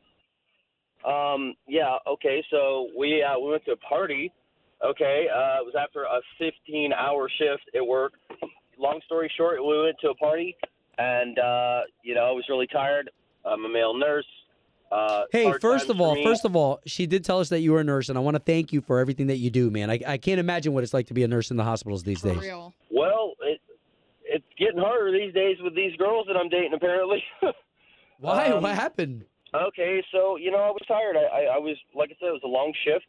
Um, 1.06 1.56
yeah, 1.68 1.98
okay, 2.08 2.42
so 2.50 2.88
we 2.98 3.22
uh, 3.22 3.38
we 3.38 3.52
went 3.52 3.66
to 3.66 3.74
a 3.74 3.78
party. 3.78 4.32
Okay, 4.86 5.28
uh, 5.30 5.60
it 5.60 5.66
was 5.66 5.74
after 5.78 6.04
a 6.04 6.22
15-hour 6.42 7.30
shift 7.38 7.76
at 7.76 7.86
work. 7.86 8.14
Long 8.80 9.02
story 9.06 9.30
short, 9.36 9.62
we 9.62 9.82
went 9.82 9.98
to 10.02 10.12
a 10.12 10.16
party, 10.16 10.56
and 10.98 11.38
uh, 11.40 11.82
you 12.04 12.16
know, 12.16 12.22
I 12.22 12.32
was 12.32 12.46
really 12.48 12.68
tired. 12.68 13.10
I'm 13.44 13.66
a 13.66 13.70
male 13.70 13.94
nurse. 13.94 14.26
Uh, 14.92 15.24
Hey, 15.32 15.52
first 15.60 15.90
of 15.90 16.00
all, 16.00 16.22
first 16.24 16.46
of 16.46 16.56
all, 16.56 16.80
she 16.86 17.08
did 17.08 17.24
tell 17.26 17.40
us 17.40 17.50
that 17.50 17.62
you 17.62 17.72
were 17.72 17.80
a 17.80 17.84
nurse, 17.84 18.10
and 18.10 18.18
I 18.18 18.22
want 18.22 18.36
to 18.36 18.40
thank 18.42 18.72
you 18.72 18.82
for 18.82 19.00
everything 19.00 19.28
that 19.28 19.38
you 19.38 19.50
do, 19.50 19.72
man. 19.72 19.90
I, 19.90 20.00
I 20.06 20.18
can't 20.18 20.40
imagine 20.40 20.74
what 20.74 20.84
it's 20.84 20.94
like 20.94 21.08
to 21.08 21.14
be 21.14 21.24
a 21.24 21.28
nurse 21.28 21.50
in 21.52 21.58
the 21.58 21.64
hospitals 21.64 22.04
these 22.04 22.22
For 22.22 22.30
days. 22.30 22.42
real. 22.42 22.74
well, 22.92 23.34
it 23.42 23.60
it's 24.26 24.46
getting 24.58 24.80
harder 24.80 25.12
these 25.12 25.34
days 25.34 25.58
with 25.64 25.76
these 25.76 25.96
girls 25.98 26.26
that 26.28 26.38
I'm 26.38 26.50
dating. 26.50 26.74
Apparently. 26.74 27.24
Why? 28.20 28.48
Um, 28.48 28.64
what 28.64 28.76
happened? 28.76 29.26
Okay, 29.54 30.04
so 30.12 30.38
you 30.38 30.50
know 30.52 30.58
I 30.60 30.70
was 30.70 30.82
tired. 30.88 31.16
I, 31.18 31.42
I, 31.42 31.56
I 31.56 31.58
was 31.58 31.76
like 31.96 32.10
I 32.10 32.16
said, 32.20 32.28
it 32.30 32.32
was 32.32 32.42
a 32.44 32.48
long 32.48 32.74
shift, 32.86 33.06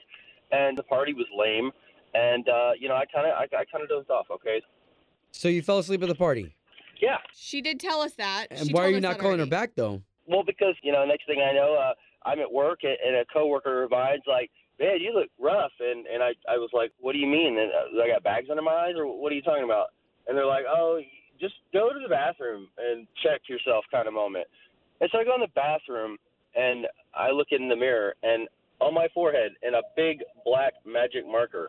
and 0.53 0.77
the 0.77 0.83
party 0.83 1.15
was 1.15 1.27
lame, 1.37 1.71
and 2.15 2.47
uh, 2.49 2.73
you 2.79 2.89
know 2.89 2.95
I 2.97 3.05
kind 3.07 3.27
of 3.27 3.33
I, 3.35 3.45
I 3.45 3.65
kind 3.71 3.83
of 3.83 3.89
dozed 3.89 4.11
off. 4.11 4.27
Okay, 4.31 4.61
So 5.33 5.49
you 5.49 5.63
fell 5.63 5.79
asleep 5.79 6.03
at 6.03 6.09
the 6.09 6.15
party, 6.15 6.55
yeah. 7.01 7.17
She 7.35 7.63
did 7.63 7.81
tell 7.81 8.01
us 8.03 8.13
that. 8.15 8.49
and 8.51 8.67
She 8.67 8.73
why 8.75 8.85
are 8.85 8.91
you 8.91 9.01
not 9.01 9.13
that 9.17 9.21
calling 9.21 9.39
her 9.39 9.47
back 9.47 9.71
though? 9.75 10.03
Well, 10.27 10.43
because 10.45 10.75
you 10.83 10.93
know, 10.93 11.05
next 11.05 11.27
thing 11.27 11.41
I 11.41 11.53
know, 11.53 11.75
uh, 11.75 11.95
I'm 12.29 12.41
at 12.41 12.51
work, 12.51 12.81
and, 12.83 13.17
a 13.17 13.25
coworker 13.33 13.85
of 13.85 13.91
mine's 13.91 14.23
like, 14.27 14.51
"Man, 14.79 15.01
you 15.01 15.13
look 15.13 15.29
rough," 15.39 15.73
and 15.81 16.07
and 16.07 16.23
I 16.23 16.33
I 16.49 16.57
was 16.57 16.71
like, 16.73 16.93
"What 17.01 17.13
do 17.13 17.19
you 17.19 17.27
mean? 17.27 17.59
And 17.59 17.71
uh, 17.73 18.03
I 18.03 18.09
got 18.09 18.23
bags 18.23 18.49
under 18.51 18.63
my 18.63 18.73
eyes, 18.73 18.95
or 18.97 19.07
what 19.07 19.33
are 19.33 19.35
you 19.35 19.43
talking 19.43 19.65
about?" 19.65 19.89
And 20.27 20.37
they're 20.37 20.47
like, 20.47 20.65
"Oh, 20.69 21.01
just 21.41 21.55
go 21.73 21.91
to 21.91 21.99
the 22.01 22.09
bathroom 22.09 22.69
and 22.79 23.07
check 23.23 23.43
yourself," 23.49 23.85
kind 23.91 24.09
of 24.09 24.15
moment. 24.15 24.47
And 25.01 25.11
so 25.13 25.19
I 25.19 25.25
go 25.25 25.35
in 25.35 25.41
the 25.41 25.49
bathroom, 25.55 26.17
and 26.55 26.87
I 27.15 27.31
look 27.31 27.49
in 27.51 27.69
the 27.69 27.77
mirror, 27.77 28.15
and 28.23 28.49
on 28.81 28.95
my 28.95 29.09
forehead, 29.13 29.53
in 29.63 29.75
a 29.75 29.83
big 29.97 30.23
black 30.45 30.73
magic 30.87 31.27
marker, 31.27 31.69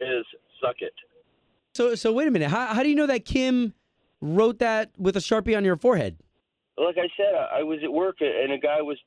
is 0.00 0.24
"suck 0.60 0.76
it." 0.80 0.94
So 1.74 1.94
so 1.94 2.12
wait 2.12 2.28
a 2.28 2.30
minute. 2.30 2.50
How 2.50 2.66
how 2.66 2.82
do 2.82 2.88
you 2.88 2.94
know 2.94 3.06
that 3.06 3.24
Kim 3.24 3.74
wrote 4.20 4.58
that 4.60 4.92
with 4.96 5.16
a 5.16 5.20
sharpie 5.20 5.56
on 5.56 5.64
your 5.64 5.76
forehead? 5.76 6.18
Like 6.76 6.96
I 6.98 7.08
said, 7.16 7.34
I 7.34 7.62
was 7.62 7.80
at 7.82 7.92
work 7.92 8.16
and 8.20 8.52
a 8.52 8.58
guy 8.58 8.80
was 8.80 8.98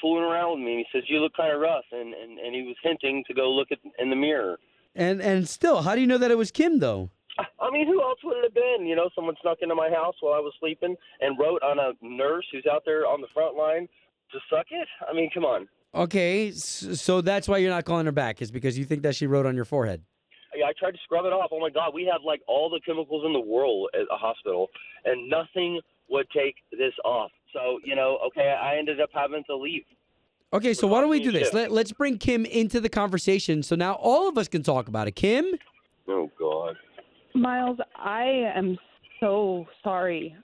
fooling 0.00 0.24
around 0.24 0.58
with 0.58 0.66
me. 0.66 0.76
And 0.76 0.80
he 0.80 0.98
says, 0.98 1.08
"You 1.08 1.20
look 1.20 1.34
kind 1.36 1.52
of 1.52 1.60
rough," 1.60 1.84
and, 1.92 2.14
and 2.14 2.38
and 2.38 2.54
he 2.54 2.62
was 2.62 2.76
hinting 2.82 3.24
to 3.26 3.34
go 3.34 3.50
look 3.50 3.68
at 3.72 3.78
in 3.98 4.10
the 4.10 4.16
mirror. 4.16 4.58
And 4.94 5.20
and 5.20 5.48
still, 5.48 5.82
how 5.82 5.94
do 5.94 6.00
you 6.00 6.06
know 6.06 6.18
that 6.18 6.30
it 6.30 6.38
was 6.38 6.50
Kim 6.50 6.78
though? 6.78 7.10
I 7.60 7.70
mean, 7.70 7.86
who 7.86 8.00
else 8.00 8.18
would 8.24 8.38
it 8.38 8.44
have 8.44 8.54
been? 8.54 8.86
You 8.86 8.96
know, 8.96 9.10
someone 9.14 9.34
snuck 9.42 9.58
into 9.60 9.74
my 9.74 9.90
house 9.90 10.14
while 10.20 10.32
I 10.32 10.38
was 10.38 10.54
sleeping 10.58 10.96
and 11.20 11.38
wrote 11.38 11.62
on 11.62 11.78
a 11.78 11.92
nurse 12.00 12.46
who's 12.50 12.64
out 12.70 12.82
there 12.86 13.06
on 13.06 13.20
the 13.20 13.26
front 13.34 13.56
line 13.56 13.88
to 14.32 14.38
suck 14.48 14.66
it. 14.70 14.88
I 15.06 15.12
mean, 15.12 15.30
come 15.32 15.44
on. 15.44 15.68
Okay, 15.94 16.50
so 16.52 17.20
that's 17.20 17.46
why 17.48 17.58
you're 17.58 17.70
not 17.70 17.84
calling 17.84 18.06
her 18.06 18.12
back 18.12 18.42
is 18.42 18.50
because 18.50 18.78
you 18.78 18.84
think 18.84 19.02
that 19.02 19.14
she 19.14 19.26
wrote 19.26 19.46
on 19.46 19.54
your 19.54 19.64
forehead. 19.64 20.02
I 20.64 20.72
tried 20.78 20.92
to 20.92 20.98
scrub 21.04 21.26
it 21.26 21.32
off. 21.32 21.50
Oh 21.52 21.60
my 21.60 21.70
God, 21.70 21.92
we 21.94 22.08
have 22.10 22.22
like 22.24 22.40
all 22.48 22.70
the 22.70 22.80
chemicals 22.84 23.24
in 23.26 23.32
the 23.32 23.40
world 23.40 23.90
at 23.94 24.06
a 24.10 24.16
hospital, 24.16 24.68
and 25.04 25.28
nothing 25.28 25.80
would 26.08 26.26
take 26.30 26.56
this 26.72 26.92
off. 27.04 27.30
So 27.52 27.78
you 27.84 27.96
know, 27.96 28.18
okay, 28.28 28.56
I 28.60 28.76
ended 28.76 29.00
up 29.00 29.10
having 29.12 29.44
to 29.44 29.56
leave. 29.56 29.84
Okay, 30.52 30.74
so 30.74 30.86
why 30.86 31.00
don't 31.00 31.10
we 31.10 31.20
do 31.20 31.32
this? 31.32 31.52
Let, 31.52 31.72
let's 31.72 31.92
bring 31.92 32.18
Kim 32.18 32.46
into 32.46 32.80
the 32.80 32.88
conversation 32.88 33.62
so 33.62 33.74
now 33.74 33.94
all 33.94 34.28
of 34.28 34.38
us 34.38 34.48
can 34.48 34.62
talk 34.62 34.88
about 34.88 35.08
it. 35.08 35.12
Kim? 35.16 35.44
Oh 36.08 36.30
God. 36.38 36.76
Miles, 37.34 37.78
I 37.96 38.24
am 38.54 38.78
so 39.20 39.66
sorry. 39.82 40.34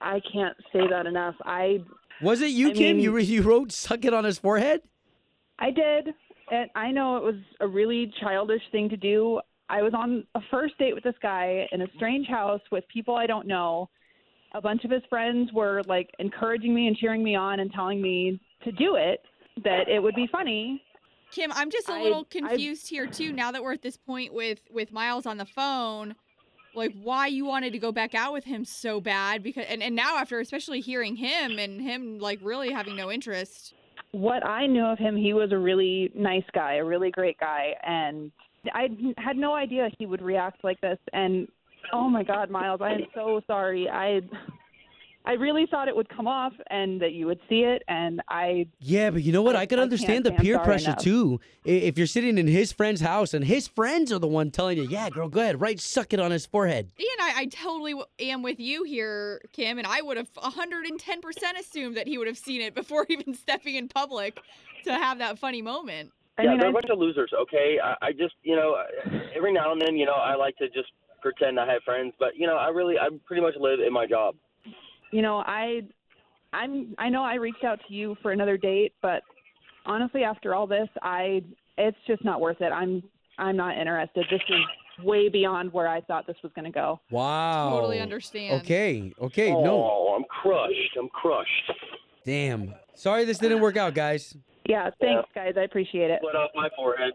I 0.00 0.20
can't 0.32 0.56
say 0.72 0.80
that 0.90 1.06
enough. 1.06 1.36
I 1.44 1.78
Was 2.20 2.40
it 2.42 2.50
you, 2.50 2.70
I 2.70 2.72
Kim? 2.72 2.96
mean- 2.96 3.04
you, 3.04 3.16
you 3.18 3.42
wrote 3.42 3.72
suck 3.72 4.04
it 4.04 4.12
on 4.12 4.24
his 4.24 4.38
forehead? 4.38 4.82
I 5.58 5.70
did. 5.70 6.08
And 6.50 6.68
I 6.74 6.90
know 6.90 7.16
it 7.16 7.22
was 7.22 7.36
a 7.60 7.68
really 7.68 8.12
childish 8.20 8.62
thing 8.72 8.88
to 8.90 8.96
do. 8.96 9.40
I 9.70 9.80
was 9.80 9.94
on 9.94 10.26
a 10.34 10.40
first 10.50 10.76
date 10.76 10.92
with 10.94 11.04
this 11.04 11.14
guy 11.22 11.66
in 11.72 11.80
a 11.82 11.86
strange 11.96 12.26
house 12.26 12.60
with 12.70 12.84
people 12.92 13.14
I 13.14 13.26
don't 13.26 13.46
know. 13.46 13.88
A 14.54 14.60
bunch 14.60 14.84
of 14.84 14.90
his 14.90 15.02
friends 15.08 15.50
were 15.52 15.82
like 15.86 16.10
encouraging 16.18 16.74
me 16.74 16.86
and 16.86 16.96
cheering 16.96 17.22
me 17.22 17.34
on 17.34 17.60
and 17.60 17.72
telling 17.72 18.00
me 18.00 18.40
to 18.64 18.72
do 18.72 18.96
it, 18.96 19.20
that 19.64 19.88
it 19.88 20.02
would 20.02 20.14
be 20.14 20.26
funny. 20.30 20.82
Kim, 21.30 21.50
I'm 21.54 21.70
just 21.70 21.88
a 21.88 22.00
little 22.00 22.26
I- 22.30 22.38
confused 22.38 22.88
here 22.88 23.06
too. 23.06 23.32
Now 23.32 23.52
that 23.52 23.62
we're 23.62 23.72
at 23.72 23.82
this 23.82 23.96
point 23.96 24.34
with 24.34 24.60
with 24.70 24.92
Miles 24.92 25.26
on 25.26 25.38
the 25.38 25.46
phone, 25.46 26.14
like 26.74 26.92
why 27.02 27.26
you 27.26 27.44
wanted 27.44 27.72
to 27.72 27.78
go 27.78 27.92
back 27.92 28.14
out 28.14 28.32
with 28.32 28.44
him 28.44 28.64
so 28.64 29.00
bad? 29.00 29.42
Because 29.42 29.64
and, 29.68 29.82
and 29.82 29.96
now 29.96 30.18
after 30.18 30.38
especially 30.40 30.80
hearing 30.80 31.16
him 31.16 31.58
and 31.58 31.80
him 31.80 32.18
like 32.18 32.38
really 32.42 32.70
having 32.70 32.96
no 32.96 33.10
interest. 33.10 33.74
What 34.10 34.44
I 34.46 34.66
knew 34.66 34.84
of 34.84 34.98
him, 34.98 35.16
he 35.16 35.32
was 35.32 35.52
a 35.52 35.58
really 35.58 36.12
nice 36.14 36.44
guy, 36.52 36.74
a 36.74 36.84
really 36.84 37.10
great 37.10 37.38
guy, 37.38 37.74
and 37.82 38.30
I 38.74 38.88
had 39.16 39.36
no 39.36 39.54
idea 39.54 39.88
he 39.98 40.04
would 40.04 40.20
react 40.22 40.62
like 40.64 40.80
this. 40.82 40.98
And 41.14 41.48
oh 41.92 42.08
my 42.08 42.22
God, 42.22 42.50
Miles, 42.50 42.80
I 42.82 42.92
am 42.92 43.06
so 43.14 43.40
sorry. 43.46 43.88
I 43.88 44.20
I 45.24 45.32
really 45.34 45.66
thought 45.70 45.86
it 45.86 45.94
would 45.94 46.08
come 46.08 46.26
off 46.26 46.52
and 46.68 47.00
that 47.00 47.12
you 47.12 47.26
would 47.26 47.38
see 47.48 47.60
it, 47.60 47.82
and 47.86 48.20
I 48.28 48.66
Yeah, 48.80 49.10
but 49.10 49.22
you 49.22 49.30
know 49.32 49.42
what? 49.42 49.54
I, 49.54 49.60
I- 49.60 49.66
could 49.66 49.78
understand 49.78 50.24
can't 50.24 50.36
the 50.36 50.42
peer 50.42 50.58
pressure 50.58 50.90
enough. 50.90 51.02
too. 51.02 51.40
If 51.64 51.96
you're 51.96 52.08
sitting 52.08 52.38
in 52.38 52.48
his 52.48 52.72
friend's 52.72 53.00
house 53.00 53.32
and 53.32 53.44
his 53.44 53.68
friends 53.68 54.12
are 54.12 54.18
the 54.18 54.26
one 54.26 54.50
telling 54.50 54.78
you, 54.78 54.84
yeah, 54.84 55.10
girl, 55.10 55.28
go 55.28 55.40
ahead, 55.40 55.60
right, 55.60 55.78
suck 55.78 56.12
it 56.12 56.18
on 56.18 56.32
his 56.32 56.44
forehead. 56.44 56.90
And 56.98 57.06
I, 57.20 57.42
I 57.42 57.46
totally 57.46 57.94
am 58.18 58.42
with 58.42 58.58
you 58.58 58.82
here, 58.82 59.40
Kim, 59.52 59.78
and 59.78 59.86
I 59.86 60.02
would 60.02 60.16
have 60.16 60.32
110% 60.32 61.60
assumed 61.60 61.96
that 61.96 62.08
he 62.08 62.18
would 62.18 62.26
have 62.26 62.38
seen 62.38 62.60
it 62.60 62.74
before 62.74 63.06
even 63.08 63.34
stepping 63.34 63.76
in 63.76 63.88
public 63.88 64.40
to 64.84 64.92
have 64.92 65.18
that 65.18 65.38
funny 65.38 65.62
moment. 65.62 66.10
I 66.38 66.42
yeah, 66.42 66.50
mean, 66.50 66.58
they're 66.58 66.68
I, 66.68 66.70
a 66.70 66.74
bunch 66.74 66.90
of 66.90 66.98
losers. 66.98 67.30
Okay, 67.42 67.76
I, 67.82 68.06
I 68.06 68.12
just 68.12 68.34
you 68.42 68.56
know 68.56 68.76
every 69.36 69.52
now 69.52 69.70
and 69.70 69.80
then 69.80 69.96
you 69.96 70.06
know 70.06 70.14
I 70.14 70.34
like 70.34 70.56
to 70.56 70.66
just 70.68 70.88
pretend 71.22 71.58
I 71.58 71.66
have 71.72 71.82
friends, 71.84 72.12
but 72.18 72.36
you 72.36 72.46
know 72.46 72.56
I 72.56 72.68
really 72.68 72.98
I 72.98 73.08
pretty 73.24 73.42
much 73.42 73.54
live 73.58 73.80
in 73.80 73.92
my 73.92 74.06
job. 74.06 74.34
you 75.12 75.22
know, 75.22 75.38
I 75.46 75.82
I'm 76.52 76.94
I 76.98 77.08
know 77.08 77.22
I 77.22 77.34
reached 77.34 77.64
out 77.64 77.80
to 77.88 77.94
you 77.94 78.16
for 78.22 78.32
another 78.32 78.56
date, 78.56 78.92
but 79.00 79.22
honestly, 79.86 80.24
after 80.24 80.54
all 80.54 80.66
this, 80.66 80.88
I 81.02 81.42
it's 81.78 81.96
just 82.06 82.24
not 82.24 82.40
worth 82.40 82.60
it. 82.60 82.72
I'm 82.72 83.02
I'm 83.38 83.56
not 83.56 83.78
interested. 83.78 84.26
This 84.30 84.42
is 84.48 85.04
way 85.04 85.28
beyond 85.28 85.72
where 85.72 85.88
I 85.88 86.02
thought 86.02 86.26
this 86.26 86.36
was 86.42 86.52
going 86.54 86.66
to 86.66 86.70
go. 86.70 87.00
Wow. 87.10 87.70
Totally 87.70 87.98
understand. 88.00 88.60
Okay, 88.60 89.12
okay, 89.20 89.50
no. 89.50 89.90
Oh, 89.90 90.14
I'm 90.16 90.24
crushed. 90.24 90.96
I'm 90.98 91.08
crushed. 91.08 91.72
Damn. 92.26 92.74
Sorry 92.94 93.24
this 93.24 93.38
didn't 93.38 93.60
work 93.60 93.76
out, 93.78 93.94
guys. 93.94 94.36
Yeah, 94.68 94.90
thanks, 95.00 95.28
guys. 95.34 95.54
I 95.56 95.62
appreciate 95.62 96.10
it. 96.10 96.20
Split 96.20 96.36
off 96.36 96.50
my 96.54 96.68
forehead. 96.76 97.14